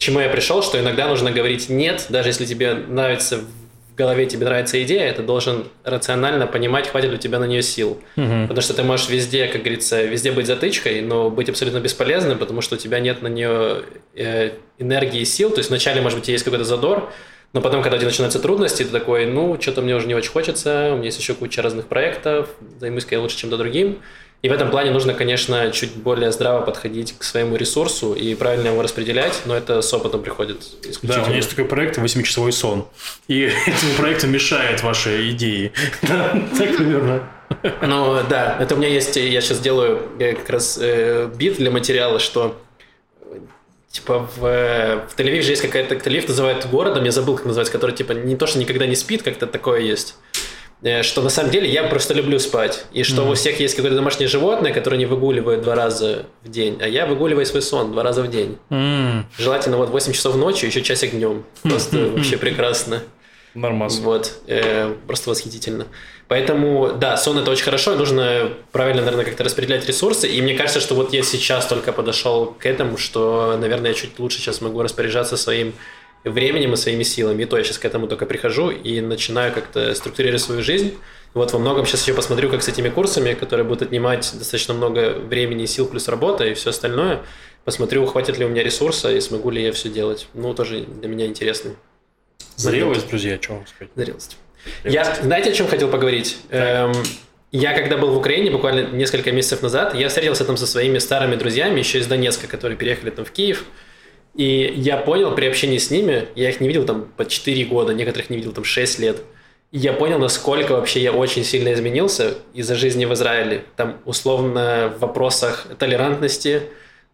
к 0.00 0.02
чему 0.02 0.18
я 0.20 0.30
пришел, 0.30 0.62
что 0.62 0.80
иногда 0.80 1.06
нужно 1.08 1.30
говорить 1.30 1.68
«нет», 1.68 2.06
даже 2.08 2.30
если 2.30 2.46
тебе 2.46 2.72
нравится 2.72 3.36
в 3.36 3.94
голове, 3.94 4.24
тебе 4.24 4.46
нравится 4.46 4.82
идея, 4.82 5.12
ты 5.12 5.22
должен 5.22 5.66
рационально 5.84 6.46
понимать, 6.46 6.88
хватит 6.88 7.10
ли 7.10 7.16
у 7.16 7.18
тебя 7.18 7.38
на 7.38 7.44
нее 7.44 7.60
сил. 7.60 8.00
Потому 8.44 8.62
что 8.62 8.72
ты 8.72 8.82
можешь 8.82 9.10
везде, 9.10 9.46
как 9.48 9.60
говорится, 9.60 10.02
везде 10.02 10.32
быть 10.32 10.46
затычкой, 10.46 11.02
но 11.02 11.28
быть 11.28 11.50
абсолютно 11.50 11.80
бесполезным, 11.80 12.38
потому 12.38 12.62
что 12.62 12.76
у 12.76 12.78
тебя 12.78 12.98
нет 12.98 13.20
на 13.20 13.28
нее 13.28 13.82
э, 14.14 14.52
энергии 14.78 15.20
и 15.20 15.26
сил. 15.26 15.50
То 15.50 15.58
есть 15.58 15.68
вначале, 15.68 16.00
может 16.00 16.18
быть, 16.18 16.28
есть 16.28 16.44
какой-то 16.44 16.64
задор, 16.64 17.12
но 17.52 17.60
потом, 17.60 17.82
когда 17.82 17.96
у 17.96 17.98
тебя 17.98 18.08
начинаются 18.08 18.38
трудности, 18.38 18.84
ты 18.84 18.88
такой, 18.88 19.26
ну, 19.26 19.60
что-то 19.60 19.82
мне 19.82 19.94
уже 19.94 20.06
не 20.06 20.14
очень 20.14 20.30
хочется, 20.30 20.92
у 20.94 20.96
меня 20.96 21.06
есть 21.06 21.18
еще 21.18 21.34
куча 21.34 21.60
разных 21.60 21.88
проектов, 21.88 22.48
займусь-ка 22.78 23.16
я 23.16 23.20
лучше 23.20 23.36
чем-то 23.36 23.58
другим. 23.58 23.98
И 24.42 24.48
в 24.48 24.52
этом 24.52 24.70
плане 24.70 24.90
нужно, 24.90 25.12
конечно, 25.12 25.70
чуть 25.70 25.92
более 25.96 26.32
здраво 26.32 26.62
подходить 26.62 27.14
к 27.18 27.24
своему 27.24 27.56
ресурсу 27.56 28.14
и 28.14 28.34
правильно 28.34 28.68
его 28.68 28.80
распределять, 28.82 29.42
но 29.44 29.54
это 29.54 29.82
с 29.82 29.92
опытом 29.92 30.22
приходит 30.22 30.60
Да, 30.60 30.88
у 30.88 30.90
исключительно. 30.92 31.26
меня 31.26 31.36
есть 31.36 31.50
такой 31.50 31.66
проект 31.66 31.98
«Восьмичасовой 31.98 32.52
сон». 32.52 32.86
И 33.28 33.42
этому 33.66 33.94
проекту 33.98 34.28
мешают 34.28 34.82
ваши 34.82 35.30
идеи. 35.30 35.72
Да, 36.02 36.30
так 36.58 36.76
примерно. 36.76 37.28
Ну 37.82 38.16
да, 38.30 38.56
это 38.58 38.74
у 38.74 38.78
меня 38.78 38.88
есть, 38.88 39.16
я 39.16 39.40
сейчас 39.40 39.58
делаю 39.58 40.08
э, 40.18 40.34
как 40.34 40.48
раз 40.48 40.78
э, 40.80 41.28
бит 41.36 41.56
для 41.56 41.70
материала, 41.70 42.18
что 42.18 42.56
типа 43.90 44.20
в, 44.36 44.40
в 44.40 45.18
Тель-Авиве 45.18 45.42
же 45.42 45.50
есть 45.50 45.62
какая-то, 45.62 45.96
Тель-Авив 45.96 46.28
называют 46.28 46.66
городом, 46.66 47.04
я 47.04 47.10
забыл, 47.10 47.36
как 47.36 47.44
называется, 47.46 47.72
который 47.72 47.94
типа 47.94 48.12
не 48.12 48.36
то, 48.36 48.46
что 48.46 48.58
никогда 48.58 48.86
не 48.86 48.94
спит, 48.94 49.22
как-то 49.22 49.46
такое 49.46 49.80
есть. 49.80 50.14
Э, 50.82 51.02
Что 51.02 51.20
на 51.22 51.28
самом 51.28 51.50
деле 51.50 51.68
я 51.70 51.82
просто 51.84 52.14
люблю 52.14 52.38
спать. 52.38 52.84
И 52.92 53.02
что 53.02 53.24
у 53.28 53.34
всех 53.34 53.60
есть 53.60 53.74
какое-то 53.74 53.96
домашнее 53.96 54.28
животное, 54.28 54.72
которое 54.72 54.96
не 54.96 55.06
выгуливает 55.06 55.62
два 55.62 55.74
раза 55.74 56.26
в 56.42 56.48
день. 56.48 56.78
А 56.80 56.88
я 56.88 57.06
выгуливаю 57.06 57.44
свой 57.46 57.62
сон 57.62 57.92
два 57.92 58.02
раза 58.02 58.22
в 58.22 58.30
день. 58.30 58.56
М, 58.70 59.26
Желательно 59.38 59.76
вот 59.76 59.90
8 59.90 60.12
часов 60.12 60.36
ночью, 60.36 60.68
еще 60.68 60.82
часик 60.82 61.10
днем. 61.12 61.44
Просто 61.62 61.98
вообще 62.08 62.36
прекрасно. 62.38 63.02
Нормас. 63.52 63.98
Вот, 63.98 64.32
э, 64.46 64.94
просто 65.08 65.28
восхитительно. 65.30 65.88
Поэтому, 66.28 66.92
да, 66.92 67.16
сон 67.16 67.36
это 67.36 67.50
очень 67.50 67.64
хорошо, 67.64 67.96
нужно 67.96 68.50
правильно, 68.70 69.00
наверное, 69.02 69.24
как-то 69.24 69.42
распределять 69.42 69.84
ресурсы. 69.88 70.28
И 70.28 70.40
мне 70.40 70.54
кажется, 70.54 70.78
что 70.78 70.94
вот 70.94 71.12
я 71.12 71.24
сейчас 71.24 71.66
только 71.66 71.90
подошел 71.92 72.54
к 72.56 72.64
этому, 72.64 72.96
что, 72.96 73.56
наверное, 73.60 73.88
я 73.90 73.94
чуть 73.94 74.20
лучше 74.20 74.38
сейчас 74.38 74.60
могу 74.60 74.80
распоряжаться 74.82 75.36
своим 75.36 75.72
временем 76.24 76.74
и 76.74 76.76
своими 76.76 77.02
силами. 77.02 77.42
И 77.42 77.46
то 77.46 77.56
я 77.56 77.64
сейчас 77.64 77.78
к 77.78 77.84
этому 77.84 78.06
только 78.06 78.26
прихожу 78.26 78.70
и 78.70 79.00
начинаю 79.00 79.52
как-то 79.52 79.94
структурировать 79.94 80.42
свою 80.42 80.62
жизнь. 80.62 80.96
Вот 81.32 81.52
во 81.52 81.58
многом 81.58 81.86
сейчас 81.86 82.02
еще 82.02 82.14
посмотрю, 82.14 82.50
как 82.50 82.62
с 82.62 82.68
этими 82.68 82.88
курсами, 82.88 83.34
которые 83.34 83.64
будут 83.64 83.82
отнимать 83.82 84.30
достаточно 84.36 84.74
много 84.74 85.14
времени 85.14 85.66
сил 85.66 85.86
плюс 85.86 86.08
работа 86.08 86.44
и 86.44 86.54
все 86.54 86.70
остальное. 86.70 87.22
Посмотрю, 87.64 88.04
хватит 88.06 88.38
ли 88.38 88.44
у 88.44 88.48
меня 88.48 88.62
ресурса 88.62 89.12
и 89.12 89.20
смогу 89.20 89.50
ли 89.50 89.62
я 89.62 89.72
все 89.72 89.88
делать. 89.88 90.28
Ну, 90.34 90.54
тоже 90.54 90.80
для 90.80 91.08
меня 91.08 91.26
интересно. 91.26 91.72
Зрелость, 92.56 93.08
друзья, 93.08 93.38
что 93.40 93.54
вам 93.54 93.66
сказать. 93.66 93.92
Зрелость. 93.94 94.36
Я, 94.84 95.16
знаете, 95.22 95.50
о 95.50 95.52
чем 95.52 95.68
хотел 95.68 95.88
поговорить? 95.88 96.36
Эм, 96.50 96.92
я 97.52 97.72
когда 97.74 97.96
был 97.96 98.10
в 98.10 98.16
Украине 98.16 98.50
буквально 98.50 98.88
несколько 98.90 99.32
месяцев 99.32 99.62
назад, 99.62 99.94
я 99.94 100.08
встретился 100.08 100.44
там 100.44 100.56
со 100.56 100.66
своими 100.66 100.98
старыми 100.98 101.36
друзьями 101.36 101.78
еще 101.78 101.98
из 101.98 102.06
Донецка, 102.06 102.46
которые 102.46 102.76
переехали 102.76 103.10
там 103.10 103.24
в 103.24 103.30
Киев. 103.30 103.64
И 104.34 104.72
я 104.76 104.96
понял 104.96 105.34
при 105.34 105.46
общении 105.46 105.78
с 105.78 105.90
ними, 105.90 106.28
я 106.34 106.50
их 106.50 106.60
не 106.60 106.68
видел 106.68 106.84
там 106.84 107.08
по 107.16 107.24
4 107.24 107.64
года, 107.64 107.92
некоторых 107.92 108.30
не 108.30 108.36
видел 108.36 108.52
там 108.52 108.64
6 108.64 108.98
лет. 109.00 109.22
И 109.72 109.78
я 109.78 109.92
понял, 109.92 110.18
насколько 110.18 110.72
вообще 110.72 111.00
я 111.00 111.12
очень 111.12 111.44
сильно 111.44 111.72
изменился 111.72 112.34
из-за 112.54 112.74
жизни 112.74 113.04
в 113.04 113.12
Израиле. 113.14 113.64
Там 113.76 113.98
условно 114.04 114.92
в 114.96 115.00
вопросах 115.00 115.66
толерантности, 115.78 116.62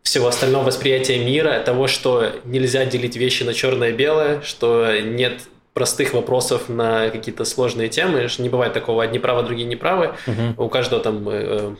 всего 0.02 0.28
остального 0.28 0.64
восприятия 0.64 1.18
мира, 1.18 1.60
того, 1.64 1.86
что 1.86 2.32
нельзя 2.44 2.84
делить 2.86 3.16
вещи 3.16 3.42
на 3.42 3.52
черное 3.52 3.90
и 3.90 3.92
белое, 3.92 4.40
что 4.42 4.98
нет 5.00 5.40
простых 5.74 6.14
вопросов 6.14 6.68
на 6.68 7.10
какие-то 7.10 7.44
сложные 7.44 7.88
темы. 7.88 8.28
что 8.28 8.40
Не 8.40 8.48
бывает 8.48 8.72
такого, 8.72 9.02
одни 9.02 9.18
правы, 9.18 9.42
другие 9.42 9.68
неправы. 9.68 10.14
У 10.56 10.68
каждого 10.68 11.02
там 11.02 11.28
э, 11.28 11.74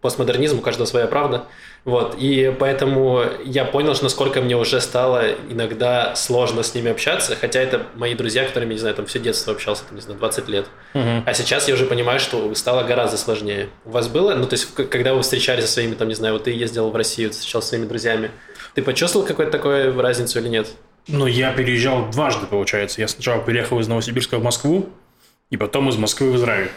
постмодернизм, 0.00 0.58
у 0.58 0.62
каждого 0.62 0.86
своя 0.86 1.06
правда. 1.06 1.44
Вот. 1.84 2.16
И 2.18 2.54
поэтому 2.58 3.22
я 3.44 3.64
понял, 3.64 3.94
что 3.94 4.04
насколько 4.04 4.40
мне 4.40 4.56
уже 4.56 4.80
стало 4.80 5.32
иногда 5.48 6.14
сложно 6.14 6.62
с 6.62 6.74
ними 6.74 6.90
общаться, 6.90 7.36
хотя 7.36 7.60
это 7.60 7.86
мои 7.94 8.14
друзья, 8.14 8.44
которыми, 8.44 8.74
не 8.74 8.78
знаю, 8.78 8.94
там 8.94 9.06
все 9.06 9.18
детство 9.18 9.52
общался, 9.52 9.84
там, 9.84 9.96
не 9.96 10.02
знаю, 10.02 10.18
20 10.18 10.48
лет. 10.48 10.66
А 10.94 11.32
сейчас 11.34 11.68
я 11.68 11.74
уже 11.74 11.86
понимаю, 11.86 12.20
что 12.20 12.54
стало 12.54 12.84
гораздо 12.84 13.16
сложнее. 13.16 13.68
У 13.84 13.90
вас 13.90 14.08
было, 14.08 14.34
ну, 14.34 14.46
то 14.46 14.54
есть, 14.54 14.74
когда 14.74 15.14
вы 15.14 15.22
встречались 15.22 15.64
со 15.64 15.72
своими, 15.72 15.94
там, 15.94 16.08
не 16.08 16.14
знаю, 16.14 16.34
вот 16.34 16.44
ты 16.44 16.50
ездил 16.50 16.90
в 16.90 16.96
Россию, 16.96 17.30
встречался 17.30 17.66
со 17.66 17.70
своими 17.70 17.86
друзьями, 17.86 18.30
ты 18.74 18.82
почувствовал 18.82 19.26
какую-то 19.26 19.52
такую 19.52 20.00
разницу 20.00 20.38
или 20.38 20.48
нет? 20.48 20.68
Ну, 21.08 21.26
я 21.26 21.52
переезжал 21.52 22.10
дважды, 22.10 22.46
получается. 22.46 23.00
Я 23.00 23.08
сначала 23.08 23.42
переехал 23.42 23.80
из 23.80 23.88
Новосибирска 23.88 24.38
в 24.38 24.42
Москву, 24.42 24.88
и 25.50 25.56
потом 25.56 25.88
из 25.88 25.96
Москвы 25.96 26.30
в 26.30 26.36
Израиль. 26.36 26.70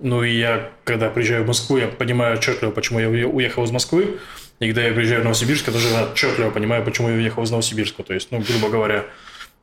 Ну, 0.00 0.22
и 0.22 0.32
я, 0.38 0.70
когда 0.84 1.10
приезжаю 1.10 1.44
в 1.44 1.46
Москву, 1.46 1.76
я 1.76 1.86
понимаю 1.88 2.36
отчетливо, 2.36 2.70
почему 2.70 3.00
я 3.00 3.06
уе- 3.06 3.26
уехал 3.26 3.64
из 3.64 3.70
Москвы. 3.70 4.18
И 4.58 4.66
когда 4.66 4.82
я 4.82 4.92
приезжаю 4.92 5.20
в 5.20 5.24
Новосибирск, 5.24 5.66
я 5.66 5.72
тоже 5.72 5.88
отчетливо 5.94 6.50
понимаю, 6.50 6.84
почему 6.84 7.08
я 7.08 7.14
уехал 7.14 7.42
из 7.42 7.50
Новосибирска. 7.50 8.02
То 8.02 8.14
есть, 8.14 8.30
ну, 8.30 8.38
грубо 8.38 8.68
говоря, 8.68 9.04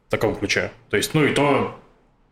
в 0.08 0.12
таком 0.12 0.36
ключе. 0.36 0.72
То 0.90 0.98
есть, 0.98 1.14
ну, 1.14 1.26
и 1.26 1.34
то 1.34 1.76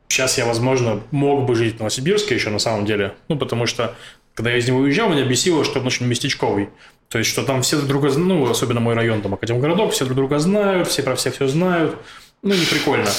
сейчас 0.08 0.38
я, 0.38 0.46
возможно, 0.46 1.02
мог 1.12 1.46
бы 1.46 1.56
жить 1.56 1.76
в 1.76 1.80
Новосибирске 1.80 2.36
еще 2.36 2.50
на 2.50 2.60
самом 2.60 2.86
деле. 2.86 3.14
Ну, 3.28 3.38
потому 3.38 3.66
что, 3.66 3.96
когда 4.34 4.52
я 4.52 4.58
из 4.58 4.68
него 4.68 4.80
уезжал, 4.80 5.10
меня 5.10 5.26
бесило, 5.26 5.64
что 5.64 5.80
он 5.80 5.88
очень 5.88 6.06
местечковый. 6.06 6.70
То 7.10 7.20
есть, 7.20 7.30
что 7.30 7.44
там 7.44 7.62
все 7.62 7.78
друг 7.78 7.88
друга, 7.88 8.12
ну, 8.18 8.50
особенно 8.50 8.80
мой 8.80 8.94
район, 8.96 9.22
там, 9.22 9.34
Академгородок, 9.34 9.92
все 9.92 10.06
друг 10.06 10.18
друга 10.18 10.40
знают, 10.40 10.88
все 10.88 11.04
про 11.04 11.16
всех 11.16 11.36
все 11.36 11.48
знают. 11.48 11.96
Ну, 12.42 12.54
не 12.54 12.66
прикольно. 12.66 13.10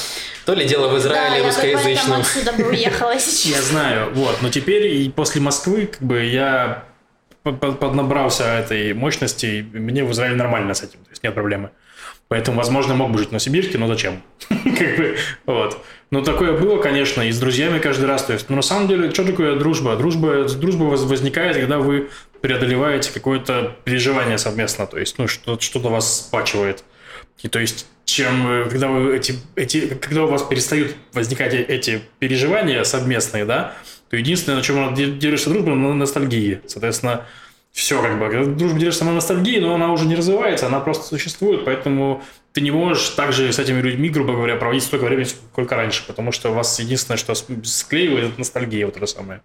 То 0.45 0.55
ли 0.55 0.67
дело 0.67 0.89
в 0.89 0.99
Израиле 0.99 1.41
да, 1.41 1.47
русскоязычном. 1.47 2.19
Я 2.19 2.25
отсюда 2.25 2.53
бы 2.53 2.69
уехала 2.69 3.19
сейчас. 3.19 3.45
Я 3.57 3.63
знаю, 3.63 4.15
вот. 4.15 4.41
Но 4.43 4.51
теперь 4.51 4.87
и 4.87 5.09
после 5.11 5.41
Москвы, 5.41 5.87
как 5.87 6.03
бы, 6.03 6.23
я 6.23 6.85
поднабрался 7.43 8.45
этой 8.45 8.93
мощности, 8.95 9.47
и 9.47 9.63
мне 9.63 10.05
в 10.05 10.13
Израиле 10.13 10.37
нормально 10.37 10.75
с 10.75 10.83
этим, 10.83 10.99
то 11.05 11.11
есть 11.11 11.23
нет 11.23 11.35
проблемы. 11.35 11.71
Поэтому, 12.29 12.57
возможно, 12.57 12.95
мог 12.95 13.13
бы 13.13 13.19
жить 13.19 13.29
в 13.29 13.33
Новосибирске, 13.33 13.79
но 13.79 13.87
зачем? 13.87 14.23
как 14.49 14.97
бы, 14.97 15.17
вот. 15.47 15.79
Но 16.11 16.23
такое 16.23 16.59
было, 16.59 16.81
конечно, 16.81 17.23
и 17.23 17.31
с 17.31 17.39
друзьями 17.39 17.79
каждый 17.79 18.07
раз. 18.07 18.25
То 18.25 18.33
есть, 18.33 18.49
ну, 18.49 18.57
на 18.57 18.63
самом 18.63 18.89
деле, 18.89 19.13
что 19.13 19.25
такое 19.25 19.57
дружба? 19.57 19.97
Дружба, 19.97 20.45
дружба 20.45 20.85
возникает, 20.85 21.57
когда 21.57 21.79
вы 21.79 22.11
преодолеваете 22.41 23.13
какое-то 23.13 23.77
переживание 23.85 24.39
совместно, 24.39 24.87
то 24.87 24.99
есть, 24.99 25.19
ну, 25.19 25.29
что, 25.29 25.59
что-то 25.59 25.89
вас 25.89 26.27
спачивает. 26.27 26.85
И 27.43 27.49
то 27.49 27.59
есть, 27.59 27.87
чем, 28.05 28.67
когда, 28.71 28.89
вы 28.89 29.17
эти, 29.17 29.35
эти, 29.57 29.89
когда 29.89 30.25
у 30.25 30.29
вас 30.29 30.43
перестают 30.43 30.95
возникать 31.13 31.55
э, 31.55 31.63
эти 31.63 32.01
переживания 32.19 32.83
совместные, 32.85 33.45
да, 33.45 33.75
то 34.09 34.17
единственное, 34.17 34.57
на 34.57 34.63
чем 34.63 34.95
держишься 34.95 35.51
дружба, 35.51 35.75
на 35.75 35.95
ностальгии. 35.95 36.61
Соответственно, 36.67 37.27
все 37.73 38.01
как 38.01 38.19
бы. 38.19 38.47
Дружба 38.57 38.79
держится 38.79 39.05
на 39.05 39.13
ностальгии, 39.13 39.59
но 39.59 39.75
она 39.75 39.93
уже 39.93 40.07
не 40.07 40.15
развивается, 40.15 40.67
она 40.67 40.81
просто 40.81 41.05
существует, 41.05 41.65
поэтому 41.65 42.23
ты 42.53 42.63
не 42.63 42.71
можешь 42.71 43.11
также 43.11 43.53
с 43.53 43.59
этими 43.59 43.83
людьми, 43.83 44.09
грубо 44.09 44.33
говоря, 44.33 44.57
проводить 44.57 44.85
столько 44.85 45.05
времени, 45.05 45.27
сколько 45.27 45.77
раньше, 45.77 46.03
потому 46.07 46.33
что 46.33 46.51
у 46.51 46.55
вас 46.55 46.81
единственное, 46.81 47.19
что 47.19 47.35
склеивает, 47.35 48.31
это 48.31 48.39
ностальгия 48.39 48.87
вот 48.87 48.97
это 48.97 49.05
самое. 49.05 49.43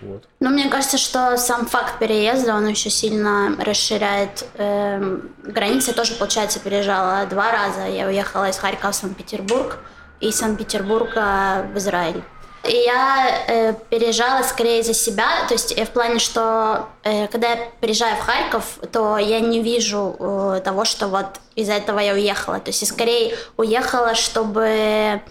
Вот. 0.00 0.24
Ну, 0.40 0.50
мне 0.50 0.68
кажется, 0.68 0.98
что 0.98 1.36
сам 1.36 1.66
факт 1.66 1.98
переезда, 1.98 2.54
он 2.54 2.66
еще 2.68 2.90
сильно 2.90 3.56
расширяет 3.58 4.44
э, 4.54 5.18
границы. 5.42 5.92
Тоже, 5.92 6.14
получается, 6.14 6.60
переезжала 6.60 7.26
два 7.26 7.50
раза. 7.50 7.86
Я 7.86 8.06
уехала 8.06 8.48
из 8.48 8.56
Харькова 8.58 8.92
в 8.92 8.94
Санкт-Петербург 8.94 9.78
и 10.20 10.28
из 10.28 10.36
Санкт-Петербурга 10.36 11.66
в 11.72 11.78
Израиль. 11.78 12.22
И 12.64 12.76
я 12.76 13.44
э, 13.46 13.74
переезжала 13.88 14.42
скорее 14.42 14.82
за 14.82 14.92
себя, 14.92 15.46
то 15.46 15.54
есть 15.54 15.72
э, 15.72 15.84
в 15.84 15.90
плане, 15.90 16.18
что 16.18 16.88
э, 17.04 17.28
когда 17.28 17.52
я 17.52 17.68
приезжаю 17.80 18.16
в 18.16 18.20
Харьков, 18.20 18.78
то 18.92 19.16
я 19.16 19.40
не 19.40 19.62
вижу 19.62 20.16
э, 20.18 20.60
того, 20.64 20.84
что 20.84 21.06
вот 21.08 21.40
из-за 21.54 21.74
этого 21.74 22.00
я 22.00 22.14
уехала. 22.14 22.58
То 22.58 22.70
есть 22.70 22.82
я 22.82 22.88
скорее 22.88 23.36
уехала, 23.56 24.14
чтобы 24.14 25.22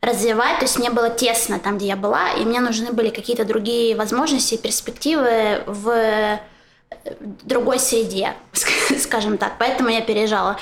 развивать, 0.00 0.58
то 0.58 0.64
есть 0.64 0.78
мне 0.78 0.90
было 0.90 1.10
тесно 1.10 1.58
там, 1.58 1.78
где 1.78 1.88
я 1.88 1.96
была, 1.96 2.30
и 2.32 2.44
мне 2.44 2.60
нужны 2.60 2.92
были 2.92 3.10
какие-то 3.10 3.44
другие 3.44 3.96
возможности, 3.96 4.56
перспективы 4.56 5.62
в 5.66 5.88
э, 5.88 6.38
другой 7.42 7.78
среде, 7.78 8.34
скажем 8.98 9.38
так. 9.38 9.54
Поэтому 9.58 9.88
я 9.88 10.02
переезжала. 10.02 10.58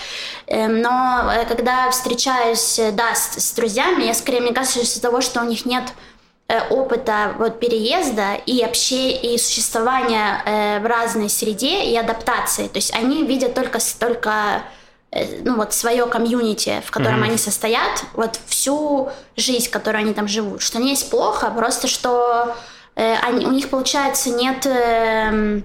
Эм, 0.47 0.81
но 0.81 1.31
э, 1.33 1.45
когда 1.47 1.91
встречаюсь, 1.91 2.79
э, 2.79 2.93
да, 2.93 3.15
с, 3.15 3.39
с 3.39 3.53
друзьями, 3.53 4.05
я 4.05 4.15
скорее, 4.15 4.41
мне 4.41 4.55
кажется, 4.55 4.81
из-за 4.81 5.03
того, 5.03 5.21
что 5.21 5.41
у 5.41 5.45
них 5.45 5.67
нет 5.67 5.85
опыта 6.69 7.35
вот 7.39 7.59
переезда 7.59 8.35
и 8.35 8.61
общения 8.61 9.35
и 9.35 9.39
существования 9.39 10.79
в 10.79 10.87
разной 10.87 11.31
среде 11.31 11.85
и 11.85 11.97
адаптации. 11.97 12.69
То 12.69 12.77
есть 12.77 12.95
они 12.95 13.25
видят 13.25 13.55
только, 13.55 13.79
только 13.99 14.63
ну 15.45 15.57
вот 15.57 15.73
свое 15.73 16.07
комьюнити, 16.07 16.83
в 16.85 16.91
котором 16.91 17.23
mm-hmm. 17.23 17.29
они 17.29 17.39
состоят, 17.39 18.05
вот 18.15 18.39
всю 18.47 19.11
жизнь, 19.37 19.71
которую 19.71 20.03
они 20.03 20.15
там 20.15 20.29
живут. 20.29 20.63
Что 20.63 20.79
не 20.79 20.91
есть 20.91 21.11
плохо, 21.11 21.51
просто 21.51 21.87
что 21.87 22.55
э, 22.97 23.15
они, 23.23 23.47
у 23.47 23.53
них 23.53 23.71
получается 23.71 24.31
нет 24.31 24.67
э, 24.67 25.61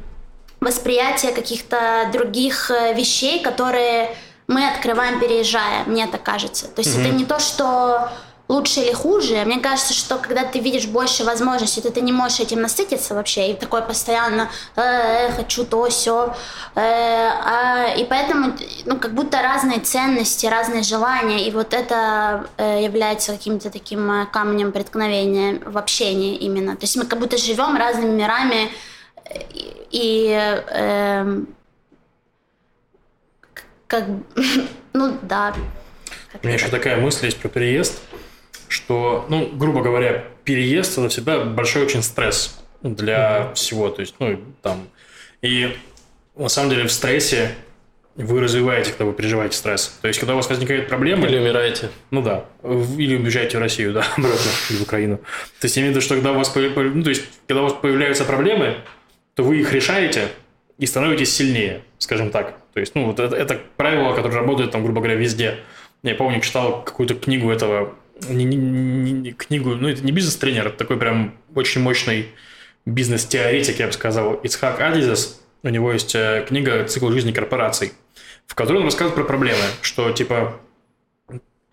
восприятия 0.59 1.31
каких-то 1.31 2.09
других 2.13 2.69
э, 2.71 2.93
вещей, 2.93 3.41
которые 3.41 4.15
мы 4.47 4.67
открываем 4.67 5.19
переезжая, 5.19 5.83
мне 5.85 6.07
так 6.07 6.23
кажется. 6.23 6.67
То 6.67 6.81
есть 6.81 6.95
mm-hmm. 6.95 7.07
это 7.07 7.15
не 7.15 7.25
то, 7.25 7.39
что 7.39 8.09
лучше 8.49 8.81
или 8.81 8.91
хуже. 8.91 9.45
Мне 9.45 9.59
кажется, 9.59 9.93
что 9.93 10.17
когда 10.17 10.43
ты 10.43 10.59
видишь 10.59 10.87
больше 10.87 11.23
возможностей, 11.23 11.81
то 11.81 11.91
ты 11.91 12.01
не 12.01 12.11
можешь 12.11 12.39
этим 12.39 12.61
насытиться 12.61 13.13
вообще. 13.13 13.51
И 13.51 13.53
такое 13.53 13.81
постоянно 13.81 14.49
э, 14.75 14.81
э, 14.81 15.31
хочу 15.33 15.63
то, 15.63 15.87
все. 15.89 16.35
Э, 16.75 16.81
а, 16.81 17.93
и 17.95 18.03
поэтому, 18.05 18.57
ну, 18.85 18.97
как 18.97 19.13
будто 19.13 19.41
разные 19.41 19.79
ценности, 19.79 20.47
разные 20.47 20.81
желания. 20.81 21.47
И 21.47 21.51
вот 21.51 21.75
это 21.75 22.49
э, 22.57 22.83
является 22.83 23.33
каким-то 23.33 23.69
таким 23.69 24.11
э, 24.11 24.25
камнем 24.25 24.71
преткновения 24.71 25.61
в 25.63 25.77
общении 25.77 26.35
именно. 26.35 26.75
То 26.75 26.85
есть 26.85 26.97
мы 26.97 27.05
как 27.05 27.19
будто 27.19 27.37
живем 27.37 27.77
разными 27.77 28.19
мирами 28.19 28.71
и, 29.53 29.87
и 29.91 30.55
э, 30.71 31.39
как, 33.85 34.05
ну 34.93 35.17
да. 35.21 35.53
У 36.41 36.47
меня 36.47 36.55
еще 36.55 36.69
такая 36.69 36.97
мысль 36.97 37.25
есть 37.25 37.37
про 37.39 37.49
переезд 37.49 38.01
что, 38.69 39.25
ну, 39.29 39.49
грубо 39.51 39.81
говоря, 39.81 40.23
переезд 40.45 40.97
это 40.97 41.09
всегда 41.09 41.43
большой 41.43 41.83
очень 41.83 42.01
стресс 42.01 42.57
для 42.81 43.17
mm-hmm. 43.17 43.53
всего. 43.55 43.89
То 43.89 44.01
есть, 44.01 44.15
ну, 44.19 44.39
там. 44.61 44.87
И 45.41 45.75
на 46.37 46.47
самом 46.47 46.69
деле 46.69 46.85
в 46.85 46.91
стрессе 46.91 47.55
вы 48.15 48.41
развиваете, 48.41 48.91
когда 48.91 49.05
вы 49.05 49.13
переживаете 49.13 49.57
стресс. 49.57 49.97
То 50.01 50.07
есть, 50.07 50.19
когда 50.19 50.33
у 50.33 50.37
вас 50.37 50.49
возникают 50.49 50.87
проблемы... 50.87 51.27
Или 51.27 51.39
умираете. 51.39 51.89
Ну 52.11 52.21
да. 52.21 52.45
Или 52.63 53.15
уезжаете 53.17 53.57
в 53.57 53.61
Россию, 53.61 53.93
да, 53.93 54.01
обратно, 54.17 54.49
или 54.69 54.77
в 54.77 54.81
Украину. 54.83 55.17
То 55.17 55.65
есть, 55.65 55.75
я 55.75 55.81
имею 55.81 55.93
в 55.93 55.95
виду, 55.97 56.05
что 56.05 56.15
когда 56.15 56.31
у 56.31 56.35
вас, 56.35 56.53
ну, 56.55 57.03
то 57.03 57.09
есть, 57.09 57.23
когда 57.47 57.61
у 57.61 57.63
вас 57.63 57.73
появляются 57.73 58.25
проблемы, 58.25 58.75
то 59.35 59.43
вы 59.43 59.59
их 59.59 59.73
решаете 59.73 60.27
и 60.77 60.85
становитесь 60.85 61.33
сильнее, 61.33 61.81
скажем 61.97 62.29
так. 62.29 62.57
То 62.73 62.79
есть, 62.79 62.93
ну, 62.93 63.05
вот 63.05 63.19
это, 63.19 63.35
это 63.35 63.59
правило, 63.77 64.13
которое 64.13 64.35
работает, 64.35 64.71
там, 64.71 64.83
грубо 64.83 64.99
говоря, 64.99 65.15
везде. 65.15 65.59
Я 66.03 66.15
помню, 66.15 66.39
читал 66.41 66.83
какую-то 66.83 67.15
книгу 67.15 67.49
этого 67.49 67.93
не, 68.27 68.43
не, 68.45 68.55
не, 69.11 69.31
книгу, 69.31 69.75
ну 69.75 69.87
это 69.87 70.03
не 70.03 70.11
бизнес-тренер, 70.11 70.67
это 70.67 70.77
такой 70.77 70.97
прям 70.97 71.35
очень 71.55 71.81
мощный 71.81 72.27
бизнес-теоретик, 72.85 73.79
я 73.79 73.87
бы 73.87 73.93
сказал, 73.93 74.35
Ицхак 74.35 74.81
Адизес. 74.81 75.41
У 75.61 75.69
него 75.69 75.91
есть 75.91 76.15
э, 76.15 76.45
книга 76.47 76.85
«Цикл 76.85 77.09
жизни 77.11 77.31
корпораций», 77.31 77.91
в 78.47 78.55
которой 78.55 78.77
он 78.77 78.85
рассказывает 78.85 79.15
про 79.15 79.23
проблемы, 79.25 79.63
что 79.81 80.11
типа 80.11 80.59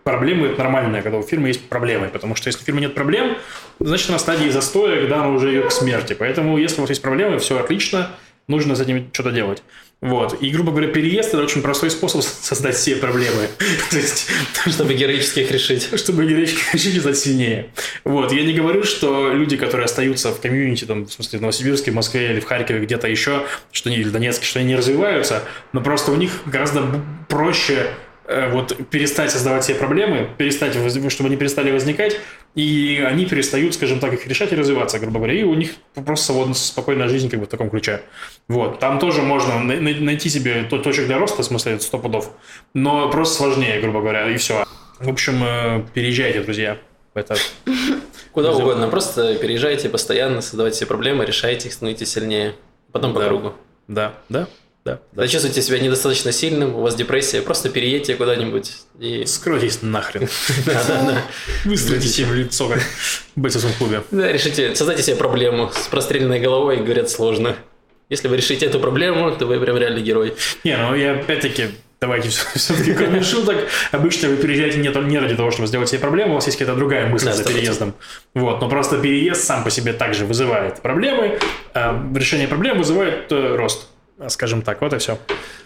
проблемы– 0.03 0.47
это 0.49 0.63
нормальное, 0.63 1.03
когда 1.03 1.19
у 1.19 1.23
фирмы 1.23 1.49
есть 1.49 1.69
проблемы, 1.69 2.09
потому 2.09 2.37
что 2.37 2.49
если 2.49 2.63
у 2.63 2.65
фирмы 2.65 2.81
нет 2.81 2.95
проблем, 2.95 3.37
значит, 3.81 4.09
на 4.09 4.19
стадии 4.19 4.49
застоя, 4.51 5.01
когда 5.01 5.17
она 5.17 5.31
уже 5.31 5.53
идет 5.53 5.67
к 5.67 5.73
смерти. 5.73 6.15
Поэтому, 6.19 6.59
если 6.59 6.79
у 6.79 6.81
вас 6.83 6.91
есть 6.91 7.03
проблемы, 7.03 7.39
все 7.39 7.59
отлично, 7.59 8.11
нужно 8.47 8.77
с 8.77 8.81
этим 8.81 9.09
что-то 9.13 9.33
делать. 9.33 9.63
Вот. 10.03 10.43
И, 10.43 10.51
грубо 10.51 10.73
говоря, 10.73 10.89
переезд– 10.89 11.29
это 11.33 11.43
очень 11.43 11.63
простой 11.63 11.91
способ 11.91 12.23
создать 12.23 12.77
все 12.77 12.97
проблемы. 12.97 13.49
То 13.91 13.97
есть, 13.97 14.29
чтобы 14.67 14.93
героически 14.95 15.41
их 15.41 15.51
решить. 15.51 15.89
Чтобы 15.99 16.27
героически 16.27 16.61
решить 16.75 16.97
и 16.97 17.01
стать 17.01 17.17
сильнее. 17.17 17.71
Вот. 18.05 18.31
Я 18.31 18.45
не 18.45 18.53
говорю, 18.53 18.85
что 18.85 19.33
люди, 19.33 19.57
которые 19.57 19.87
остаются 19.87 20.33
в 20.33 20.41
комьюнити, 20.41 20.85
там, 20.85 21.07
в 21.07 21.13
смысле, 21.13 21.39
в 21.39 21.43
Новосибирске, 21.43 21.93
в 21.93 21.95
Москве 21.95 22.33
или 22.33 22.41
в 22.41 22.45
Харькове, 22.45 22.81
где-то 22.81 23.09
еще, 23.09 23.47
что 23.73 23.89
они, 23.89 23.99
или 23.99 24.09
в 24.09 24.13
Донецке, 24.13 24.45
что 24.45 24.59
они 24.59 24.69
не 24.69 24.77
развиваются, 24.77 25.43
но 25.73 25.81
просто 25.81 26.13
у 26.13 26.17
них 26.17 26.43
гораздо 26.45 26.85
проще 27.29 27.87
вот 28.29 28.77
перестать 28.91 29.31
создавать 29.31 29.65
себе 29.65 29.77
проблемы, 29.77 30.29
перестать, 30.37 30.75
чтобы 30.75 31.29
они 31.29 31.37
перестали 31.37 31.71
возникать, 31.71 32.19
и 32.57 33.05
они 33.07 33.27
перестают, 33.27 33.75
скажем 33.75 34.01
так, 34.01 34.15
их 34.15 34.27
решать 34.27 34.53
и 34.53 34.57
развиваться, 34.57 34.99
грубо 34.99 35.19
говоря, 35.19 35.35
и 35.35 35.43
у 35.43 35.55
них 35.55 35.73
просто 35.95 36.33
вот 36.33 36.57
спокойная 36.57 37.09
жизнь 37.09 37.29
как 37.29 37.39
бы 37.39 37.47
в 37.47 37.49
таком 37.49 37.69
ключе. 37.69 38.01
Вот, 38.49 38.79
там 38.79 38.99
тоже 38.99 39.23
можно 39.23 39.61
найти 39.61 40.31
себе 40.31 40.65
точек 40.65 41.07
для 41.07 41.19
роста, 41.19 41.43
в 41.43 41.45
смысле, 41.45 41.79
сто 41.81 41.99
пудов, 41.99 42.31
но 42.73 43.11
просто 43.11 43.37
сложнее, 43.37 43.81
грубо 43.81 44.01
говоря, 44.01 44.31
и 44.31 44.39
все. 44.39 44.65
В 44.99 45.09
общем, 45.11 45.45
э, 45.45 45.85
переезжайте, 45.93 46.43
друзья. 46.43 46.79
Это... 47.13 47.37
Куда 48.33 48.53
угодно, 48.53 48.89
просто 48.89 49.37
переезжайте 49.37 49.89
постоянно, 49.89 50.41
создавайте 50.41 50.79
себе 50.79 50.87
проблемы, 50.89 51.25
решайте 51.25 51.69
их, 51.69 51.75
становитесь 51.75 52.11
сильнее. 52.11 52.55
Потом 52.93 53.13
по 53.13 53.21
да. 53.21 53.29
кругу. 53.29 53.55
Да, 53.89 54.15
да, 54.29 54.49
да. 54.87 55.01
да. 55.13 55.27
чувствуете 55.27 55.61
себя 55.63 55.81
недостаточно 55.81 56.31
сильным, 56.31 56.77
у 56.77 56.81
вас 56.81 56.95
депрессия, 56.95 57.43
просто 57.43 57.69
переедьте 57.69 58.15
куда-нибудь 58.15 58.73
и... 59.01 59.25
Скройтесь 59.27 59.83
нахрен. 59.83 60.29
Выстрелите 61.65 62.25
в 62.25 62.33
лицо, 62.33 62.69
как 62.69 62.81
в 62.81 63.41
бойцовском 63.41 63.73
клубе. 63.73 64.03
Да, 64.13 64.31
решите, 64.31 64.75
создайте 64.77 65.03
себе 65.03 65.17
проблему 65.17 65.71
с 65.75 65.89
простреленной 65.89 66.39
головой, 66.39 66.77
говорят, 66.77 67.11
сложно. 67.11 67.57
Если 68.09 68.29
вы 68.29 68.37
решите 68.37 68.67
эту 68.67 68.79
проблему, 68.79 69.33
то 69.33 69.47
вы 69.47 69.59
прям 69.59 69.77
реальный 69.77 70.03
герой. 70.03 70.37
Не, 70.63 70.77
ну 70.77 70.95
я 70.95 71.17
опять-таки 71.17 71.71
Давайте 71.99 72.29
все-таки 72.29 72.93
кроме 72.93 73.23
шуток. 73.25 73.57
Обычно 73.91 74.29
вы 74.29 74.37
переезжаете 74.37 74.79
не, 74.79 74.89
не 75.09 75.19
ради 75.19 75.35
того, 75.35 75.51
чтобы 75.51 75.67
сделать 75.67 75.89
себе 75.89 75.99
проблему, 75.99 76.33
у 76.33 76.35
вас 76.35 76.47
есть 76.47 76.59
какая-то 76.59 76.79
другая 76.79 77.09
мысль 77.09 77.27
да, 77.27 77.33
за 77.33 77.43
переездом. 77.43 77.95
Вот, 78.35 78.61
но 78.61 78.69
просто 78.69 78.99
переезд 78.99 79.43
сам 79.43 79.65
по 79.65 79.71
себе 79.71 79.95
также 79.95 80.27
вызывает 80.27 80.83
проблемы. 80.83 81.39
А 81.73 81.99
решение 82.15 82.49
проблем 82.49 82.77
вызывает 82.79 83.33
э, 83.33 83.57
рост 83.57 83.89
скажем 84.29 84.63
так, 84.63 84.81
вот 84.81 84.93
и 84.93 84.99
все. 84.99 85.19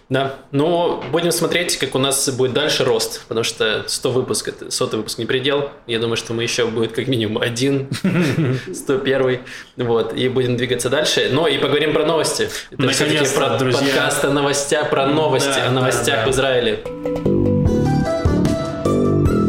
Да, 0.09 0.35
но 0.51 1.01
будем 1.11 1.31
смотреть, 1.31 1.77
как 1.77 1.95
у 1.95 1.97
нас 1.97 2.29
будет 2.29 2.53
дальше 2.53 2.83
рост, 2.83 3.23
потому 3.27 3.43
что 3.43 3.85
100 3.87 4.11
выпуск, 4.11 4.49
это 4.49 4.69
100 4.69 4.87
выпуск 4.97 5.17
не 5.19 5.25
предел, 5.25 5.69
я 5.87 5.99
думаю, 5.99 6.17
что 6.17 6.33
мы 6.33 6.43
еще 6.43 6.67
будет 6.67 6.91
как 6.91 7.07
минимум 7.07 7.41
один, 7.41 7.89
101, 8.73 9.39
вот, 9.77 10.13
и 10.13 10.27
будем 10.27 10.57
двигаться 10.57 10.89
дальше, 10.89 11.29
но 11.31 11.47
и 11.47 11.57
поговорим 11.57 11.93
про 11.93 12.05
новости. 12.05 12.49
Это 12.71 12.89
все-таки 12.89 13.33
про 13.33 13.57
друзья. 13.57 13.79
подкаст 13.79 14.25
о 14.25 14.31
новостях, 14.31 14.89
про 14.89 15.05
новости, 15.07 15.47
да, 15.55 15.67
о 15.67 15.71
новостях 15.71 16.15
да, 16.17 16.25
да. 16.25 16.27
в 16.27 16.31
Израиле. 16.31 17.50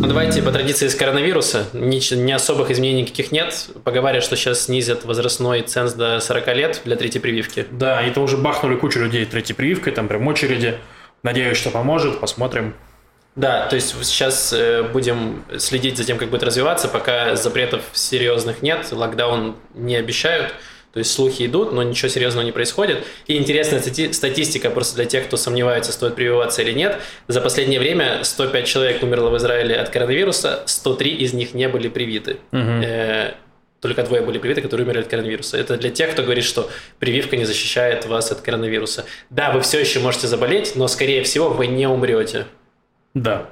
Ну, 0.03 0.09
давайте 0.09 0.43
по 0.43 0.51
традиции 0.51 0.89
с 0.89 0.97
коронавируса. 0.97 1.67
Ни, 1.73 2.15
ни 2.17 2.33
особых 2.33 2.73
изменений 2.73 3.03
никаких 3.03 3.31
нет. 3.31 3.69
Поговаривают, 3.85 4.25
что 4.25 4.35
сейчас 4.35 4.65
снизят 4.65 5.05
возрастной 5.05 5.63
ценз 5.63 5.93
до 5.93 6.19
40 6.19 6.57
лет 6.57 6.81
для 6.85 6.97
третьей 6.97 7.21
прививки. 7.21 7.67
Да, 7.71 7.99
они 7.99 8.11
там 8.11 8.25
уже 8.25 8.37
бахнули 8.37 8.75
кучу 8.75 8.99
людей 8.99 9.25
третьей 9.27 9.55
прививкой, 9.55 9.93
там 9.93 10.09
прям 10.09 10.27
очереди. 10.27 10.77
Надеюсь, 11.23 11.57
что 11.57 11.71
поможет, 11.71 12.19
посмотрим. 12.19 12.75
Да, 13.37 13.69
то 13.69 13.77
есть 13.77 13.95
сейчас 14.05 14.53
э, 14.53 14.83
будем 14.83 15.45
следить 15.57 15.97
за 15.97 16.03
тем, 16.03 16.19
как 16.19 16.31
будет 16.31 16.43
развиваться, 16.43 16.89
пока 16.89 17.37
запретов 17.37 17.83
серьезных 17.93 18.61
нет, 18.61 18.89
локдаун 18.91 19.55
не 19.75 19.95
обещают. 19.95 20.53
То 20.93 20.99
есть 20.99 21.11
слухи 21.13 21.47
идут, 21.47 21.73
но 21.73 21.83
ничего 21.83 22.09
серьезного 22.09 22.45
не 22.45 22.53
происходит. 22.53 23.05
И 23.27 23.37
интересная 23.39 23.81
стати- 23.81 24.13
статистика 24.13 24.69
просто 24.69 24.97
для 24.97 25.07
тех, 25.07 25.25
кто 25.27 25.37
сомневается, 25.39 25.91
стоит 25.91 26.15
прививаться 26.15 26.61
или 26.63 26.73
нет. 26.73 26.99
За 27.29 27.41
последнее 27.41 27.81
время 27.81 28.25
105 28.25 28.67
человек 28.67 29.03
умерло 29.03 29.31
в 29.31 29.37
Израиле 29.39 29.77
от 29.77 29.89
коронавируса, 29.89 30.63
103 30.67 31.11
из 31.17 31.33
них 31.33 31.55
не 31.55 31.67
были 31.69 31.89
привиты. 31.89 32.37
Э, 32.53 33.33
только 33.81 34.03
двое 34.05 34.23
были 34.23 34.39
привиты, 34.39 34.61
которые 34.61 34.85
умерли 34.87 35.01
от 35.01 35.09
коронавируса. 35.09 35.57
Это 35.57 35.77
для 35.79 35.91
тех, 35.91 36.11
кто 36.13 36.23
говорит, 36.23 36.45
что 36.45 36.71
прививка 36.99 37.37
не 37.37 37.47
защищает 37.47 38.07
вас 38.07 38.31
от 38.31 38.43
коронавируса. 38.43 39.07
Да, 39.31 39.51
вы 39.51 39.63
все 39.63 39.81
еще 39.81 39.99
можете 39.99 40.29
заболеть, 40.29 40.77
но, 40.77 40.87
скорее 40.89 41.23
всего, 41.25 41.49
вы 41.49 41.67
не 41.69 41.89
умрете. 41.89 42.47
Да. 43.15 43.49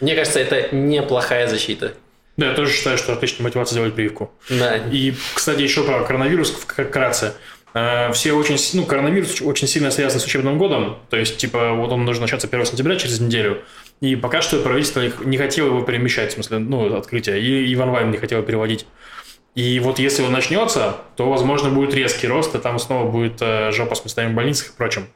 Мне 0.00 0.14
кажется, 0.16 0.40
это 0.40 0.74
неплохая 0.74 1.46
защита. 1.46 1.94
Да, 2.40 2.46
я 2.46 2.54
тоже 2.54 2.72
считаю, 2.72 2.96
что 2.96 3.12
отличная 3.12 3.44
мотивация 3.44 3.74
сделать 3.74 3.92
прививку. 3.94 4.32
Да. 4.48 4.76
И, 4.90 5.12
кстати, 5.34 5.60
еще 5.60 5.84
про 5.84 6.00
коронавирус 6.04 6.50
вкратце. 6.52 7.34
Э, 7.74 8.10
Все 8.14 8.32
очень, 8.32 8.56
ну, 8.72 8.86
коронавирус 8.86 9.42
очень 9.42 9.68
сильно 9.68 9.90
связан 9.90 10.20
с 10.20 10.24
учебным 10.24 10.56
годом, 10.56 10.96
то 11.10 11.18
есть, 11.18 11.36
типа, 11.36 11.72
вот 11.72 11.92
он 11.92 12.06
должен 12.06 12.22
начаться 12.22 12.48
1 12.50 12.64
сентября 12.64 12.96
через 12.96 13.20
неделю, 13.20 13.62
и 14.00 14.16
пока 14.16 14.40
что 14.40 14.58
правительство 14.60 15.02
не 15.22 15.36
хотело 15.36 15.66
его 15.66 15.82
перемещать, 15.82 16.30
в 16.30 16.34
смысле, 16.34 16.60
ну, 16.60 16.96
открытие, 16.96 17.42
и, 17.42 17.66
и 17.70 17.76
в 17.76 17.80
онлайн 17.82 18.10
не 18.10 18.16
хотело 18.16 18.42
переводить. 18.42 18.86
И 19.54 19.78
вот 19.80 19.98
если 19.98 20.22
он 20.22 20.32
начнется, 20.32 20.96
то, 21.16 21.28
возможно, 21.28 21.68
будет 21.68 21.92
резкий 21.92 22.26
рост, 22.26 22.54
и 22.54 22.58
там 22.58 22.78
снова 22.78 23.10
будет 23.10 23.34
э, 23.42 23.70
жопа 23.72 23.94
с 23.96 24.02
местами 24.02 24.32
в 24.32 24.34
больницах 24.34 24.68
и 24.70 24.76
прочим. 24.78 25.08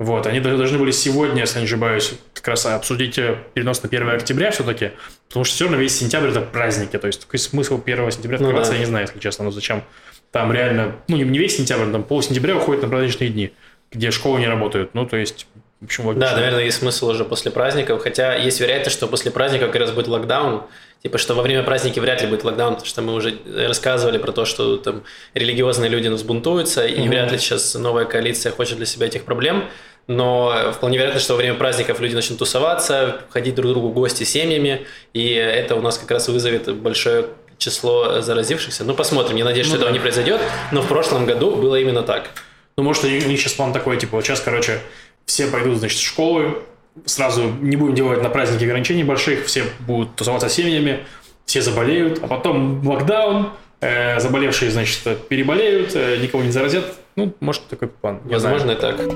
Вот, 0.00 0.26
они 0.26 0.40
должны 0.40 0.78
были 0.78 0.92
сегодня, 0.92 1.42
если 1.42 1.58
не 1.58 1.66
ошибаюсь, 1.66 2.14
как 2.32 2.48
раз 2.48 2.64
обсудить 2.64 3.16
перенос 3.52 3.82
на 3.82 3.88
1 3.88 4.08
октября 4.08 4.50
все-таки, 4.50 4.92
потому 5.28 5.44
что 5.44 5.54
все 5.54 5.64
равно 5.66 5.76
весь 5.76 5.94
сентябрь 5.94 6.30
это 6.30 6.40
праздники, 6.40 6.96
то 6.96 7.06
есть 7.06 7.26
какой 7.26 7.38
смысл 7.38 7.78
1 7.84 8.10
сентября 8.10 8.38
Ну 8.38 8.46
открываться, 8.46 8.72
да. 8.72 8.76
я 8.76 8.80
не 8.80 8.86
знаю, 8.86 9.06
если 9.06 9.18
честно, 9.18 9.44
ну 9.44 9.50
зачем. 9.50 9.84
Там 10.32 10.54
реально, 10.54 10.96
ну 11.06 11.18
не 11.18 11.38
весь 11.38 11.58
сентябрь, 11.58 11.92
там 11.92 12.02
пол 12.02 12.22
сентября 12.22 12.56
уходит 12.56 12.82
на 12.82 12.88
праздничные 12.88 13.28
дни, 13.28 13.52
где 13.92 14.10
школы 14.10 14.40
не 14.40 14.46
работают, 14.46 14.94
ну 14.94 15.04
то 15.04 15.18
есть, 15.18 15.46
в 15.80 15.84
общем, 15.84 16.06
логично. 16.06 16.30
Да, 16.30 16.36
наверное, 16.36 16.64
есть 16.64 16.78
смысл 16.78 17.08
уже 17.08 17.24
после 17.24 17.50
праздников. 17.50 18.02
Хотя 18.02 18.36
есть 18.36 18.60
вероятность, 18.60 18.96
что 18.96 19.06
после 19.06 19.30
праздников 19.30 19.70
как 19.70 19.80
раз 19.80 19.90
будет 19.92 20.08
локдаун. 20.08 20.64
Типа, 21.02 21.16
что 21.16 21.34
во 21.34 21.40
время 21.40 21.62
праздники 21.62 21.98
вряд 21.98 22.20
ли 22.20 22.28
будет 22.28 22.44
локдаун, 22.44 22.74
потому 22.74 22.86
что 22.86 23.00
мы 23.00 23.14
уже 23.14 23.38
рассказывали 23.66 24.18
про 24.18 24.32
то, 24.32 24.44
что 24.44 24.76
там 24.76 25.04
религиозные 25.32 25.88
люди 25.88 26.08
взбунтуются, 26.08 26.86
и 26.86 27.08
вряд 27.08 27.32
ли 27.32 27.38
сейчас 27.38 27.74
новая 27.74 28.04
коалиция 28.04 28.52
хочет 28.52 28.76
для 28.76 28.84
себя 28.84 29.06
этих 29.06 29.24
проблем. 29.24 29.64
Но 30.06 30.72
вполне 30.74 30.98
вероятно, 30.98 31.20
что 31.20 31.34
во 31.34 31.38
время 31.38 31.54
праздников 31.54 32.00
люди 32.00 32.14
начнут 32.14 32.38
тусоваться, 32.38 33.20
ходить 33.30 33.54
друг 33.54 33.70
к 33.70 33.72
другу 33.72 33.88
в 33.90 33.94
гости 33.94 34.24
семьями, 34.24 34.86
и 35.12 35.28
это 35.34 35.76
у 35.76 35.80
нас 35.80 35.98
как 35.98 36.10
раз 36.10 36.28
вызовет 36.28 36.74
большое 36.76 37.26
число 37.58 38.20
заразившихся. 38.20 38.84
Ну, 38.84 38.94
посмотрим. 38.94 39.36
Я 39.36 39.44
надеюсь, 39.44 39.66
что 39.66 39.76
Ну 39.76 39.82
этого 39.82 39.90
да. 39.90 39.96
не 39.96 40.00
произойдет, 40.00 40.40
но 40.72 40.82
в 40.82 40.88
прошлом 40.88 41.26
году 41.26 41.54
было 41.54 41.76
именно 41.76 42.02
так. 42.02 42.30
Ну, 42.76 42.82
может, 42.82 43.04
у 43.04 43.08
них 43.08 43.38
сейчас 43.38 43.52
план 43.52 43.72
такой, 43.72 43.98
типа, 43.98 44.16
вот 44.16 44.24
сейчас, 44.24 44.40
короче, 44.40 44.80
все 45.26 45.46
пойдут, 45.46 45.78
значит, 45.78 45.98
в 45.98 46.02
школы, 46.02 46.62
сразу 47.04 47.44
не 47.60 47.76
будем 47.76 47.94
делать 47.94 48.22
на 48.22 48.30
праздники 48.30 48.64
ограничений 48.64 49.04
больших, 49.04 49.46
все 49.46 49.64
будут 49.80 50.16
тусоваться 50.16 50.48
с 50.48 50.54
семьями, 50.54 51.04
все 51.44 51.62
заболеют, 51.62 52.20
а 52.22 52.26
потом 52.26 52.86
локдаун, 52.86 53.50
э, 53.80 54.18
заболевшие, 54.18 54.70
значит, 54.70 55.00
переболеют, 55.28 55.92
э, 55.94 56.16
никого 56.16 56.42
не 56.42 56.50
заразят. 56.50 56.84
Ну, 57.20 57.34
может, 57.40 57.66
такой 57.68 57.88
план. 57.88 58.20
Возможно, 58.24 58.70
и 58.70 58.76
так. 58.76 58.98
У 58.98 59.12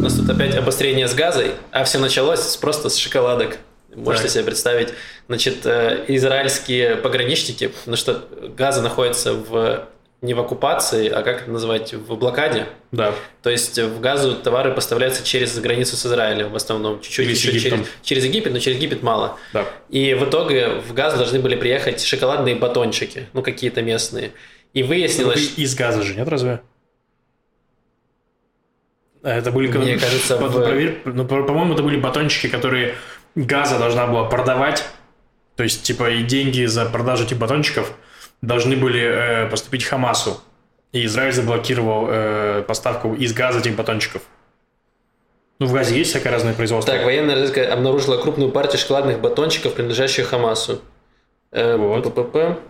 нас 0.00 0.14
тут 0.14 0.30
опять 0.30 0.56
обострение 0.56 1.06
с 1.06 1.14
газой, 1.14 1.50
а 1.70 1.84
все 1.84 1.98
началось 1.98 2.56
просто 2.56 2.88
с 2.88 2.96
шоколадок. 2.96 3.58
Можете 3.94 4.24
Так. 4.24 4.32
себе 4.32 4.44
представить, 4.44 4.94
значит, 5.28 5.66
э, 5.66 6.04
израильские 6.08 6.96
пограничники, 6.96 7.68
потому 7.68 7.96
что 7.96 8.26
газа 8.56 8.80
находится 8.80 9.34
в 9.34 9.86
не 10.22 10.32
в 10.32 10.40
оккупации, 10.40 11.08
а 11.10 11.22
как 11.22 11.42
это 11.42 11.50
называть, 11.50 11.92
в 11.92 12.16
блокаде. 12.16 12.66
Да. 12.90 13.14
То 13.42 13.50
есть 13.50 13.78
в 13.78 14.00
газу 14.00 14.34
товары 14.34 14.72
поставляются 14.72 15.22
через 15.22 15.58
границу 15.58 15.94
с 15.96 16.06
Израилем 16.06 16.50
в 16.50 16.56
основном, 16.56 17.00
чуть-чуть 17.00 17.28
еще 17.28 17.52
через, 17.52 17.86
через 18.02 18.24
Египет, 18.24 18.52
но 18.52 18.58
через 18.58 18.78
Египет 18.78 19.02
мало. 19.02 19.38
Да. 19.52 19.66
И 19.90 20.14
в 20.14 20.24
итоге 20.24 20.68
в 20.68 20.94
газ 20.94 21.14
должны 21.16 21.38
были 21.38 21.54
приехать 21.54 22.02
шоколадные 22.02 22.54
батончики, 22.56 23.26
ну 23.34 23.42
какие-то 23.42 23.82
местные. 23.82 24.32
И 24.72 24.82
выяснилось, 24.82 25.54
Из 25.56 25.74
газа 25.74 26.02
же, 26.02 26.14
нет, 26.14 26.28
разве? 26.28 26.60
А 29.22 29.30
Это 29.30 29.50
были... 29.50 29.68
Мне 29.76 29.98
кажется, 29.98 30.36
в- 30.36 30.52
проверь, 30.52 31.00
ну, 31.04 31.24
по- 31.26 31.42
по-моему, 31.42 31.74
это 31.74 31.82
были 31.82 31.98
батончики, 31.98 32.48
которые 32.48 32.94
газа 33.34 33.78
должна 33.78 34.06
была 34.06 34.24
продавать. 34.28 34.84
То 35.56 35.62
есть, 35.62 35.82
типа, 35.82 36.10
и 36.10 36.22
деньги 36.22 36.64
за 36.66 36.84
продажу 36.86 37.24
этих 37.24 37.38
батончиков 37.38 37.92
должны 38.42 38.76
были 38.76 39.00
э, 39.02 39.48
поступить 39.48 39.84
Хамасу. 39.84 40.40
И 40.92 41.04
Израиль 41.06 41.32
заблокировал 41.32 42.06
э, 42.08 42.62
поставку 42.68 43.14
из 43.14 43.32
газа 43.32 43.58
этих 43.60 43.74
батончиков. 43.74 44.22
Ну, 45.58 45.66
в 45.66 45.72
газе 45.72 45.96
есть 45.96 46.10
всякое 46.10 46.30
разное 46.30 46.52
производство. 46.52 46.94
Так, 46.94 47.04
военная 47.04 47.34
разведка 47.34 47.72
обнаружила 47.72 48.18
крупную 48.20 48.50
партию 48.52 48.78
шоколадных 48.78 49.20
батончиков, 49.20 49.72
принадлежащих 49.74 50.28
Хамасу. 50.28 50.82
Э, 51.50 51.76
Вот. 51.76 52.04
ППП. 52.14 52.60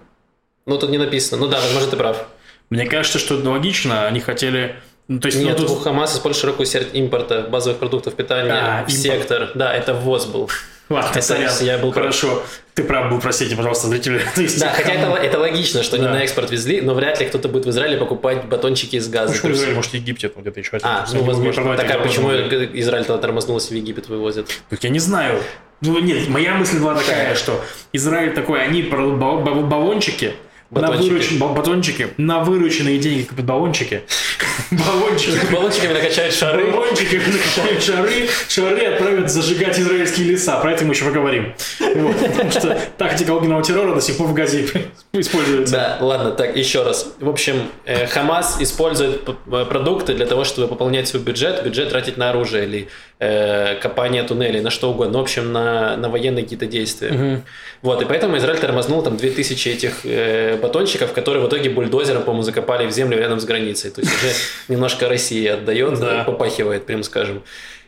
Ну, 0.66 0.78
тут 0.78 0.90
не 0.90 0.98
написано. 0.98 1.40
Ну 1.40 1.48
да, 1.48 1.60
возможно, 1.60 1.90
ты 1.90 1.96
прав. 1.96 2.26
Мне 2.70 2.86
кажется, 2.86 3.18
что 3.20 3.38
это 3.38 3.48
логично. 3.50 4.06
Они 4.08 4.18
хотели... 4.20 4.74
Ну, 5.08 5.20
то 5.20 5.26
есть, 5.26 5.38
ну, 5.38 5.44
Нет, 5.46 5.56
тут- 5.56 5.70
у 5.70 5.76
Хамаса 5.76 6.16
использует 6.16 6.40
широкую 6.40 6.66
сеть 6.66 6.88
импорта 6.92 7.42
базовых 7.42 7.78
продуктов 7.78 8.14
питания 8.14 8.50
А, 8.52 8.84
в 8.84 8.88
импорт. 8.88 8.92
сектор. 8.98 9.50
Да, 9.54 9.72
это 9.72 9.94
ввоз 9.94 10.26
был. 10.26 10.50
Ладно, 10.88 11.08
Это 11.10 11.22
сорян. 11.22 11.52
я 11.60 11.78
был 11.78 11.92
прав. 11.92 12.06
Хорошо. 12.06 12.42
Ты 12.74 12.82
прав 12.82 13.10
был, 13.10 13.20
простите, 13.20 13.54
пожалуйста, 13.54 13.86
зрители. 13.86 14.20
Да, 14.58 14.72
хотя 14.72 14.94
это, 14.94 15.12
это 15.14 15.38
логично, 15.38 15.84
что 15.84 15.94
они 15.96 16.06
Да. 16.06 16.12
на 16.14 16.22
экспорт 16.24 16.50
везли, 16.50 16.80
но 16.80 16.94
вряд 16.94 17.20
ли 17.20 17.26
кто-то 17.26 17.48
будет 17.48 17.66
в 17.66 17.70
Израиле 17.70 17.96
покупать 17.98 18.46
батончики 18.46 18.96
из 18.96 19.08
газа. 19.08 19.32
Почему 19.32 19.52
Израиль, 19.52 19.74
может, 19.76 19.94
Египте, 19.94 20.28
там 20.28 20.42
где-то 20.42 20.58
еще. 20.58 20.78
А, 20.82 21.06
ну, 21.12 21.22
возможно. 21.22 21.76
Так, 21.76 21.88
а 21.88 21.98
почему 22.00 22.30
Израиль 22.32 23.04
тогда 23.04 23.18
тормознулся 23.22 23.68
в 23.72 23.76
Египет 23.76 24.08
вывозят? 24.08 24.48
Так 24.70 24.82
я 24.82 24.90
не 24.90 24.98
знаю. 24.98 25.40
Ну, 25.82 25.98
нет, 26.00 26.28
моя 26.28 26.54
мысль 26.54 26.80
была 26.80 26.96
такая, 26.96 27.36
что 27.36 27.60
Израиль 27.92 28.34
такой, 28.34 28.62
они 28.64 28.82
баллончики, 28.82 30.34
Батончики. 30.70 31.10
выручен- 31.12 31.38
бал- 31.38 31.54
батончики, 31.54 32.08
на 32.16 32.40
вырученные 32.42 32.98
деньги 32.98 33.22
купят 33.22 33.44
баллончики. 33.44 34.02
Баллончики. 34.70 35.38
Баллончиками 35.52 35.92
накачают 35.92 36.34
шары. 36.34 36.70
Баллончики 36.72 37.16
накачают 37.16 37.82
шары, 37.82 38.28
шары 38.48 38.84
отправят 38.86 39.30
зажигать 39.30 39.78
израильские 39.78 40.28
леса. 40.30 40.58
Про 40.60 40.72
это 40.72 40.84
мы 40.84 40.92
еще 40.94 41.04
поговорим. 41.04 41.54
Вот, 41.94 42.16
потому 42.18 42.50
что 42.50 42.78
тактика 42.98 43.30
огненного 43.32 43.62
террора 43.62 43.94
до 43.94 44.00
сих 44.00 44.16
пор 44.16 44.26
в 44.28 44.34
Газе 44.34 44.66
используется. 45.12 45.72
Да, 45.72 45.98
ладно, 46.00 46.32
так, 46.32 46.56
еще 46.56 46.82
раз. 46.82 47.06
В 47.20 47.28
общем, 47.28 47.68
э, 47.84 48.06
Хамас 48.06 48.56
использует 48.60 49.22
э, 49.28 49.64
продукты 49.66 50.14
для 50.14 50.26
того, 50.26 50.44
чтобы 50.44 50.68
пополнять 50.68 51.06
свой 51.08 51.22
бюджет, 51.22 51.64
бюджет 51.64 51.90
тратить 51.90 52.16
на 52.16 52.30
оружие 52.30 52.64
или 52.64 52.88
э, 53.18 53.76
копание 53.76 54.22
туннелей, 54.22 54.60
на 54.60 54.70
что 54.70 54.90
угодно, 54.90 55.18
в 55.18 55.22
общем, 55.22 55.52
на, 55.52 55.96
на 55.96 56.08
военные 56.08 56.44
какие-то 56.44 56.66
действия. 56.66 57.42
Вот, 57.82 58.02
и 58.02 58.04
поэтому 58.04 58.36
Израиль 58.38 58.58
тормознул 58.58 59.02
там 59.02 59.16
2000 59.16 59.68
этих 59.68 60.00
э, 60.04 60.56
батончиков, 60.56 61.12
которые 61.12 61.44
в 61.44 61.48
итоге 61.48 61.70
бульдозером, 61.70 62.22
по-моему, 62.22 62.42
закопали 62.42 62.86
в 62.86 62.90
землю 62.90 63.18
рядом 63.18 63.38
с 63.40 63.44
границей. 63.44 63.90
То 63.90 64.00
есть 64.00 64.12
уже 64.14 64.32
немножко 64.68 65.08
России 65.08 65.46
отдает, 65.46 65.98
Да. 66.00 66.22
э, 66.22 66.24
попахивает, 66.24 66.86
прям 66.86 67.02
скажем. 67.02 67.42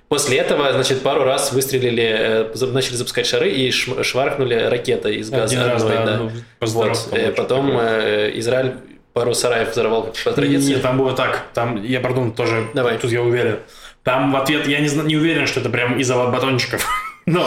После 0.08 0.38
этого, 0.38 0.72
значит, 0.72 1.02
пару 1.02 1.24
раз 1.24 1.52
выстрелили, 1.52 2.50
э, 2.54 2.66
начали 2.72 2.94
запускать 2.96 3.26
шары 3.26 3.50
и 3.50 3.70
шваркнули 3.70 4.54
ракетой 4.54 5.16
из 5.16 5.28
газа. 5.30 5.54
Один 5.56 5.68
раз, 5.70 5.84
да, 5.84 6.04
да. 6.06 6.16
ну, 6.16 6.30
Вот, 6.60 7.08
э, 7.12 7.32
Потом 7.32 7.66
такое. 7.66 8.30
Израиль 8.38 8.72
пару 9.12 9.34
сараев 9.34 9.72
взорвал 9.72 10.14
по 10.24 10.32
традиции. 10.32 10.74
Нет, 10.74 10.82
там 10.82 10.96
было 10.96 11.12
так. 11.12 11.44
Там, 11.52 11.82
я, 11.82 12.00
пардон, 12.00 12.32
тоже, 12.32 12.68
Давай. 12.72 12.98
тут 12.98 13.10
я 13.10 13.22
уверен. 13.22 13.58
Там 14.08 14.32
в 14.32 14.36
ответ, 14.36 14.66
я 14.66 14.80
не, 14.80 14.88
не 14.88 15.18
уверен, 15.18 15.46
что 15.46 15.60
это 15.60 15.68
прям 15.68 15.98
из-за 15.98 16.16
батончиков. 16.16 16.82
Но, 17.26 17.46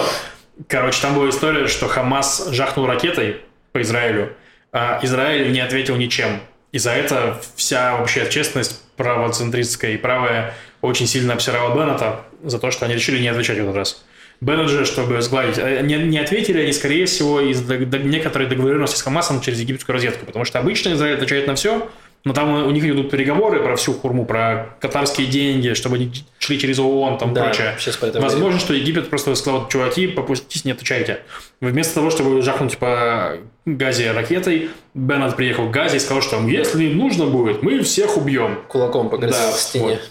короче, 0.68 1.02
там 1.02 1.16
была 1.16 1.28
история, 1.28 1.66
что 1.66 1.88
Хамас 1.88 2.50
жахнул 2.52 2.86
ракетой 2.86 3.38
по 3.72 3.82
Израилю, 3.82 4.34
а 4.72 5.00
Израиль 5.02 5.52
не 5.54 5.60
ответил 5.60 5.96
ничем. 5.96 6.40
И 6.72 6.78
за 6.78 6.92
это 6.92 7.42
вся 7.56 7.98
вообще 7.98 8.30
честность 8.30 8.80
правоцентристская 8.96 9.94
и 9.94 9.98
правая 9.98 10.54
очень 10.82 11.08
сильно 11.08 11.34
обсирала 11.34 11.76
Беннета 11.76 12.26
за 12.44 12.60
то, 12.60 12.70
что 12.70 12.86
они 12.86 12.94
решили 12.94 13.18
не 13.18 13.30
отвечать 13.30 13.58
в 13.58 13.64
этот 13.64 13.76
раз. 13.76 14.06
Беннет 14.40 14.70
же, 14.70 14.86
чтобы 14.86 15.20
сгладить, 15.24 15.58
э, 15.58 15.82
не, 15.82 15.96
не 15.96 16.20
ответили 16.20 16.62
они, 16.62 16.74
скорее 16.74 17.08
всего, 17.08 17.42
из 17.42 17.60
дог- 17.62 17.90
дог- 17.90 18.04
некоторой 18.04 18.48
договоренности 18.48 18.98
с 18.98 19.02
Хамасом 19.02 19.42
через 19.42 19.60
египетскую 19.62 19.96
разведку, 19.96 20.28
потому 20.28 20.46
что 20.46 20.60
обычно 20.60 20.94
Израиль 20.94 21.16
отвечает 21.16 21.48
на 21.48 21.56
все, 21.56 21.90
но 22.24 22.34
там 22.34 22.68
у 22.68 22.72
них 22.72 22.86
идут 22.86 23.10
переговоры 23.10 23.62
про 23.64 23.76
всю 23.76 23.94
хурму, 23.94 24.26
про 24.26 24.76
катарские 24.80 25.28
деньги, 25.28 25.74
чтобы 25.74 25.96
они 25.96 26.12
шли 26.40 26.60
через 26.60 26.78
ООН, 26.80 27.18
там 27.18 27.34
Да, 27.34 27.46
прочее. 27.46 27.74
Возможно, 28.22 28.40
говорим. 28.40 28.60
что 28.60 28.74
Египет 28.74 29.10
просто 29.10 29.34
сказал, 29.36 29.68
чуваки, 29.70 30.08
попуститесь, 30.08 30.64
не 30.66 30.72
отвечайте. 30.72 31.22
Вместо 31.62 31.96
того, 31.96 32.10
чтобы 32.12 32.42
жахнуть 32.42 32.78
по 32.78 33.38
Газе 33.66 34.12
ракетой, 34.12 34.70
Беннет 34.94 35.36
приехал 35.36 35.68
к 35.68 35.72
Газе 35.72 35.98
и 35.98 36.00
сказал, 36.00 36.22
что 36.22 36.40
если 36.48 36.94
нужно 36.94 37.26
будет, 37.26 37.64
мы 37.64 37.82
всех 37.82 38.18
убьем. 38.18 38.60
Кулаком 38.68 39.10
погрозил 39.10 39.40
Да, 39.40 39.52
стене. 39.54 39.86
вот. 39.86 40.02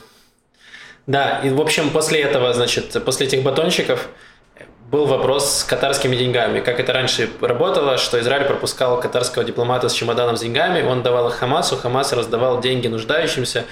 Да, 1.07 1.41
и 1.45 1.51
в 1.51 1.61
общем 1.61 1.91
после 1.91 2.21
этого, 2.21 2.53
значит, 2.53 2.97
после 3.05 3.27
этих 3.27 3.43
батончиков 3.43 4.09
был 4.91 5.07
вопрос 5.07 5.59
с 5.59 5.65
катарскими 5.65 6.17
деньгами. 6.17 6.61
Как 6.61 6.81
это 6.81 6.93
раньше 6.93 7.31
работало, 7.41 7.97
что 7.97 8.19
Израиль 8.19 8.45
пропускал 8.45 9.01
катарского 9.01 9.45
дипломата 9.45 9.89
с 9.89 9.93
чемоданом 9.93 10.37
с 10.37 10.41
деньгами, 10.41 10.83
он 10.83 11.03
давал 11.03 11.29
их 11.29 11.35
Хамасу, 11.35 11.77
Хамас 11.77 12.13
раздавал 12.13 12.61
деньги 12.61 12.89
нуждающимся. 12.89 13.65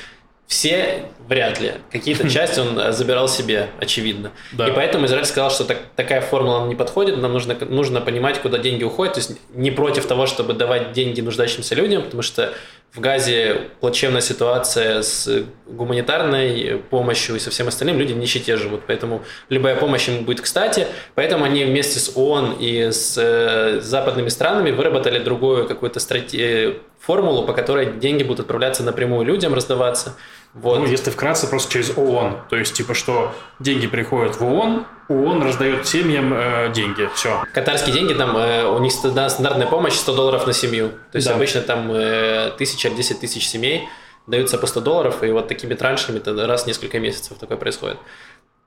Все 0.47 1.05
вряд 1.29 1.61
ли. 1.61 1.75
Какие-то 1.91 2.31
части 2.31 2.61
он 2.61 2.79
э, 2.79 2.93
забирал 2.93 3.29
себе, 3.29 3.69
очевидно. 3.81 4.31
Да. 4.53 4.69
И 4.69 4.73
поэтому 4.73 5.05
Израиль 5.05 5.27
сказал, 5.27 5.51
что 5.51 5.64
так- 5.64 5.83
такая 5.95 6.23
формула 6.23 6.61
нам 6.61 6.69
не 6.71 6.75
подходит, 6.75 7.19
нам 7.19 7.33
нужно, 7.33 7.55
нужно 7.69 8.01
понимать, 8.01 8.41
куда 8.41 8.57
деньги 8.57 8.85
уходят. 8.85 9.14
То 9.14 9.21
есть 9.21 9.33
не 9.53 9.71
против 9.71 10.07
того, 10.07 10.27
чтобы 10.27 10.55
давать 10.55 10.93
деньги 10.93 11.21
нуждающимся 11.21 11.75
людям, 11.75 12.03
потому 12.03 12.23
что 12.23 12.55
в 12.95 13.01
Газе 13.01 13.68
плачевная 13.80 14.20
ситуация 14.20 15.03
с 15.03 15.45
гуманитарной 15.66 16.82
помощью 16.91 17.36
и 17.36 17.39
со 17.39 17.51
всем 17.51 17.68
остальным, 17.68 17.99
люди 17.99 18.12
в 18.12 18.16
нищете 18.16 18.57
живут, 18.57 18.82
поэтому 18.86 19.22
любая 19.51 19.76
помощь 19.76 20.09
им 20.09 20.24
будет 20.24 20.41
кстати, 20.41 20.86
поэтому 21.14 21.45
они 21.45 21.64
вместе 21.64 21.99
с 21.99 22.16
ООН 22.16 22.57
и 22.59 22.91
с 22.91 23.16
э, 23.18 23.80
западными 23.80 24.28
странами 24.28 24.70
выработали 24.70 25.18
другую 25.18 25.68
какую-то 25.68 26.01
страте- 26.01 26.80
формулу, 27.01 27.45
по 27.45 27.53
которой 27.53 27.93
деньги 27.99 28.22
будут 28.22 28.41
отправляться 28.41 28.82
напрямую 28.82 29.24
людям, 29.24 29.55
раздаваться. 29.55 30.14
Вот. 30.55 30.78
Ну, 30.80 30.86
если 30.86 31.11
вкратце, 31.11 31.46
просто 31.46 31.72
через 31.72 31.96
ООН. 31.96 32.38
То 32.51 32.57
есть, 32.57 32.74
типа, 32.74 32.94
что 32.94 33.32
деньги 33.61 33.86
приходят 33.86 34.40
в 34.40 34.44
ООН, 34.44 34.86
ООН 35.09 35.42
раздает 35.42 35.86
семьям 35.86 36.32
э, 36.34 36.72
деньги. 36.74 37.09
Все. 37.14 37.42
Катарские 37.55 37.94
деньги, 37.94 38.12
там 38.14 38.36
э, 38.36 38.64
у 38.64 38.78
них 38.80 38.92
ста- 38.92 39.28
стандартная 39.28 39.66
помощь 39.66 39.94
100 39.94 40.14
долларов 40.16 40.46
на 40.46 40.53
семью. 40.53 40.88
То 41.12 41.16
есть 41.16 41.28
Да. 41.28 41.34
обычно 41.34 41.61
там 41.61 41.90
э, 41.92 42.51
тысяча, 42.59 42.90
10 42.90 43.20
тысяч 43.20 43.46
семей 43.46 43.88
даются 44.26 44.59
по 44.59 44.66
100 44.66 44.80
долларов, 44.80 45.22
и 45.22 45.30
вот 45.30 45.49
такими 45.49 45.74
траншами 45.74 46.18
это 46.18 46.46
раз 46.46 46.64
в 46.64 46.66
несколько 46.66 46.99
месяцев 46.99 47.38
такое 47.38 47.57
происходит. 47.57 47.99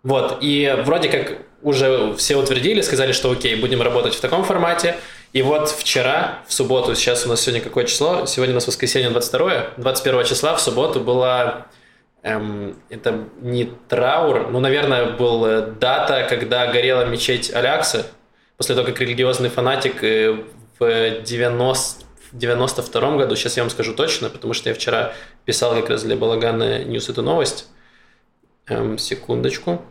Вот, 0.03 0.39
и 0.41 0.75
вроде 0.84 1.09
как 1.09 1.38
уже 1.61 2.15
все 2.17 2.36
утвердили, 2.36 2.82
сказали, 2.82 3.11
что 3.11 3.29
окей, 3.29 3.55
будем 3.55 3.82
работать 3.84 4.15
в 4.15 4.19
таком 4.21 4.43
формате. 4.43 4.95
И 5.34 5.41
вот 5.41 5.69
вчера, 5.69 6.39
в 6.47 6.53
субботу, 6.53 6.93
сейчас 6.95 7.25
у 7.25 7.29
нас 7.29 7.41
сегодня 7.41 7.61
какое 7.61 7.86
число? 7.86 8.25
Сегодня 8.25 8.53
у 8.53 8.55
нас 8.55 8.67
воскресенье 8.67 9.09
22 9.09 9.73
21 9.77 10.25
числа, 10.25 10.55
в 10.55 10.61
субботу 10.61 10.99
была 10.99 11.67
Эм, 12.23 12.79
это 12.89 13.27
не 13.41 13.65
траур, 13.88 14.47
ну, 14.51 14.59
наверное, 14.59 15.11
была 15.11 15.61
дата, 15.61 16.27
когда 16.29 16.71
горела 16.71 17.05
мечеть 17.05 17.51
Аль-Акса, 17.51 18.05
после 18.57 18.75
того, 18.75 18.86
как 18.86 19.01
религиозный 19.01 19.49
фанатик 19.49 20.03
э, 20.03 20.43
в 20.77 21.21
90, 21.21 22.05
в 22.32 22.38
92 22.38 23.17
году, 23.17 23.36
сейчас 23.36 23.57
я 23.57 23.63
вам 23.63 23.71
скажу 23.71 23.95
точно, 23.95 24.29
потому 24.29 24.53
что 24.53 24.69
я 24.69 24.75
вчера 24.75 25.13
писал 25.45 25.73
как 25.73 25.89
раз 25.89 26.03
для 26.03 26.15
Балагана 26.15 26.84
News 26.84 27.09
эту 27.09 27.23
новость. 27.23 27.67
Эм, 28.67 28.99
секундочку. 28.99 29.82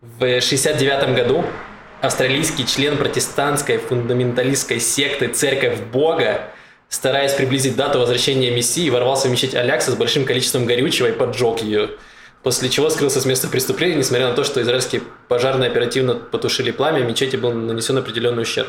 В 0.00 0.40
69 0.40 1.14
году 1.14 1.44
австралийский 2.02 2.66
член 2.66 2.98
протестантской 2.98 3.78
фундаменталистской 3.78 4.80
секты 4.80 5.28
«Церковь 5.28 5.78
Бога» 5.92 6.50
стараясь 6.92 7.32
приблизить 7.32 7.74
дату 7.74 8.00
возвращения 8.00 8.50
Мессии, 8.50 8.90
ворвался 8.90 9.28
в 9.28 9.30
мечеть 9.30 9.54
Алякса 9.54 9.92
с 9.92 9.94
большим 9.94 10.26
количеством 10.26 10.66
горючего 10.66 11.06
и 11.06 11.12
поджег 11.12 11.62
ее. 11.62 11.92
После 12.42 12.68
чего 12.68 12.90
скрылся 12.90 13.18
с 13.18 13.24
места 13.24 13.48
преступления, 13.48 13.94
несмотря 13.94 14.28
на 14.28 14.34
то, 14.34 14.44
что 14.44 14.60
израильские 14.60 15.00
пожарные 15.28 15.70
оперативно 15.70 16.16
потушили 16.16 16.70
пламя, 16.70 17.00
мечети 17.00 17.36
был 17.36 17.52
нанесен 17.52 17.96
определенный 17.96 18.42
ущерб. 18.42 18.68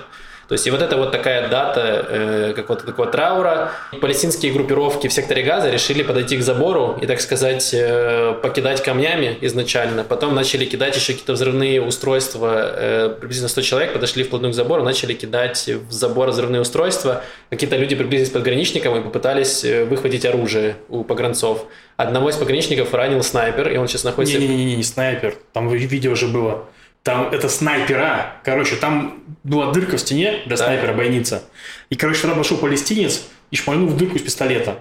То 0.53 0.55
есть 0.55 0.67
и 0.67 0.69
вот 0.69 0.83
это 0.83 0.97
вот 0.97 1.11
такая 1.11 1.47
дата 1.49 2.05
э, 2.07 2.53
какого-то 2.55 2.85
такого 2.85 3.07
траура. 3.07 3.71
Палестинские 3.99 4.53
группировки 4.53 5.07
в 5.07 5.11
секторе 5.11 5.41
Газа 5.41 5.71
решили 5.71 6.03
подойти 6.03 6.37
к 6.37 6.43
забору 6.43 6.95
и, 7.01 7.07
так 7.07 7.21
сказать, 7.21 7.71
э, 7.73 8.35
покидать 8.39 8.83
камнями 8.83 9.35
изначально. 9.41 10.03
Потом 10.03 10.35
начали 10.35 10.65
кидать 10.65 10.95
еще 10.95 11.13
какие-то 11.13 11.33
взрывные 11.33 11.81
устройства. 11.81 12.71
Э, 12.75 13.15
приблизительно 13.19 13.49
100 13.49 13.61
человек 13.63 13.93
подошли 13.93 14.23
вплотную 14.23 14.51
к 14.51 14.55
забору, 14.55 14.83
начали 14.83 15.15
кидать 15.15 15.67
в 15.89 15.91
забор 15.91 16.29
взрывные 16.29 16.61
устройства. 16.61 17.23
Какие-то 17.49 17.75
люди 17.75 17.95
приблизились 17.95 18.29
к 18.29 18.33
пограничникам 18.33 18.95
и 18.95 19.01
попытались 19.01 19.65
э, 19.65 19.85
выхватить 19.85 20.23
оружие 20.23 20.75
у 20.87 21.03
погранцов. 21.03 21.65
Одного 21.97 22.29
из 22.29 22.35
пограничников 22.35 22.93
ранил 22.93 23.23
снайпер, 23.23 23.69
и 23.69 23.77
он 23.77 23.87
сейчас 23.87 24.03
находится... 24.03 24.37
Не-не-не, 24.37 24.75
не 24.75 24.83
снайпер. 24.83 25.35
Там 25.51 25.67
ви- 25.67 25.87
видео 25.87 26.11
уже 26.11 26.27
было. 26.27 26.65
Там 27.03 27.27
это 27.33 27.49
снайпера. 27.49 28.37
Короче, 28.43 28.77
там 28.77 29.21
была 29.43 29.71
дырка 29.71 29.97
в 29.97 29.99
стене 29.99 30.39
для 30.45 30.55
Да. 30.55 30.65
снайпера, 30.65 30.93
бойница. 30.93 31.43
И, 31.89 31.95
короче, 31.95 32.21
туда 32.21 32.33
пошел 32.35 32.57
палестинец 32.57 33.27
и 33.51 33.55
шмальнул 33.57 33.89
в 33.89 33.97
дырку 33.97 34.15
из 34.15 34.21
пистолета. 34.21 34.79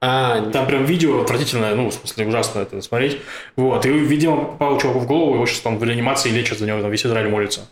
А, 0.00 0.50
Там 0.50 0.66
прям 0.66 0.84
видео 0.84 1.22
отвратительное, 1.22 1.74
ну, 1.74 1.88
в 1.88 1.94
смысле, 1.94 2.26
ужасно 2.26 2.60
это 2.60 2.82
смотреть. 2.82 3.18
Вот. 3.56 3.86
И, 3.86 3.88
видимо, 3.88 4.44
попал 4.44 4.78
чуваку 4.78 4.98
в 5.00 5.06
голову, 5.06 5.34
его 5.36 5.46
сейчас 5.46 5.60
там 5.60 5.78
в 5.78 5.84
реанимации 5.84 6.28
лечат 6.28 6.58
за 6.58 6.66
него, 6.66 6.82
там 6.82 6.90
весь 6.90 7.06
Израиль 7.06 7.30
молится. 7.30 7.66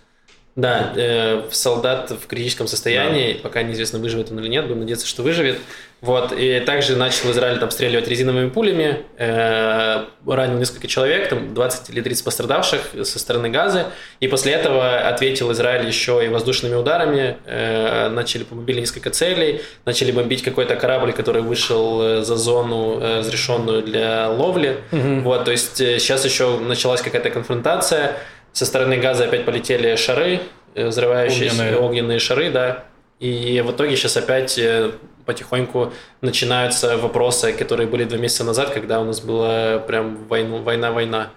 Да, 0.54 0.92
э, 0.94 1.44
солдат 1.50 2.10
в 2.10 2.26
критическом 2.26 2.66
состоянии, 2.66 3.34
пока 3.34 3.62
неизвестно, 3.62 3.98
выживет 3.98 4.30
он 4.30 4.38
или 4.40 4.48
нет, 4.48 4.66
будем 4.66 4.80
надеяться, 4.80 5.06
что 5.06 5.22
выживет. 5.22 5.58
Вот, 6.02 6.32
и 6.32 6.58
также 6.58 6.96
начал 6.96 7.30
Израиль 7.30 7.60
там 7.60 7.70
стреливать 7.70 8.08
резиновыми 8.08 8.50
пулями, 8.50 8.98
э, 9.18 10.04
ранил 10.26 10.58
несколько 10.58 10.88
человек, 10.88 11.28
там 11.28 11.54
20 11.54 11.90
или 11.90 12.00
30 12.00 12.24
пострадавших 12.24 12.80
со 13.04 13.18
стороны 13.20 13.50
Газы, 13.50 13.84
и 14.18 14.26
после 14.26 14.52
этого 14.52 14.98
ответил 14.98 15.52
Израиль 15.52 15.86
еще 15.86 16.22
и 16.24 16.28
воздушными 16.28 16.74
ударами, 16.74 17.36
э, 17.46 18.08
начали 18.08 18.42
побомбили 18.42 18.80
несколько 18.80 19.10
целей, 19.10 19.62
начали 19.84 20.10
бомбить 20.10 20.42
какой-то 20.42 20.74
корабль, 20.74 21.12
который 21.12 21.42
вышел 21.42 22.02
э, 22.02 22.22
за 22.22 22.36
зону, 22.36 22.98
э, 23.00 23.18
разрешенную 23.20 23.82
для 23.82 24.28
ловли. 24.28 24.78
Вот, 24.90 25.44
то 25.44 25.52
есть 25.52 25.80
э, 25.80 26.00
сейчас 26.00 26.24
еще 26.24 26.58
началась 26.58 27.00
какая-то 27.00 27.30
конфронтация, 27.30 28.16
со 28.52 28.66
стороны 28.66 28.98
газа 28.98 29.24
опять 29.24 29.44
полетели 29.44 29.96
шары, 29.96 30.40
э, 30.74 30.86
взрывающиеся 30.86 31.62
Огненные. 31.62 31.78
огненные, 31.78 32.18
шары, 32.18 32.50
да. 32.50 32.84
И 33.20 33.62
в 33.64 33.70
итоге 33.70 33.96
сейчас 33.96 34.16
опять 34.16 34.58
э, 34.58 34.92
потихоньку 35.26 35.92
начинаются 36.20 36.96
вопросы, 36.96 37.52
которые 37.52 37.86
были 37.86 38.04
два 38.04 38.18
месяца 38.18 38.44
назад, 38.44 38.70
когда 38.70 39.00
у 39.00 39.04
нас 39.04 39.20
была 39.20 39.78
прям 39.78 40.26
война-война. 40.26 41.30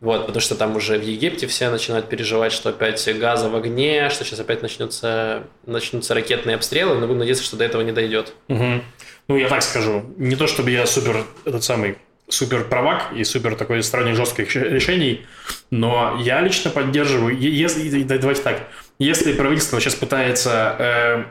Вот, 0.00 0.26
потому 0.26 0.40
что 0.40 0.54
там 0.56 0.76
уже 0.76 0.98
в 0.98 1.02
Египте 1.02 1.46
все 1.46 1.70
начинают 1.70 2.08
переживать, 2.08 2.52
что 2.52 2.68
опять 2.68 3.08
газа 3.18 3.48
в 3.48 3.56
огне, 3.56 4.10
что 4.10 4.24
сейчас 4.24 4.38
опять 4.40 4.60
начнутся, 4.60 5.44
начнутся 5.64 6.12
ракетные 6.12 6.56
обстрелы, 6.56 6.96
но 6.96 7.06
будем 7.06 7.20
надеяться, 7.20 7.44
что 7.44 7.56
до 7.56 7.64
этого 7.64 7.80
не 7.80 7.92
дойдет. 7.92 8.34
Мгм. 8.48 8.84
Ну, 9.28 9.36
я 9.38 9.48
так 9.48 9.62
скажу. 9.62 10.04
Не 10.18 10.36
то, 10.36 10.46
чтобы 10.46 10.70
я 10.70 10.86
супер, 10.86 11.24
этот 11.46 11.64
самый, 11.64 11.96
супер 12.28 12.64
правак 12.64 13.12
и 13.16 13.24
супер 13.24 13.54
такой 13.56 13.82
сторонник 13.82 14.16
жестких 14.16 14.54
решений, 14.56 15.24
но 15.70 16.18
я 16.22 16.40
лично 16.40 16.70
поддерживаю, 16.70 17.36
если, 17.38 18.02
давайте 18.02 18.42
так, 18.42 18.68
если 18.98 19.32
правительство 19.32 19.80
сейчас 19.80 19.94
пытается 19.94 20.76
э, 20.78 21.24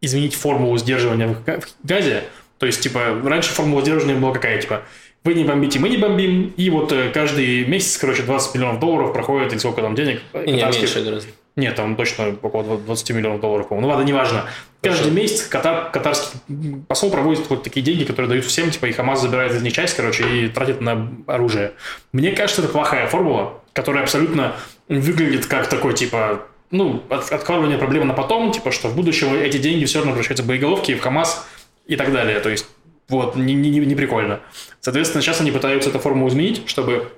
изменить 0.00 0.34
формулу 0.34 0.76
сдерживания 0.78 1.26
в, 1.28 1.44
га- 1.44 1.60
в 1.60 1.86
газе, 1.86 2.24
то 2.58 2.66
есть, 2.66 2.80
типа, 2.80 3.20
раньше 3.24 3.50
формула 3.50 3.82
сдерживания 3.82 4.18
была 4.18 4.32
какая, 4.32 4.60
типа, 4.60 4.82
вы 5.24 5.34
не 5.34 5.44
бомбите, 5.44 5.78
мы 5.80 5.88
не 5.88 5.96
бомбим, 5.96 6.52
и 6.56 6.70
вот 6.70 6.92
э, 6.92 7.10
каждый 7.12 7.64
месяц, 7.66 7.98
короче, 7.98 8.22
20 8.22 8.54
миллионов 8.54 8.80
долларов 8.80 9.12
проходит, 9.12 9.52
или 9.52 9.58
сколько 9.58 9.82
там 9.82 9.94
денег, 9.94 10.20
И 10.32 10.52
не 10.52 10.60
катарских. 10.60 10.94
меньше. 10.94 11.26
Нет, 11.56 11.74
там 11.74 11.96
точно 11.96 12.36
около 12.42 12.76
20 12.78 13.10
миллионов 13.12 13.40
долларов, 13.40 13.68
по-моему. 13.68 13.88
Ну 13.88 13.94
ладно, 13.94 14.06
неважно. 14.06 14.44
Каждый 14.82 15.10
месяц 15.10 15.46
Катар, 15.46 15.90
катарский 15.90 16.38
посол 16.86 17.10
проводит 17.10 17.48
вот 17.48 17.62
такие 17.62 17.82
деньги, 17.84 18.04
которые 18.04 18.28
дают 18.28 18.44
всем, 18.44 18.70
типа, 18.70 18.86
и 18.86 18.92
ХАМАС 18.92 19.22
забирает 19.22 19.52
из 19.52 19.62
них 19.62 19.72
часть, 19.72 19.96
короче, 19.96 20.24
и 20.28 20.48
тратит 20.48 20.82
на 20.82 21.10
оружие. 21.26 21.72
Мне 22.12 22.32
кажется, 22.32 22.62
это 22.62 22.70
плохая 22.70 23.06
формула, 23.06 23.62
которая 23.72 24.02
абсолютно 24.02 24.54
выглядит 24.88 25.46
как 25.46 25.68
такой, 25.68 25.94
типа, 25.94 26.42
ну, 26.70 27.02
от- 27.08 27.32
откладывание 27.32 27.78
проблемы 27.78 28.04
на 28.04 28.14
потом, 28.14 28.52
типа, 28.52 28.70
что 28.70 28.88
в 28.88 28.94
будущем 28.94 29.34
эти 29.34 29.56
деньги 29.56 29.86
все 29.86 29.98
равно 29.98 30.12
превращаются 30.12 30.44
в 30.44 30.46
боеголовки, 30.46 30.94
в 30.94 31.00
ХАМАС 31.00 31.46
и 31.86 31.96
так 31.96 32.12
далее. 32.12 32.38
То 32.40 32.50
есть, 32.50 32.66
вот, 33.08 33.34
не, 33.34 33.54
не, 33.54 33.70
не 33.70 33.94
прикольно. 33.94 34.40
Соответственно, 34.80 35.22
сейчас 35.22 35.40
они 35.40 35.52
пытаются 35.52 35.88
эту 35.88 36.00
формулу 36.00 36.28
изменить, 36.28 36.68
чтобы 36.68 37.08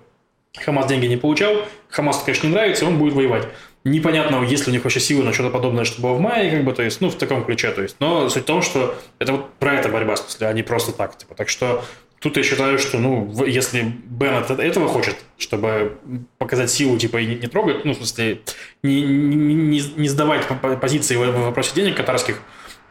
Хамас 0.64 0.86
деньги 0.86 1.06
не 1.06 1.16
получал, 1.16 1.54
Хамасу, 1.88 2.24
конечно, 2.24 2.46
не 2.46 2.52
нравится, 2.52 2.84
и 2.84 2.88
он 2.88 2.98
будет 2.98 3.14
воевать. 3.14 3.46
Непонятно, 3.88 4.42
есть 4.44 4.66
ли 4.66 4.70
у 4.70 4.74
них 4.74 4.84
вообще 4.84 5.00
силы 5.00 5.24
на 5.24 5.32
что-то 5.32 5.50
подобное, 5.50 5.84
что 5.84 6.00
было 6.02 6.12
в 6.14 6.20
мае, 6.20 6.50
как 6.50 6.64
бы, 6.64 6.72
то 6.72 6.82
есть, 6.82 7.00
ну, 7.00 7.08
в 7.10 7.14
таком 7.16 7.44
ключе, 7.44 7.70
то 7.72 7.82
есть. 7.82 7.96
Но 8.00 8.28
суть 8.28 8.42
в 8.44 8.46
том, 8.46 8.62
что 8.62 8.94
это 9.18 9.32
вот 9.32 9.54
про 9.54 9.74
это 9.74 9.88
борьба, 9.88 10.14
в 10.14 10.18
смысле, 10.18 10.46
а 10.48 10.52
не 10.52 10.62
просто 10.62 10.92
так, 10.92 11.16
типа. 11.16 11.34
Так 11.34 11.48
что 11.48 11.84
тут 12.20 12.36
я 12.36 12.42
считаю, 12.42 12.78
что, 12.78 12.98
ну, 12.98 13.32
если 13.46 13.82
Беннет 13.82 14.50
этого 14.50 14.88
хочет, 14.88 15.16
чтобы 15.38 15.98
показать 16.38 16.70
силу, 16.70 16.98
типа, 16.98 17.18
и 17.18 17.26
не, 17.26 17.34
не 17.36 17.46
трогать, 17.46 17.84
ну, 17.84 17.92
в 17.92 17.96
смысле, 17.96 18.40
не, 18.82 19.02
не, 19.02 19.80
не- 19.96 20.08
сдавать 20.08 20.46
по- 20.46 20.54
по- 20.54 20.76
позиции 20.76 21.16
в 21.16 21.44
вопросе 21.44 21.72
денег 21.74 21.96
катарских, 21.96 22.40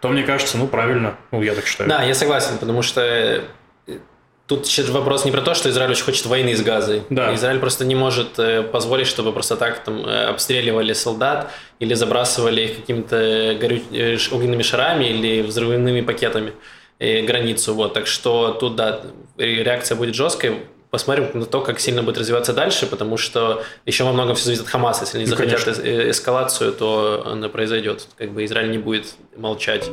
то 0.02 0.10
мне 0.10 0.24
кажется, 0.24 0.58
ну, 0.58 0.68
правильно. 0.68 1.16
Ну, 1.32 1.42
я 1.42 1.54
так 1.56 1.66
считаю. 1.66 1.90
Да, 1.90 2.04
я 2.04 2.14
согласен, 2.14 2.58
потому 2.60 2.82
что 2.84 3.44
тут 4.48 4.66
сейчас 4.66 4.90
вопрос 4.90 5.26
не 5.26 5.32
про 5.32 5.42
то, 5.42 5.54
что 5.54 5.70
Израиль 5.70 5.92
очень 5.92 6.04
хочет 6.06 6.26
войны 6.26 6.56
с 6.56 6.62
Газой. 6.62 7.04
Да. 7.10 7.34
Израиль 7.36 7.60
просто 7.60 7.86
не 7.86 7.96
может 7.96 8.40
э, 8.40 8.64
позволить, 8.64 9.08
чтобы 9.08 9.32
просто 9.34 9.56
так 9.58 9.84
там 9.84 10.06
э, 10.06 10.26
обстреливали 10.26 10.94
солдат 10.94 11.52
или 11.80 11.94
забрасывали 11.94 12.62
их 12.62 12.76
какими-то 12.78 13.58
горю... 13.60 13.82
э, 13.92 14.18
ш- 14.18 14.34
огненными 14.36 14.64
шарами 14.64 15.06
или 15.06 15.42
взрывными 15.42 16.02
пакетами 16.02 16.54
границу. 17.00 17.74
Вот. 17.76 17.94
Так 17.94 18.08
что 18.08 18.52
тут, 18.60 18.76
да, 18.76 19.02
ре- 19.38 19.64
реакция 19.64 19.96
будет 19.96 20.16
жесткой. 20.16 20.58
Посмотрим 20.90 21.28
на 21.34 21.46
то, 21.46 21.60
как 21.62 21.80
сильно 21.82 22.02
будет 22.02 22.18
развиваться 22.18 22.54
дальше, 22.54 22.88
потому 22.88 23.18
что 23.18 23.62
еще 23.86 24.06
во 24.06 24.14
многом 24.14 24.36
все 24.36 24.46
зависит 24.46 24.64
от 24.64 24.70
Хамаса. 24.70 25.04
Если 25.04 25.18
они 25.18 25.26
Ну, 25.28 25.36
захотят 25.36 25.62
конечно. 25.64 25.82
эс- 25.82 26.18
эскалацию, 26.18 26.72
то 26.72 27.24
она 27.30 27.50
произойдет. 27.50 28.08
Как 28.18 28.32
бы 28.32 28.46
Израиль 28.46 28.72
не 28.72 28.78
будет 28.78 29.08
молчать. 29.36 29.90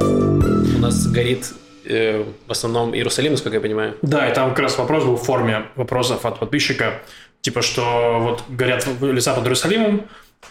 У 0.00 0.78
нас 0.80 1.06
горит 1.06 1.46
в 1.88 2.50
основном 2.50 2.94
Иерусалим, 2.94 3.32
насколько 3.32 3.56
я 3.56 3.60
понимаю. 3.60 3.96
Да, 4.02 4.28
и 4.28 4.34
там 4.34 4.50
как 4.50 4.60
раз 4.60 4.78
вопрос 4.78 5.04
был 5.04 5.16
в 5.16 5.22
форме 5.22 5.66
вопросов 5.76 6.24
от 6.26 6.38
подписчика, 6.38 7.00
типа, 7.40 7.62
что 7.62 8.18
вот 8.20 8.42
горят 8.48 8.86
леса 9.00 9.34
под 9.34 9.44
Иерусалимом, 9.44 10.02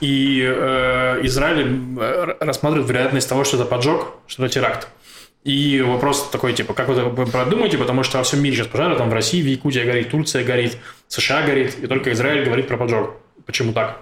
и 0.02 0.42
э, 0.46 1.20
Израиль 1.24 1.78
э, 2.00 2.36
рассматривает 2.40 2.90
вероятность 2.90 3.30
того, 3.30 3.44
что 3.44 3.58
это 3.58 3.66
поджог, 3.66 4.14
что 4.28 4.46
это 4.46 4.54
теракт. 4.54 4.88
И 5.44 5.82
вопрос 5.86 6.30
такой, 6.32 6.54
типа, 6.54 6.74
как 6.74 6.88
вы 6.88 6.96
это 6.96 7.10
продумаете, 7.32 7.78
потому 7.78 8.02
что 8.04 8.18
во 8.18 8.24
всем 8.24 8.42
мире 8.42 8.56
сейчас 8.56 8.68
пожары, 8.68 8.96
там 8.98 9.10
в 9.10 9.14
России, 9.14 9.42
в 9.42 9.46
Якутии 9.46 9.80
горит, 9.80 10.10
Турция 10.10 10.44
горит, 10.44 10.78
США 11.08 11.44
горит, 11.44 11.78
и 11.82 11.88
только 11.88 12.12
Израиль 12.14 12.44
говорит 12.46 12.68
про 12.68 12.78
поджог. 12.78 13.12
Почему 13.46 13.72
так? 13.74 14.00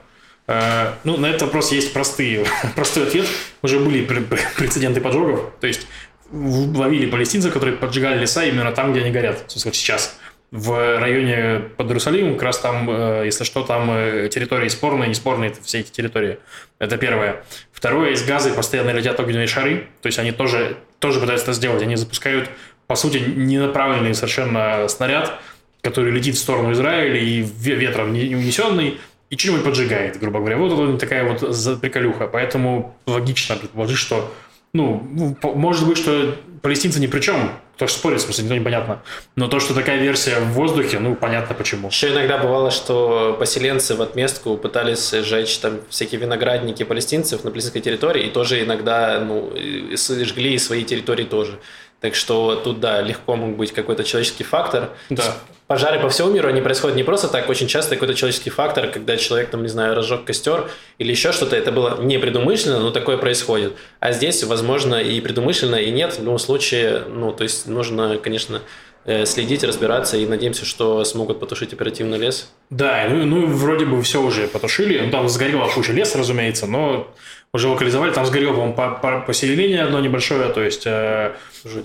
Э, 0.47 0.93
Ну, 1.03 1.17
на 1.17 1.27
этот 1.27 1.43
вопрос 1.43 1.71
есть 1.73 1.93
простые, 1.93 2.45
простой 2.75 3.03
ответ. 3.07 3.25
Уже 3.61 3.79
были 3.79 4.05
пр- 4.05 4.23
пр- 4.23 4.39
прецеденты 4.57 5.01
поджогов. 5.01 5.51
То 5.59 5.67
есть 5.67 5.86
ловили 6.32 7.09
палестинцев, 7.09 7.53
которые 7.53 7.78
поджигали 7.78 8.19
леса 8.19 8.43
именно 8.43 8.71
там, 8.71 8.91
где 8.91 9.01
они 9.01 9.11
горят. 9.11 9.43
Вот 9.63 9.76
сейчас. 9.76 10.17
В 10.51 10.99
районе 10.99 11.61
под 11.78 11.88
Иерусалимом, 11.88 12.34
как 12.36 12.43
раз 12.43 12.59
там, 12.59 12.88
э, 12.88 13.24
если 13.26 13.43
что, 13.43 13.63
там 13.63 13.89
э, 13.89 14.30
территории 14.30 14.67
спорные, 14.67 15.07
не 15.07 15.15
спорные, 15.15 15.49
это 15.49 15.63
все 15.63 15.80
эти 15.80 15.89
территории. 15.89 16.38
Это 16.78 16.97
первое. 16.97 17.43
Второе, 17.71 18.11
из 18.11 18.24
газы 18.24 18.53
постоянно 18.53 18.91
летят 18.91 19.19
огненные 19.19 19.47
шары. 19.47 19.88
То 20.01 20.07
есть 20.07 20.19
они 20.19 20.32
тоже, 20.32 20.78
тоже 20.99 21.19
пытаются 21.19 21.45
это 21.45 21.53
сделать. 21.53 21.82
Они 21.82 21.95
запускают, 21.95 22.51
по 22.86 22.95
сути, 22.95 23.17
ненаправленный 23.17 24.13
совершенно 24.13 24.88
снаряд, 24.89 25.39
который 25.82 26.11
летит 26.11 26.36
в 26.36 26.39
сторону 26.39 26.71
Израиля 26.74 27.19
и 27.19 27.41
ве- 27.41 27.76
ветром 27.76 28.13
не 28.13 28.30
не 28.30 28.36
унесенный, 28.36 28.99
и 29.32 29.38
что-нибудь 29.38 29.63
поджигает, 29.63 30.19
грубо 30.19 30.38
говоря. 30.39 30.57
Вот 30.57 30.71
это 30.71 30.99
такая 30.99 31.24
вот 31.24 31.82
приколюха. 31.82 32.28
Поэтому 32.28 32.95
логично 33.07 33.55
предположить, 33.55 33.97
что 33.97 34.32
ну, 34.74 35.07
ну, 35.11 35.38
может 35.55 35.88
быть, 35.88 35.97
что 35.97 36.36
палестинцы 36.61 36.99
ни 36.99 37.07
при 37.07 37.19
чем, 37.19 37.51
кто 37.76 37.88
ж 37.88 37.91
спорит, 37.91 38.19
в 38.19 38.24
смысле, 38.24 38.45
никто 38.45 38.55
непонятно. 38.55 39.01
Но 39.36 39.47
то, 39.47 39.59
что 39.59 39.74
такая 39.74 39.99
версия 39.99 40.39
в 40.39 40.53
воздухе, 40.53 40.99
ну, 40.99 41.15
понятно 41.15 41.53
почему. 41.53 41.89
Еще 41.89 42.11
иногда 42.11 42.38
бывало, 42.38 42.71
что 42.71 43.36
поселенцы 43.39 43.95
в 43.95 44.01
отместку 44.01 44.57
пытались 44.57 45.11
сжечь 45.11 45.57
там 45.57 45.80
всякие 45.89 46.21
виноградники 46.21 46.84
палестинцев 46.84 47.43
на 47.43 47.51
палестинской 47.51 47.82
территории, 47.82 48.28
и 48.28 48.30
тоже 48.30 48.63
иногда 48.63 49.19
ну, 49.19 49.51
жгли 49.55 50.53
и 50.53 50.57
свои 50.57 50.84
территории 50.84 51.26
тоже. 51.26 51.59
Так 51.99 52.15
что 52.15 52.55
тут, 52.55 52.80
да, 52.80 53.01
легко 53.01 53.36
мог 53.36 53.55
быть 53.55 53.71
какой-то 53.71 54.03
человеческий 54.03 54.43
фактор. 54.43 54.89
Да. 55.09 55.36
Пожары 55.74 55.99
по 55.99 56.07
всему 56.09 56.30
миру, 56.30 56.49
они 56.49 56.61
происходят 56.61 56.95
не 56.95 57.01
просто 57.01 57.28
так, 57.28 57.49
очень 57.49 57.65
часто 57.65 57.95
какой-то 57.95 58.13
человеческий 58.13 58.51
фактор, 58.51 58.91
когда 58.91 59.17
человек, 59.17 59.49
там, 59.49 59.63
не 59.63 59.69
знаю, 59.69 59.95
разжег 59.95 60.24
костер 60.24 60.69
или 60.99 61.09
еще 61.09 61.32
что-то, 61.32 61.55
это 61.55 61.71
было 61.71 61.99
не 61.99 62.19
предумышленно, 62.19 62.80
но 62.80 62.91
такое 62.91 63.17
происходит. 63.17 63.74
А 63.99 64.11
здесь, 64.11 64.43
возможно, 64.43 65.01
и 65.01 65.19
предумышленно, 65.19 65.78
и 65.78 65.89
нет. 65.89 66.13
В 66.13 66.19
любом 66.19 66.38
случае, 66.38 67.05
ну, 67.09 67.32
то 67.32 67.41
есть 67.41 67.65
нужно, 67.65 68.19
конечно, 68.19 68.61
э, 69.05 69.26
следить, 69.26 69.63
разбираться, 69.63 70.15
и 70.15 70.28
надеемся, 70.28 70.63
что 70.63 71.03
смогут 71.05 71.39
потушить 71.39 71.74
оперативно 71.74 72.13
лес. 72.13 72.51
Да, 72.69 73.07
ну, 73.09 73.26
ну 73.26 73.47
вроде 73.47 73.86
бы 73.86 73.99
все 74.03 74.21
уже 74.21 74.47
потушили. 74.47 74.99
Ну, 74.99 75.09
там 75.09 75.28
сгорела 75.28 75.67
куча 75.69 75.91
леса, 75.91 76.19
разумеется, 76.19 76.67
но 76.67 77.11
уже 77.53 77.67
локализовали. 77.67 78.11
Там 78.11 78.25
сгорело, 78.25 78.51
по-моему, 78.53 78.73
по- 78.73 78.91
по- 78.91 79.19
поселение 79.21 79.83
одно 79.83 79.99
небольшое. 79.99 80.49
То 80.49 80.61
есть 80.63 80.83
э, 80.85 81.33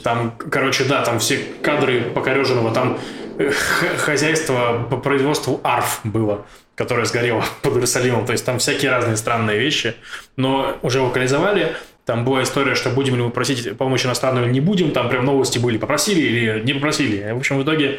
там, 0.03 0.33
короче, 0.51 0.85
да, 0.85 1.03
там 1.03 1.19
все 1.19 1.39
кадры 1.63 2.01
покореженного. 2.01 2.73
Там 2.73 2.99
э, 3.39 3.51
хозяйство 3.99 4.87
по 4.91 4.97
производству 4.97 5.61
арф 5.63 6.01
было 6.05 6.47
которое 6.75 7.07
сгорело 7.07 7.45
под 7.63 7.73
Иерусалимом. 7.75 8.25
То 8.25 8.31
есть 8.33 8.45
там 8.47 8.61
всякие 8.61 8.93
разные 8.93 9.17
странные 9.17 9.59
вещи. 9.59 9.95
Но 10.37 10.79
уже 10.83 11.01
локализовали. 11.01 11.75
Там 12.07 12.25
была 12.25 12.45
история, 12.45 12.77
что 12.77 12.91
будем 12.91 13.17
ли 13.17 13.23
мы 13.23 13.31
просить 13.31 13.77
помощь 13.77 14.07
иностранную 14.07 14.47
или 14.47 14.53
не 14.53 14.61
будем. 14.61 14.93
Там 14.93 15.09
прям 15.09 15.25
новости 15.25 15.59
были, 15.59 15.77
попросили 15.77 16.21
или 16.21 16.63
не 16.65 16.73
попросили. 16.75 17.33
В 17.33 17.39
общем, 17.39 17.59
в 17.59 17.65
итоге 17.65 17.99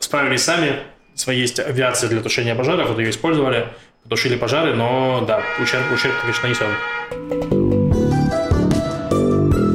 справились 0.00 0.42
сами. 0.42 0.80
Своей 1.14 1.40
есть 1.40 1.58
авиация 1.60 2.10
для 2.10 2.20
тушения 2.20 2.54
пожаров, 2.54 2.90
вот 2.90 2.98
ее 2.98 3.10
использовали, 3.10 3.68
потушили 4.08 4.36
пожары, 4.36 4.74
но 4.74 5.22
да, 5.26 5.42
ущерб, 5.60 5.92
ущерб 5.92 6.14
конечно, 6.22 6.48
нанесен. 6.48 6.68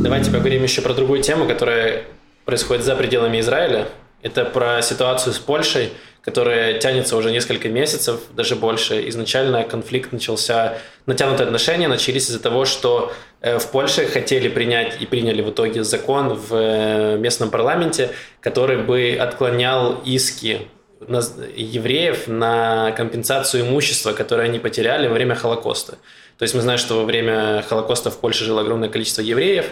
Давайте 0.01 0.31
поговорим 0.31 0.63
еще 0.63 0.81
про 0.81 0.93
другую 0.95 1.21
тему, 1.21 1.45
которая 1.47 2.05
происходит 2.43 2.83
за 2.83 2.95
пределами 2.95 3.39
Израиля. 3.41 3.89
Это 4.23 4.43
про 4.43 4.81
ситуацию 4.81 5.33
с 5.33 5.37
Польшей, 5.37 5.91
которая 6.23 6.79
тянется 6.79 7.15
уже 7.15 7.31
несколько 7.31 7.69
месяцев, 7.69 8.21
даже 8.35 8.55
больше. 8.55 9.07
Изначально 9.09 9.63
конфликт 9.65 10.11
начался, 10.11 10.79
натянутые 11.05 11.45
отношения 11.45 11.87
начались 11.87 12.27
из-за 12.27 12.39
того, 12.39 12.65
что 12.65 13.13
э, 13.41 13.59
в 13.59 13.69
Польше 13.69 14.07
хотели 14.07 14.49
принять 14.49 14.99
и 14.99 15.05
приняли 15.05 15.43
в 15.43 15.51
итоге 15.51 15.83
закон 15.83 16.29
в 16.33 16.55
э, 16.55 17.17
местном 17.19 17.51
парламенте, 17.51 18.09
который 18.39 18.77
бы 18.77 19.15
отклонял 19.21 20.01
иски 20.05 20.67
евреев 21.07 22.27
на 22.27 22.91
компенсацию 22.91 23.63
имущества, 23.67 24.13
которое 24.13 24.43
они 24.43 24.59
потеряли 24.59 25.07
во 25.07 25.13
время 25.13 25.35
Холокоста. 25.35 25.97
То 26.37 26.43
есть 26.43 26.55
мы 26.55 26.61
знаем, 26.61 26.79
что 26.79 26.95
во 26.95 27.03
время 27.05 27.63
Холокоста 27.67 28.09
в 28.09 28.17
Польше 28.17 28.45
жило 28.45 28.61
огромное 28.61 28.89
количество 28.89 29.21
евреев, 29.21 29.65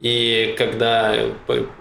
и 0.00 0.54
когда 0.58 1.14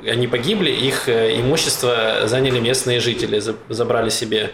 они 0.08 0.28
погибли, 0.28 0.72
их 0.72 1.10
э, 1.10 1.40
имущество 1.40 2.22
заняли 2.26 2.60
местные 2.60 3.00
жители, 3.00 3.40
за- 3.40 3.56
забрали 3.70 4.10
себе. 4.10 4.52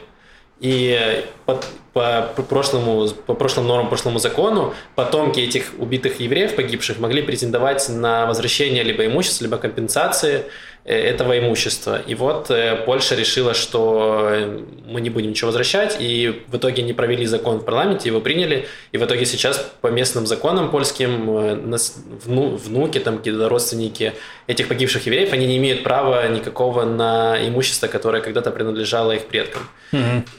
И 0.60 0.97
э, 1.00 1.24
по, 1.45 1.62
по- 1.93 2.30
по 2.36 2.41
прошлому, 2.41 3.08
по 3.28 3.34
прошлым 3.34 3.68
нормам, 3.68 3.89
прошлому 3.89 4.20
закону 4.20 4.74
потомки 4.95 5.39
этих 5.39 5.72
убитых 5.78 6.20
евреев, 6.20 6.56
погибших, 6.56 7.00
могли 7.00 7.22
претендовать 7.22 7.88
на 7.89 8.26
возвращение 8.26 8.84
либо 8.84 9.06
имущества, 9.06 9.43
либо 9.43 9.58
компенсации 9.58 10.45
этого 10.86 11.38
имущества. 11.38 12.01
И 12.07 12.15
вот 12.15 12.49
э, 12.49 12.75
Польша 12.86 13.13
решила, 13.15 13.53
что 13.53 14.27
э, 14.32 14.61
мы 14.88 15.01
не 15.01 15.09
будем 15.11 15.30
ничего 15.30 15.47
возвращать, 15.47 15.97
и 15.99 16.41
в 16.47 16.57
итоге 16.57 16.82
не 16.82 16.93
провели 16.93 17.25
закон 17.27 17.59
в 17.59 17.65
парламенте, 17.65 18.09
его 18.09 18.21
приняли, 18.21 18.65
и 18.91 18.97
в 18.97 19.05
итоге 19.05 19.25
сейчас 19.25 19.71
по 19.82 19.88
местным 19.88 20.25
законам 20.25 20.71
польским 20.71 21.30
э, 21.38 21.55
нас- 21.55 21.95
вну- 22.25 22.55
внуки, 22.55 22.99
там 22.99 23.17
какие-то 23.17 23.49
родственники 23.49 24.13
этих 24.47 24.67
погибших 24.67 25.05
евреев, 25.05 25.32
они 25.32 25.45
не 25.45 25.57
имеют 25.57 25.84
права 25.84 26.27
никакого 26.27 26.86
на 26.86 27.38
имущество, 27.47 27.88
которое 27.88 28.21
когда-то 28.23 28.49
принадлежало 28.49 29.11
их 29.11 29.27
предкам. 29.27 29.69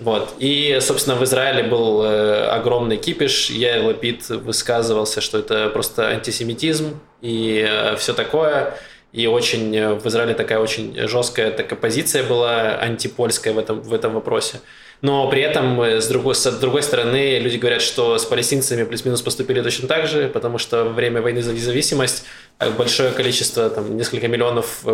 Вот. 0.00 0.34
И, 0.40 0.78
собственно, 0.80 1.14
в 1.16 1.22
Израиле 1.24 1.62
был 1.62 2.02
э, 2.02 2.46
огромный 2.46 2.96
кипиш. 2.96 3.50
Я 3.50 3.82
Лапид 3.84 4.28
высказывался, 4.30 5.20
что 5.20 5.38
это 5.38 5.68
просто 5.68 6.08
антисемитизм 6.08 6.98
и 7.22 7.68
все 7.98 8.14
такое. 8.14 8.74
И 9.12 9.26
очень 9.26 9.76
э, 9.76 9.94
в 9.94 10.06
Израиле 10.06 10.34
такая 10.34 10.58
очень 10.60 10.94
жесткая 11.08 11.50
такая 11.50 11.78
позиция 11.78 12.22
была 12.22 12.76
антипольская 12.76 13.52
в 13.52 13.58
этом, 13.58 13.80
в 13.80 13.92
этом 13.92 14.14
вопросе. 14.14 14.60
Но 15.02 15.28
при 15.30 15.42
этом, 15.42 15.80
э, 15.80 16.00
с 16.00 16.06
другой, 16.08 16.34
с 16.34 16.46
другой 16.58 16.82
стороны, 16.82 17.38
люди 17.38 17.56
говорят, 17.56 17.82
что 17.82 18.18
с 18.18 18.24
палестинцами 18.24 18.84
плюс-минус 18.84 19.22
поступили 19.22 19.62
точно 19.62 19.88
так 19.88 20.06
же, 20.06 20.28
потому 20.28 20.58
что 20.58 20.84
во 20.84 20.90
время 20.90 21.22
войны 21.22 21.42
за 21.42 21.52
независимость 21.52 22.24
э, 22.58 22.70
большое 22.70 23.10
количество, 23.10 23.70
там, 23.70 23.96
несколько 23.96 24.28
миллионов 24.28 24.84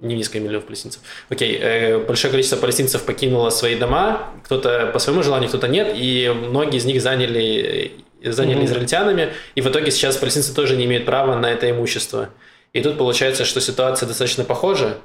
не 0.00 0.14
несколько 0.14 0.40
миллионов 0.40 0.66
палестинцев. 0.66 1.00
Окей, 1.30 1.58
э, 1.60 1.98
большое 1.98 2.30
количество 2.30 2.56
палестинцев 2.58 3.02
покинуло 3.02 3.48
свои 3.50 3.76
дома, 3.76 4.30
кто-то 4.44 4.90
по 4.92 4.98
своему 4.98 5.22
желанию, 5.22 5.48
кто-то 5.48 5.68
нет, 5.68 5.92
и 5.94 6.30
многие 6.34 6.76
из 6.76 6.84
них 6.84 7.00
заняли, 7.00 7.92
заняли 8.22 8.56
Мгм. 8.56 8.66
израильтянами, 8.66 9.32
и 9.54 9.62
в 9.62 9.66
итоге 9.68 9.90
сейчас 9.90 10.18
палестинцы 10.18 10.54
тоже 10.54 10.76
не 10.76 10.84
имеют 10.84 11.06
права 11.06 11.34
на 11.36 11.50
это 11.50 11.70
имущество. 11.70 12.28
И 12.76 12.82
тут 12.82 12.98
получается, 12.98 13.46
что 13.46 13.58
ситуация 13.62 14.06
достаточно 14.06 14.44
похожа, 14.44 14.98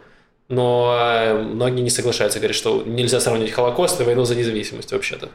но 0.50 0.94
э, 1.00 1.42
многие 1.42 1.80
не 1.84 1.90
соглашаются, 1.90 2.40
говорят, 2.40 2.58
что 2.58 2.84
нельзя 2.86 3.22
сравнивать 3.22 3.52
Холокост 3.52 4.02
и 4.02 4.04
войну 4.04 4.26
за 4.26 4.36
независимость 4.36 4.92
вообще-то. 4.92 5.30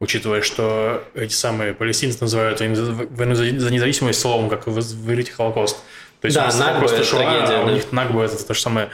Учитывая, 0.00 0.42
что 0.42 1.04
эти 1.14 1.32
самые 1.32 1.74
палестинцы 1.74 2.18
называют 2.20 2.58
войну 2.58 3.34
за- 3.36 3.52
независимость 3.52 4.18
словом, 4.20 4.48
как 4.48 4.66
вы 4.66 4.82
говорите, 4.82 5.30
Холокост. 5.30 5.76
То 6.20 6.26
есть 6.26 6.36
Да, 6.36 6.42
у 6.42 6.46
нас 6.46 6.58
Накба 6.58 6.72
Холокост 6.74 6.94
это 6.94 7.04
Шоа, 7.04 7.20
трагедия, 7.20 7.54
а 7.54 7.62
у 7.62 7.66
да. 7.66 7.72
них 7.72 7.92
Нагба 7.92 8.24
это 8.24 8.44
то 8.44 8.52
же 8.54 8.60
самое. 8.60 8.88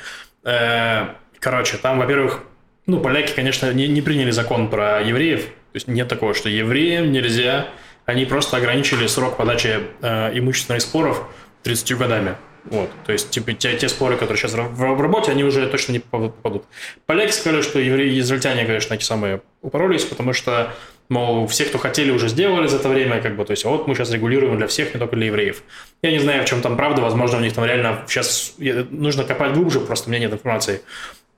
Э, 0.44 1.06
Короче, 1.38 1.78
там, 1.78 1.98
во-первых, 1.98 2.40
ну, 2.84 3.00
поляки, 3.00 3.32
конечно, 3.32 3.72
не, 3.72 3.88
не 3.88 4.02
приняли 4.02 4.32
закон 4.32 4.68
про 4.68 5.00
евреев. 5.00 5.44
То 5.46 5.50
есть 5.76 5.88
нет 5.88 6.08
такого, 6.08 6.34
что 6.34 6.50
евреям 6.50 7.10
нельзя 7.10 7.68
они 8.04 8.24
просто 8.24 8.56
ограничили 8.56 9.06
срок 9.06 9.36
подачи 9.36 9.80
э, 10.00 10.30
имущественных 10.38 10.80
споров 10.80 11.24
30 11.62 11.96
годами. 11.96 12.36
Вот, 12.64 12.90
то 13.06 13.12
есть, 13.12 13.30
типа, 13.30 13.52
те, 13.52 13.76
те 13.76 13.88
споры, 13.88 14.16
которые 14.16 14.36
сейчас 14.36 14.52
в, 14.52 14.74
в 14.74 15.00
работе, 15.00 15.30
они 15.30 15.42
уже 15.42 15.66
точно 15.68 15.92
не 15.92 16.00
попадут. 16.00 16.64
Поляки 17.06 17.30
сказали, 17.32 17.62
что 17.62 17.78
евреи 17.78 18.18
израильтяне, 18.20 18.66
конечно, 18.66 18.94
эти 18.94 19.04
самые 19.04 19.40
упоролись, 19.62 20.04
потому 20.04 20.32
что, 20.34 20.74
мол, 21.08 21.46
все, 21.46 21.64
кто 21.64 21.78
хотели, 21.78 22.10
уже 22.10 22.28
сделали 22.28 22.66
за 22.66 22.76
это 22.76 22.88
время, 22.90 23.22
как 23.22 23.36
бы, 23.36 23.44
то 23.44 23.52
есть, 23.52 23.64
вот 23.64 23.86
мы 23.86 23.94
сейчас 23.94 24.10
регулируем 24.10 24.58
для 24.58 24.66
всех, 24.66 24.92
не 24.92 24.98
только 24.98 25.16
для 25.16 25.26
евреев. 25.26 25.62
Я 26.02 26.10
не 26.10 26.18
знаю, 26.18 26.42
в 26.42 26.46
чем 26.46 26.60
там 26.60 26.76
правда, 26.76 27.00
возможно, 27.00 27.38
у 27.38 27.40
них 27.40 27.54
там 27.54 27.64
реально 27.64 28.04
сейчас 28.06 28.54
нужно 28.58 29.24
копать 29.24 29.54
глубже, 29.54 29.80
просто 29.80 30.08
у 30.08 30.10
меня 30.10 30.20
нет 30.20 30.32
информации. 30.32 30.82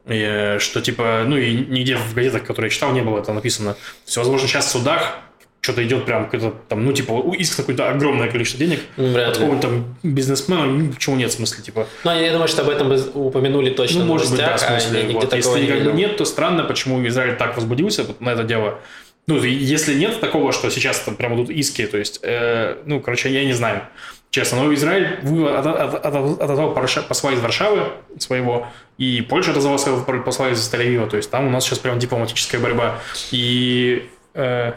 И, 0.07 0.57
что 0.59 0.81
типа, 0.81 1.25
ну 1.27 1.37
и 1.37 1.53
нигде 1.53 1.97
в 1.97 2.15
газетах, 2.15 2.45
которые 2.45 2.71
я 2.71 2.75
читал, 2.75 2.93
не 2.93 3.03
было 3.03 3.21
это 3.21 3.33
написано. 3.33 3.77
Есть, 4.05 4.17
возможно, 4.17 4.49
сейчас 4.49 4.67
в 4.67 4.71
судах 4.71 5.21
что-то 5.61 5.85
идет 5.87 6.07
прям 6.07 6.25
какой-то 6.25 6.55
там, 6.69 6.85
ну, 6.85 6.93
типа, 6.93 7.13
иск 7.39 7.57
какое-то 7.57 7.91
огромное 7.91 8.31
количество 8.31 8.59
денег. 8.59 8.81
Вряд 8.97 9.29
от 9.29 9.39
какого-то 9.39 9.69
там 9.69 9.97
бизнесмена, 10.03 10.65
ну, 10.65 10.93
почему 10.93 11.17
нет 11.17 11.31
в 11.31 11.35
смысле, 11.35 11.63
типа. 11.63 11.87
Ну, 12.05 12.19
я 12.19 12.33
думаю, 12.33 12.49
что 12.49 12.63
об 12.63 12.71
этом 12.71 12.93
упомянули 13.15 13.71
точно 13.71 14.01
ну, 14.01 14.07
может 14.07 14.31
быть, 14.31 14.39
да, 14.39 14.57
в 14.57 14.63
а 14.63 14.81
смысле. 14.81 15.03
нигде 15.03 15.15
вот. 15.15 15.35
Если 15.35 15.61
не 15.61 15.67
как 15.67 15.85
бы 15.85 15.93
нет, 15.93 16.17
то 16.17 16.25
странно, 16.25 16.65
почему 16.65 17.07
Израиль 17.07 17.37
так 17.37 17.57
возбудился 17.57 18.07
на 18.21 18.31
это 18.31 18.45
дело. 18.45 18.79
Ну, 19.27 19.37
если 19.43 19.95
нет 19.95 20.19
такого, 20.21 20.53
что 20.53 20.71
сейчас 20.71 20.99
там 21.01 21.15
прямо 21.15 21.37
тут 21.37 21.51
иски, 21.51 21.87
то 21.87 21.99
есть, 21.99 22.21
э, 22.23 22.79
ну, 22.87 23.01
короче, 23.01 23.31
я 23.31 23.45
не 23.45 23.53
знаю. 23.53 23.83
Честно, 24.31 24.63
но 24.63 24.73
Израиль 24.75 25.19
отозвал 25.21 26.73
посла 26.73 27.33
из 27.33 27.41
Варшавы 27.41 27.89
своего, 28.19 28.69
и 28.97 29.21
Польша 29.23 29.51
отозвала 29.51 29.77
своего 29.77 30.03
посла 30.23 30.51
из 30.51 30.73
Тель-Авива, 30.73 31.09
то 31.09 31.17
есть 31.17 31.31
там 31.31 31.49
у 31.49 31.51
нас 31.51 31.65
сейчас 31.65 31.81
прям 31.81 31.99
дипломатическая 31.99 32.61
борьба. 32.61 33.01
И... 33.31 34.09
Э, 34.35 34.73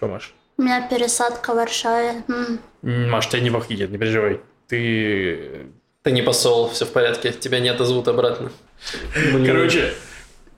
что, 0.00 0.08
Маш? 0.08 0.32
У 0.56 0.62
меня 0.62 0.88
пересадка 0.88 1.52
в 1.52 1.56
Варшаве. 1.56 2.22
Маш, 2.82 3.28
тебя 3.28 3.42
не 3.42 3.50
похитят, 3.50 3.90
не 3.90 3.98
переживай. 3.98 4.40
Ты... 4.66 5.66
Ты 6.02 6.12
не 6.12 6.22
посол, 6.22 6.70
все 6.70 6.86
в 6.86 6.92
порядке, 6.92 7.32
тебя 7.32 7.60
не 7.60 7.68
отозовут 7.68 8.08
обратно. 8.08 8.50
Короче, 9.44 9.92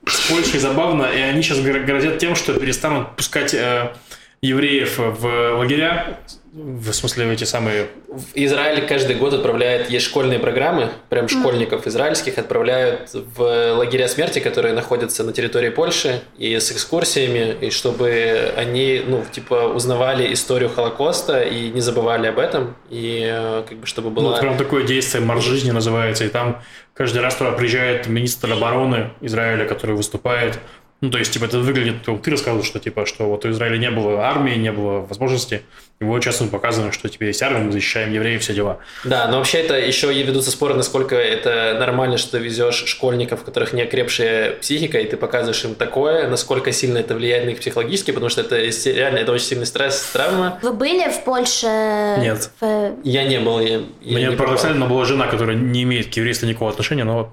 с 0.07 0.29
Польшей 0.29 0.59
забавно, 0.61 1.03
и 1.03 1.19
они 1.19 1.41
сейчас 1.41 1.57
гро- 1.57 1.83
грозят 1.83 2.19
тем, 2.19 2.35
что 2.35 2.57
перестанут 2.57 3.17
пускать 3.17 3.53
э, 3.53 3.93
евреев 4.41 4.97
в 4.97 5.57
лагеря, 5.57 6.19
в 6.53 6.91
смысле 6.93 7.33
эти 7.33 7.45
самые... 7.45 7.87
В 8.07 8.35
Израиль 8.35 8.85
каждый 8.85 9.15
год 9.15 9.33
отправляет, 9.33 9.89
есть 9.89 10.05
школьные 10.05 10.37
программы, 10.37 10.91
прям 11.09 11.27
школьников 11.27 11.87
израильских 11.87 12.37
отправляют 12.37 13.09
в 13.13 13.73
лагеря 13.73 14.07
смерти, 14.07 14.37
которые 14.37 14.75
находятся 14.75 15.23
на 15.23 15.33
территории 15.33 15.69
Польши, 15.69 16.21
и 16.37 16.59
с 16.59 16.71
экскурсиями, 16.71 17.55
и 17.59 17.71
чтобы 17.71 18.53
они, 18.55 19.01
ну, 19.05 19.25
типа, 19.31 19.73
узнавали 19.73 20.31
историю 20.31 20.69
Холокоста 20.69 21.41
и 21.41 21.69
не 21.69 21.81
забывали 21.81 22.27
об 22.27 22.37
этом, 22.37 22.75
и 22.91 23.27
э, 23.27 23.63
как 23.67 23.79
бы 23.79 23.87
чтобы 23.87 24.09
Ну, 24.09 24.15
была... 24.15 24.33
это 24.33 24.41
прям 24.41 24.57
такое 24.57 24.83
действие 24.83 25.25
«Марш 25.25 25.43
жизни» 25.43 25.71
называется, 25.71 26.23
и 26.23 26.29
там 26.29 26.61
каждый 26.93 27.23
раз 27.23 27.35
туда 27.35 27.53
приезжает 27.53 28.05
министр 28.05 28.53
обороны 28.53 29.09
Израиля, 29.21 29.65
который 29.65 29.95
выступает. 29.95 30.59
Ну, 31.03 31.09
то 31.09 31.17
есть, 31.17 31.33
типа, 31.33 31.43
это 31.45 31.59
выглядит, 31.59 31.95
ну, 32.07 32.17
ты 32.17 32.31
рассказывал, 32.31 32.63
что, 32.63 32.79
типа, 32.79 33.05
что 33.05 33.25
вот 33.25 33.43
у 33.43 33.49
Израиля 33.51 33.77
не 33.77 33.91
было 33.91 34.21
армии, 34.21 34.55
не 34.55 34.71
было 34.71 35.01
возможности, 35.01 35.61
и 35.99 36.05
вот 36.05 36.23
сейчас 36.23 36.39
мы 36.39 36.47
показываем, 36.47 36.93
что 36.93 37.09
теперь 37.09 37.27
есть 37.27 37.43
армия, 37.43 37.59
мы 37.59 37.73
защищаем 37.73 38.13
евреев, 38.13 38.41
все 38.41 38.53
дела. 38.53 38.79
Да, 39.03 39.27
но 39.27 39.39
вообще 39.39 39.57
это 39.57 39.77
еще 39.77 40.13
и 40.13 40.23
ведутся 40.23 40.49
споры, 40.51 40.75
насколько 40.75 41.17
это 41.17 41.75
нормально, 41.77 42.17
что 42.17 42.31
ты 42.31 42.37
везешь 42.37 42.85
школьников, 42.85 43.41
у 43.41 43.43
которых 43.43 43.73
не 43.73 43.81
окрепшая 43.81 44.53
психика, 44.53 44.97
и 44.97 45.05
ты 45.05 45.17
показываешь 45.17 45.61
им 45.65 45.75
такое, 45.75 46.29
насколько 46.29 46.71
сильно 46.71 46.99
это 46.99 47.15
влияет 47.15 47.47
на 47.47 47.49
их 47.49 47.59
психологически, 47.59 48.11
потому 48.11 48.29
что 48.29 48.39
это 48.39 48.55
реально 48.89 49.17
это 49.17 49.33
очень 49.33 49.45
сильный 49.47 49.65
стресс, 49.65 50.09
травма. 50.13 50.57
Вы 50.61 50.71
были 50.71 51.09
в 51.09 51.21
Польше? 51.25 52.15
Нет. 52.21 52.49
В- 52.61 52.93
Я 53.03 53.25
не 53.25 53.41
был, 53.41 53.59
я, 53.59 53.81
я 54.01 54.17
Мне 54.17 54.27
не 54.29 54.35
парадоксально 54.37 54.85
была 54.85 55.03
жена, 55.03 55.27
которая 55.27 55.57
не 55.57 55.83
имеет 55.83 56.13
к 56.13 56.13
еврейству 56.13 56.47
никакого 56.47 56.71
отношения, 56.71 57.03
но 57.03 57.17
вот 57.17 57.29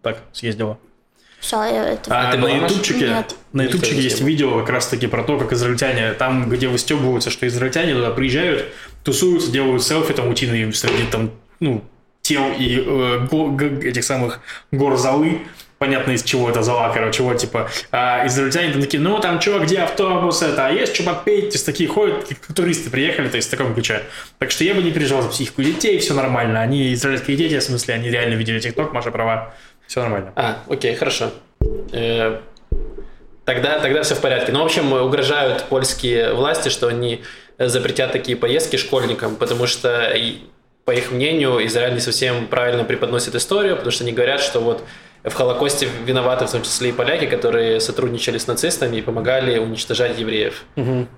так 0.00 0.18
съездила. 0.32 0.78
Всё, 1.40 1.62
я 1.64 1.88
это... 1.92 2.10
А, 2.10 2.30
ты 2.30 2.38
на 2.38 2.46
ютубчике, 2.48 3.08
Нет. 3.08 3.34
на 3.52 3.62
ютубчике 3.62 4.00
есть 4.00 4.20
видео 4.20 4.60
как 4.60 4.68
раз 4.70 4.86
таки 4.88 5.06
про 5.06 5.22
то, 5.22 5.38
как 5.38 5.52
израильтяне, 5.52 6.12
там, 6.12 6.48
где 6.50 6.68
выстебываются, 6.68 7.30
что 7.30 7.46
израильтяне 7.46 7.94
туда 7.94 8.10
приезжают, 8.10 8.66
тусуются, 9.04 9.50
делают 9.50 9.82
селфи 9.82 10.12
там 10.12 10.28
утиные 10.28 10.70
среди 10.72 11.04
там, 11.10 11.30
ну, 11.58 11.82
тел 12.22 12.42
и 12.58 12.84
э, 12.86 13.26
го- 13.30 13.56
этих 13.82 14.04
самых 14.04 14.40
гор 14.70 14.96
золы, 14.98 15.38
понятно 15.78 16.10
из 16.12 16.22
чего 16.22 16.50
это 16.50 16.62
зала, 16.62 16.92
короче, 16.92 17.22
вот 17.22 17.38
типа, 17.38 17.70
а 17.90 18.26
израильтяне 18.26 18.72
там 18.74 18.82
такие, 18.82 19.02
ну 19.02 19.18
там 19.18 19.40
что, 19.40 19.58
где 19.60 19.78
автобус, 19.78 20.42
это, 20.42 20.66
а 20.66 20.70
есть 20.70 20.94
что 20.94 21.04
попеть, 21.04 21.48
то 21.48 21.54
есть 21.54 21.64
такие 21.64 21.88
ходят, 21.88 22.28
как 22.28 22.54
туристы 22.54 22.90
приехали, 22.90 23.28
то 23.28 23.36
есть 23.36 23.48
в 23.48 23.50
таком 23.50 23.72
ключе. 23.74 24.02
Так 24.38 24.50
что 24.50 24.62
я 24.62 24.74
бы 24.74 24.82
не 24.82 24.90
переживал 24.90 25.22
за 25.22 25.30
психику 25.30 25.62
детей, 25.62 25.98
все 25.98 26.12
нормально, 26.12 26.60
они 26.60 26.92
израильские 26.92 27.38
дети, 27.38 27.58
в 27.58 27.62
смысле, 27.62 27.94
они 27.94 28.10
реально 28.10 28.34
видели 28.34 28.60
ТикТок, 28.60 28.92
Маша 28.92 29.10
права, 29.10 29.54
все 29.90 30.02
нормально. 30.02 30.32
А, 30.36 30.62
окей, 30.68 30.94
хорошо. 30.94 31.32
Э, 31.92 32.38
Тогда, 33.44 33.80
тогда 33.80 34.04
все 34.04 34.14
в 34.14 34.20
порядке. 34.20 34.52
Ну, 34.52 34.60
в 34.60 34.64
общем, 34.64 34.92
угрожают 34.92 35.64
польские 35.64 36.34
власти, 36.34 36.68
что 36.68 36.86
они 36.86 37.24
запретят 37.58 38.12
такие 38.12 38.36
поездки 38.36 38.76
школьникам, 38.76 39.34
потому 39.34 39.66
что, 39.66 40.14
по 40.84 40.92
их 40.92 41.10
мнению, 41.10 41.66
Израиль 41.66 41.94
не 41.94 42.00
совсем 42.00 42.46
правильно 42.46 42.84
преподносит 42.84 43.34
историю, 43.34 43.74
потому 43.74 43.90
что 43.90 44.04
они 44.04 44.12
говорят, 44.12 44.40
что 44.40 44.60
вот 44.60 44.84
в 45.24 45.34
Холокосте 45.34 45.88
виноваты 46.06 46.46
в 46.46 46.50
том 46.50 46.62
числе 46.62 46.90
и 46.90 46.92
поляки, 46.92 47.26
которые 47.26 47.80
сотрудничали 47.80 48.38
с 48.38 48.46
нацистами 48.46 48.96
и 48.96 49.02
помогали 49.02 49.58
уничтожать 49.58 50.18
евреев. 50.18 50.64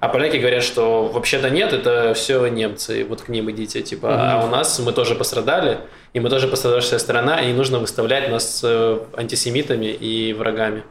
А 0.00 0.08
поляки 0.08 0.36
говорят, 0.36 0.64
что 0.64 1.06
вообще-то 1.08 1.50
нет, 1.50 1.72
это 1.72 2.14
все 2.14 2.46
немцы, 2.48 3.04
вот 3.04 3.22
к 3.22 3.28
ним 3.28 3.50
идите, 3.50 3.82
типа, 3.82 4.08
а 4.10 4.44
у 4.44 4.48
нас 4.48 4.78
мы 4.80 4.92
тоже 4.92 5.14
пострадали, 5.14 5.78
и 6.12 6.20
мы 6.20 6.30
тоже 6.30 6.48
пострадавшая 6.48 6.98
сторона, 6.98 7.40
и 7.40 7.46
не 7.46 7.52
нужно 7.52 7.78
выставлять 7.78 8.28
нас 8.28 8.60
э, 8.64 8.98
антисемитами 9.16 9.86
и 9.86 10.32
врагами. 10.32 10.82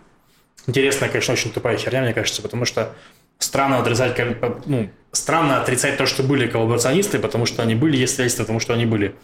Интересная, 0.68 1.09
конечно, 1.09 1.34
очень 1.34 1.51
тупая 1.51 1.78
херня, 1.78 2.01
мне 2.01 2.14
кажется, 2.14 2.41
потому 2.41 2.66
что 2.66 2.93
странно 3.39 3.80
отрицать, 3.80 4.16
ну, 4.66 4.89
странно 5.12 5.62
отрицать 5.62 5.97
то, 5.97 6.05
что 6.05 6.24
были 6.24 6.47
коллаборационисты, 6.47 7.20
потому 7.20 7.45
что 7.45 7.62
они 7.62 7.76
были, 7.76 7.97
есть 7.97 8.16
свидетельства 8.16 8.45
тому, 8.45 8.59
что 8.59 8.74
они 8.74 8.86
были. 8.86 9.16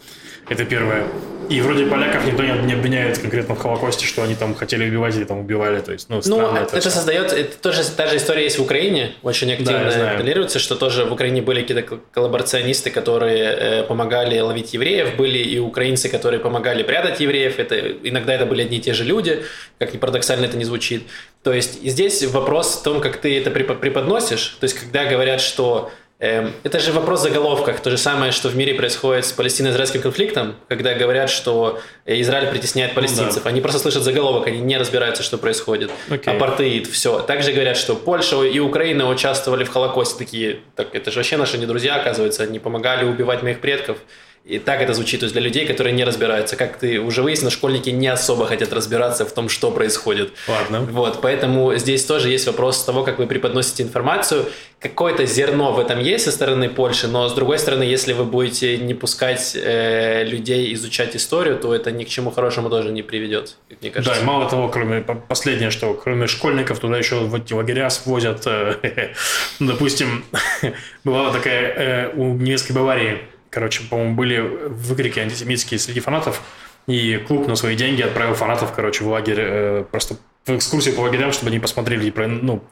Это 0.48 0.64
первое. 0.64 1.04
И 1.50 1.62
вроде 1.62 1.86
поляков 1.86 2.26
никто 2.26 2.42
не 2.42 2.52
не 2.66 2.72
обвиняет 2.74 3.18
конкретно 3.18 3.54
в 3.54 3.58
Холокосте, 3.58 4.04
что 4.06 4.22
они 4.22 4.34
там 4.34 4.54
хотели 4.54 4.86
убивать 4.86 5.16
или 5.16 5.24
там 5.24 5.38
убивали. 5.38 5.80
То 5.80 5.92
есть, 5.92 6.10
ну, 6.10 6.20
Ну, 6.26 6.40
это, 6.54 6.78
всё. 6.78 6.90
создает, 6.90 7.32
это 7.32 7.56
тоже 7.62 7.82
та 7.96 8.06
же 8.06 8.16
история 8.16 8.44
есть 8.44 8.58
в 8.58 8.62
Украине, 8.62 9.12
очень 9.22 9.50
активно 9.50 9.84
я 9.84 9.90
знаю. 9.90 10.18
моделируется, 10.18 10.58
что 10.58 10.74
тоже 10.74 11.04
в 11.06 11.12
Украине 11.12 11.40
были 11.40 11.62
какие-то 11.62 11.82
кол- 11.88 12.00
коллаборационисты, 12.12 12.90
которые 12.90 13.44
э, 13.44 13.82
помогали 13.84 14.38
ловить 14.40 14.74
евреев, 14.74 15.16
были 15.16 15.38
и 15.38 15.58
украинцы, 15.58 16.10
которые 16.10 16.38
помогали 16.38 16.82
прятать 16.82 17.20
евреев, 17.20 17.58
это, 17.58 17.76
иногда 18.02 18.34
это 18.34 18.44
были 18.44 18.62
одни 18.62 18.76
и 18.76 18.80
те 18.80 18.92
же 18.92 19.04
люди, 19.04 19.42
как 19.78 19.94
ни 19.94 19.98
парадоксально 19.98 20.44
это 20.44 20.58
не 20.58 20.64
звучит. 20.64 21.02
То 21.42 21.54
есть 21.54 21.78
и 21.82 21.88
здесь 21.88 22.22
вопрос 22.26 22.76
в 22.76 22.82
том, 22.82 23.00
как 23.00 23.16
ты 23.16 23.38
это 23.38 23.50
препо- 23.50 23.74
преподносишь, 23.78 24.56
то 24.60 24.64
есть 24.64 24.78
когда 24.78 25.06
говорят, 25.06 25.40
что 25.40 25.90
Это 26.18 26.80
же 26.80 26.90
вопрос 26.90 27.20
в 27.20 27.22
заголовках. 27.22 27.78
То 27.80 27.90
же 27.90 27.96
самое, 27.96 28.32
что 28.32 28.48
в 28.48 28.56
мире 28.56 28.74
происходит 28.74 29.24
с 29.24 29.32
палестино-израильским 29.32 30.00
конфликтом, 30.00 30.56
когда 30.68 30.94
говорят, 30.94 31.30
что 31.30 31.78
э, 32.06 32.20
Израиль 32.20 32.50
притесняет 32.50 32.94
палестинцев. 32.94 33.46
Они 33.46 33.60
просто 33.60 33.78
слышат 33.78 34.02
заголовок, 34.02 34.48
они 34.48 34.58
не 34.58 34.76
разбираются, 34.76 35.22
что 35.22 35.38
происходит. 35.38 35.92
Окей. 36.10 36.34
Апартеид, 36.34 36.88
все. 36.88 37.20
Также 37.20 37.52
говорят, 37.52 37.76
что 37.76 37.94
Польша 37.94 38.42
и 38.42 38.58
Украина 38.58 39.08
участвовали 39.08 39.62
в 39.62 39.70
Холокосте. 39.70 40.18
Такие, 40.18 40.60
так 40.74 40.92
это 40.92 41.12
же 41.12 41.18
вообще 41.18 41.36
наши 41.36 41.56
не 41.56 41.66
друзья, 41.66 41.94
оказывается. 41.94 42.42
Они 42.42 42.58
помогали 42.58 43.04
убивать 43.04 43.44
моих 43.44 43.60
предков. 43.60 43.98
И 44.44 44.58
так 44.58 44.80
это 44.80 44.94
звучит, 44.94 45.20
то 45.20 45.24
есть 45.24 45.34
для 45.34 45.42
людей, 45.42 45.66
которые 45.66 45.92
не 45.92 46.04
разбираются. 46.04 46.56
Как 46.56 46.78
ты 46.78 46.98
уже 47.00 47.22
выяснил, 47.22 47.50
школьники 47.50 47.90
не 47.90 48.08
особо 48.08 48.46
хотят 48.46 48.72
разбираться 48.72 49.26
в 49.26 49.32
том, 49.32 49.50
что 49.50 49.70
происходит. 49.70 50.32
Ладно. 50.48 50.80
Вот, 50.80 51.20
поэтому 51.20 51.74
здесь 51.76 52.04
тоже 52.04 52.30
есть 52.30 52.46
вопрос 52.46 52.82
того, 52.82 53.04
как 53.04 53.18
вы 53.18 53.26
преподносите 53.26 53.82
информацию. 53.82 54.46
Какое-то 54.80 55.26
зерно 55.26 55.72
в 55.72 55.78
этом 55.78 56.00
есть 56.00 56.24
со 56.24 56.32
стороны 56.32 56.70
Польши, 56.70 57.08
но 57.08 57.28
с 57.28 57.34
другой 57.34 57.58
стороны, 57.58 57.82
если 57.82 58.14
вы 58.14 58.24
будете 58.24 58.78
не 58.78 58.94
пускать 58.94 59.54
э, 59.54 60.24
людей 60.24 60.72
изучать 60.74 61.14
историю, 61.14 61.58
то 61.58 61.74
это 61.74 61.90
ни 61.90 62.04
к 62.04 62.08
чему 62.08 62.30
хорошему 62.30 62.70
тоже 62.70 62.90
не 62.90 63.02
приведет, 63.02 63.56
как 63.68 63.82
мне 63.82 63.90
кажется. 63.90 64.14
Да, 64.14 64.20
и 64.22 64.24
мало 64.24 64.48
того, 64.48 64.68
кроме 64.68 65.02
по- 65.02 65.14
последнее, 65.14 65.70
что 65.70 65.92
кроме 65.92 66.26
школьников 66.26 66.78
туда 66.78 66.96
еще 66.96 67.16
в 67.16 67.34
эти 67.34 67.52
лагеря 67.52 67.90
свозят, 67.90 68.46
э, 68.46 69.12
допустим, 69.58 70.24
бывала 71.04 71.32
такая 71.32 71.74
э, 71.74 72.12
у 72.14 72.34
немецкой 72.34 72.72
Баварии, 72.72 73.18
короче, 73.50 73.82
по-моему, 73.88 74.14
были 74.14 74.38
выкрики 74.38 75.18
антисемитские 75.18 75.78
среди 75.78 76.00
фанатов, 76.00 76.42
и 76.86 77.16
клуб 77.26 77.46
на 77.48 77.56
свои 77.56 77.76
деньги 77.76 78.02
отправил 78.02 78.34
фанатов, 78.34 78.72
короче, 78.74 79.04
в 79.04 79.08
лагерь, 79.08 79.38
э, 79.38 79.84
просто 79.90 80.16
в 80.46 80.50
экскурсию 80.56 80.94
по 80.94 81.00
лагерям, 81.00 81.32
чтобы 81.32 81.50
они 81.50 81.58
посмотрели, 81.58 82.06
и 82.06 82.10
про- 82.10 82.26
ну, 82.28 82.62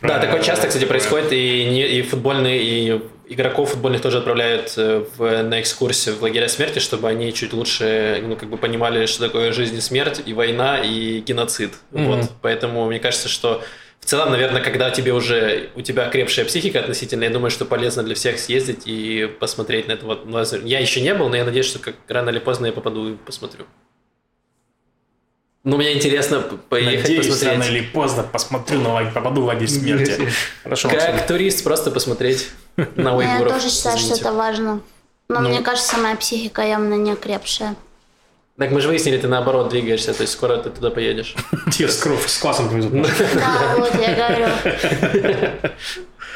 Да, 0.00 0.08
про- 0.08 0.18
такое 0.20 0.42
часто, 0.42 0.66
кстати, 0.68 0.84
про- 0.84 0.90
происходит, 0.90 1.32
и, 1.32 1.64
не- 1.64 1.86
и 1.98 2.02
футбольные, 2.02 2.62
и 2.62 3.02
игроков 3.28 3.72
футбольных 3.72 4.00
тоже 4.00 4.18
отправляют 4.18 4.72
э, 4.78 5.04
в, 5.16 5.42
на 5.42 5.60
экскурсию 5.60 6.16
в 6.16 6.22
лагеря 6.22 6.48
смерти, 6.48 6.78
чтобы 6.78 7.08
они 7.08 7.32
чуть 7.34 7.52
лучше, 7.52 8.22
ну, 8.26 8.36
как 8.36 8.48
бы 8.48 8.56
понимали, 8.56 9.04
что 9.06 9.26
такое 9.26 9.52
жизнь 9.52 9.76
и 9.76 9.80
смерть, 9.80 10.22
и 10.24 10.32
война, 10.32 10.78
и 10.78 11.18
геноцид. 11.20 11.72
Мгм. 11.90 12.04
Вот, 12.06 12.30
поэтому 12.40 12.86
мне 12.86 12.98
кажется, 13.00 13.28
что 13.28 13.62
целом, 14.08 14.30
наверное, 14.30 14.62
когда 14.62 14.90
тебе 14.90 15.12
уже, 15.12 15.70
у 15.76 15.82
тебя 15.82 16.08
крепшая 16.08 16.44
психика 16.44 16.80
относительно, 16.80 17.24
я 17.24 17.30
думаю, 17.30 17.50
что 17.50 17.64
полезно 17.64 18.02
для 18.02 18.14
всех 18.14 18.38
съездить 18.38 18.82
и 18.86 19.26
посмотреть 19.40 19.88
на 19.88 19.92
это. 19.92 20.06
Вот, 20.06 20.26
я 20.64 20.78
еще 20.80 21.00
не 21.00 21.14
был, 21.14 21.28
но 21.28 21.36
я 21.36 21.44
надеюсь, 21.44 21.66
что 21.66 21.78
как 21.78 21.94
рано 22.08 22.30
или 22.30 22.38
поздно 22.38 22.66
я 22.66 22.72
попаду 22.72 23.10
и 23.10 23.14
посмотрю. 23.16 23.64
Ну, 25.64 25.76
мне 25.76 25.92
интересно 25.94 26.40
поехать 26.40 27.02
Надеюсь, 27.02 27.26
посмотреть. 27.28 27.58
рано 27.60 27.64
или 27.76 27.84
поздно 27.84 28.22
посмотрю 28.22 28.80
на 28.80 28.92
лагерь, 28.94 29.12
попаду 29.12 29.42
в 29.42 29.44
лагерь 29.44 29.68
смерти. 29.68 30.30
Хорошо, 30.62 30.88
Как 30.88 31.08
Максим. 31.10 31.26
турист 31.26 31.64
просто 31.64 31.90
посмотреть 31.90 32.48
на 32.76 32.84
Ну, 32.96 33.20
Я 33.20 33.32
уйгуров. 33.34 33.52
тоже 33.54 33.68
считаю, 33.68 33.98
что 33.98 34.14
это 34.14 34.32
важно. 34.32 34.80
Но 35.28 35.40
Ну. 35.40 35.48
мне 35.50 35.60
кажется, 35.60 35.98
моя 35.98 36.16
психика 36.16 36.62
явно 36.62 36.94
не 36.94 37.14
крепшая. 37.16 37.76
Так 38.58 38.72
мы 38.72 38.80
же 38.80 38.88
выяснили, 38.88 39.16
ты 39.18 39.28
наоборот 39.28 39.68
двигаешься, 39.68 40.12
то 40.12 40.22
есть 40.22 40.32
скоро 40.32 40.56
ты 40.56 40.70
туда 40.70 40.90
поедешь. 40.90 41.36
Тебе 41.72 41.88
с, 41.88 42.38
классом 42.40 42.68
повезут. 42.68 42.92
Да, 42.92 43.74
вот 43.78 43.94
я 43.94 44.14
говорю. 44.14 44.48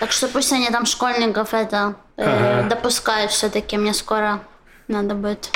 Так 0.00 0.10
что 0.10 0.26
пусть 0.26 0.52
они 0.52 0.68
там 0.68 0.84
школьников 0.84 1.54
это 1.54 1.94
э, 2.16 2.66
допускают 2.68 3.30
все-таки. 3.30 3.76
Мне 3.76 3.94
скоро 3.94 4.40
надо 4.88 5.14
будет. 5.14 5.50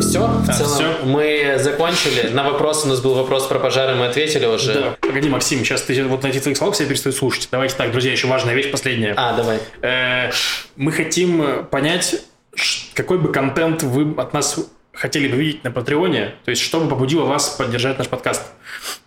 Все, 0.00 0.26
в 0.26 0.46
целом 0.46 0.72
всё. 0.72 1.04
мы 1.04 1.56
закончили. 1.58 2.28
На 2.28 2.44
вопрос 2.44 2.86
у 2.86 2.88
нас 2.88 3.00
был 3.00 3.12
вопрос 3.14 3.46
про 3.46 3.58
пожары, 3.58 3.94
мы 3.94 4.06
ответили 4.06 4.46
уже. 4.46 4.72
Да. 4.72 4.96
Погоди, 5.00 5.28
Максим, 5.28 5.58
сейчас 5.58 5.82
ты 5.82 6.02
вот 6.04 6.22
на 6.22 6.28
этих 6.28 6.40
твоих 6.42 6.56
словах 6.56 6.76
себя 6.76 6.88
перестают 6.88 7.16
слушать. 7.16 7.48
Давайте 7.50 7.74
так, 7.76 7.92
друзья, 7.92 8.12
еще 8.12 8.26
важная 8.26 8.54
вещь, 8.54 8.70
последняя. 8.70 9.12
А, 9.16 9.34
давай. 9.36 9.58
Э, 9.82 10.30
Мы 10.76 10.92
хотим 10.92 11.66
понять, 11.66 12.22
ш- 12.54 12.89
какой 13.02 13.18
бы 13.18 13.32
контент 13.32 13.82
вы 13.82 14.14
от 14.20 14.32
нас 14.34 14.58
хотели 14.92 15.28
бы 15.28 15.36
видеть 15.36 15.64
на 15.64 15.70
Патреоне, 15.70 16.34
то 16.44 16.50
есть 16.50 16.60
что 16.60 16.80
бы 16.80 16.88
побудило 16.88 17.24
вас 17.24 17.48
поддержать 17.50 17.96
наш 17.98 18.08
подкаст. 18.08 18.42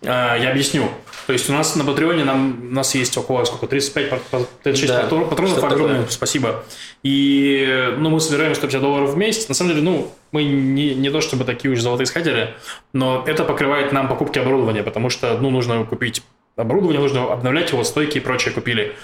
Э, 0.02 0.36
Я 0.40 0.50
объясню. 0.50 0.88
То 1.26 1.32
есть 1.32 1.48
у 1.48 1.52
нас 1.52 1.76
на 1.76 1.84
Патреоне 1.84 2.24
нам, 2.24 2.58
у 2.70 2.74
нас 2.74 2.94
есть 2.94 3.16
около 3.16 3.44
сколько, 3.44 3.66
35, 3.66 4.10
пат- 4.10 4.22
пат- 4.30 4.48
36 4.64 4.92
Да, 4.92 5.02
патрон- 5.04 5.28
патронов, 5.28 5.62
огромное 5.62 5.88
такое. 6.00 6.10
спасибо. 6.10 6.64
И 7.02 7.94
ну, 7.98 8.10
мы 8.10 8.18
собираем 8.20 8.54
150 8.54 8.80
долларов 8.82 9.10
в 9.10 9.16
месяц. 9.16 9.48
На 9.48 9.54
самом 9.54 9.70
деле, 9.74 9.82
ну, 9.82 10.10
мы 10.32 10.42
не, 10.44 10.94
не 10.94 11.10
то 11.10 11.20
чтобы 11.20 11.44
такие 11.44 11.72
уж 11.72 11.80
золотоискатели, 11.80 12.54
но 12.92 13.22
это 13.26 13.44
покрывает 13.44 13.92
нам 13.92 14.08
покупки 14.08 14.38
оборудования, 14.38 14.82
потому 14.82 15.10
что, 15.10 15.38
ну, 15.38 15.50
нужно 15.50 15.84
купить 15.84 16.22
оборудование, 16.56 17.00
нужно 17.00 17.32
обновлять 17.32 17.70
его, 17.72 17.84
стойки 17.84 18.18
и 18.18 18.20
прочее 18.20 18.52
купили. 18.54 18.94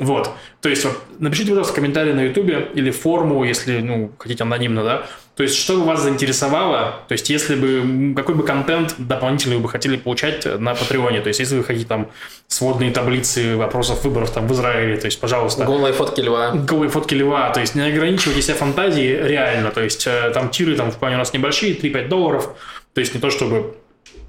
Вот. 0.00 0.30
То 0.60 0.68
есть, 0.68 0.84
вот, 0.84 0.98
напишите, 1.18 1.50
пожалуйста, 1.50 1.74
комментарий 1.74 2.14
на 2.14 2.22
Ютубе 2.22 2.68
или 2.74 2.90
форму, 2.90 3.44
если, 3.44 3.80
ну, 3.80 4.10
хотите 4.18 4.42
анонимно, 4.44 4.82
да. 4.82 5.06
То 5.36 5.42
есть, 5.42 5.56
что 5.56 5.76
бы 5.76 5.84
вас 5.84 6.02
заинтересовало, 6.02 7.00
то 7.08 7.12
есть, 7.12 7.30
если 7.30 7.54
бы, 7.54 8.14
какой 8.14 8.34
бы 8.34 8.42
контент 8.42 8.94
дополнительный 8.98 9.56
вы 9.56 9.62
бы 9.62 9.68
хотели 9.68 9.96
получать 9.96 10.44
на 10.58 10.74
Патреоне, 10.74 11.20
то 11.20 11.28
есть, 11.28 11.40
если 11.40 11.56
вы 11.56 11.64
хотите 11.64 11.86
там 11.86 12.08
сводные 12.48 12.90
таблицы 12.90 13.56
вопросов 13.56 14.04
выборов 14.04 14.30
там 14.30 14.48
в 14.48 14.52
Израиле, 14.52 14.96
то 14.96 15.06
есть, 15.06 15.20
пожалуйста. 15.20 15.64
Голые 15.64 15.92
фотки 15.92 16.20
льва. 16.20 16.50
Голые 16.52 16.90
фотки 16.90 17.14
льва, 17.14 17.50
то 17.50 17.60
есть 17.60 17.74
не 17.74 17.82
ограничивайте 17.82 18.42
себя 18.42 18.56
фантазией 18.56 19.16
реально, 19.16 19.70
то 19.70 19.82
есть 19.82 20.06
э, 20.06 20.30
там 20.34 20.50
тиры 20.50 20.76
там 20.76 20.90
в 20.90 20.96
плане 20.96 21.16
у 21.16 21.18
нас 21.18 21.32
небольшие, 21.32 21.74
3-5 21.74 22.08
долларов, 22.08 22.50
то 22.94 23.00
есть 23.00 23.14
не 23.14 23.20
то 23.20 23.30
чтобы 23.30 23.76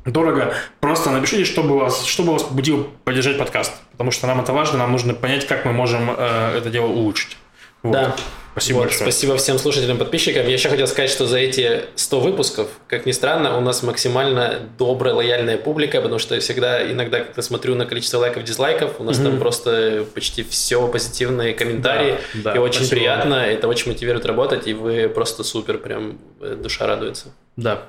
дорого, 0.06 0.54
просто 0.80 1.10
напишите, 1.12 1.46
что 1.46 1.64
бы 1.64 1.78
вас, 1.78 2.06
что 2.06 2.24
бы 2.24 2.34
вас 2.34 2.44
побудило 2.44 2.86
поддержать 3.04 3.38
подкаст, 3.38 3.74
потому 3.92 4.12
что 4.12 4.28
нам 4.28 4.42
это 4.42 4.54
важно, 4.54 4.80
нам 4.80 4.92
нужно 4.92 5.14
понять, 5.14 5.48
как 5.48 5.66
мы 5.66 5.74
можем 5.74 6.10
э, 6.18 6.58
это 6.58 6.70
дело 6.70 6.88
улучшить. 6.88 7.38
Вот. 7.84 7.94
Да. 7.94 8.16
Спасибо 8.52 8.78
Вот, 8.80 8.84
большое. 8.88 9.02
спасибо 9.10 9.38
всем 9.38 9.58
слушателям, 9.58 9.98
подписчикам. 9.98 10.46
Я 10.46 10.52
еще 10.52 10.68
хотел 10.68 10.86
сказать, 10.86 11.10
что 11.10 11.26
за 11.26 11.38
эти 11.38 11.84
100 11.96 12.20
выпусков, 12.20 12.68
как 12.88 13.06
ни 13.06 13.14
странно, 13.14 13.58
у 13.58 13.62
нас 13.62 13.82
максимально 13.82 14.60
добрая, 14.78 15.14
лояльная 15.14 15.58
публика, 15.58 16.02
потому 16.02 16.20
что 16.20 16.36
я 16.36 16.42
всегда, 16.42 16.92
иногда, 16.92 17.22
когда 17.22 17.42
смотрю 17.44 17.76
на 17.76 17.86
количество 17.86 18.18
лайков, 18.18 18.44
дизлайков, 18.44 19.00
у 19.00 19.06
нас 19.06 19.20
там 19.20 19.40
просто 19.40 20.06
почти 20.14 20.44
все 20.44 20.86
позитивные 20.90 21.54
комментарии, 21.54 22.18
Да, 22.34 22.52
да, 22.52 22.56
и 22.56 22.58
очень 22.60 22.82
спасибо 22.82 22.96
приятно, 23.00 23.36
это 23.36 23.70
очень 23.70 23.90
мотивирует 23.90 24.26
работать, 24.26 24.68
и 24.68 24.74
вы 24.74 25.08
просто 25.08 25.46
супер, 25.46 25.78
прям 25.78 26.18
э, 26.42 26.56
душа 26.62 26.86
радуется. 26.86 27.34
Да, 27.56 27.84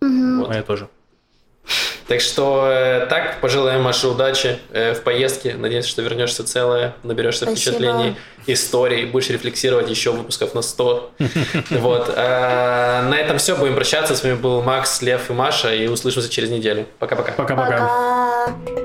Вот. 0.00 0.48
моя 0.48 0.62
тоже. 0.62 0.88
Так 2.06 2.22
что 2.22 2.66
э, 2.66 3.06
так, 3.06 3.40
пожелаем 3.40 3.82
Маше 3.82 4.08
удачи 4.08 4.58
э, 4.70 4.94
в 4.94 5.02
поездке. 5.02 5.54
Надеемся, 5.54 5.90
что 5.90 6.00
вернешься 6.00 6.42
целая, 6.42 6.94
наберешься 7.02 7.44
Спасибо. 7.44 7.76
впечатлений, 7.76 8.16
историй, 8.46 9.04
будешь 9.04 9.28
рефлексировать 9.28 9.90
еще 9.90 10.12
выпусков 10.12 10.54
на 10.54 10.62
100. 10.62 11.12
Вот. 11.70 12.10
А, 12.16 13.02
На 13.10 13.18
этом 13.18 13.36
все. 13.38 13.56
Будем 13.56 13.74
прощаться. 13.74 14.16
С 14.16 14.22
вами 14.22 14.34
был 14.34 14.62
Макс, 14.62 15.02
Лев 15.02 15.28
и 15.28 15.32
Маша. 15.34 15.74
И 15.74 15.86
услышимся 15.86 16.30
через 16.30 16.48
неделю. 16.50 16.86
Пока-пока. 16.98 17.32
Пока-пока. 17.32 17.70
Пока. 17.78 18.77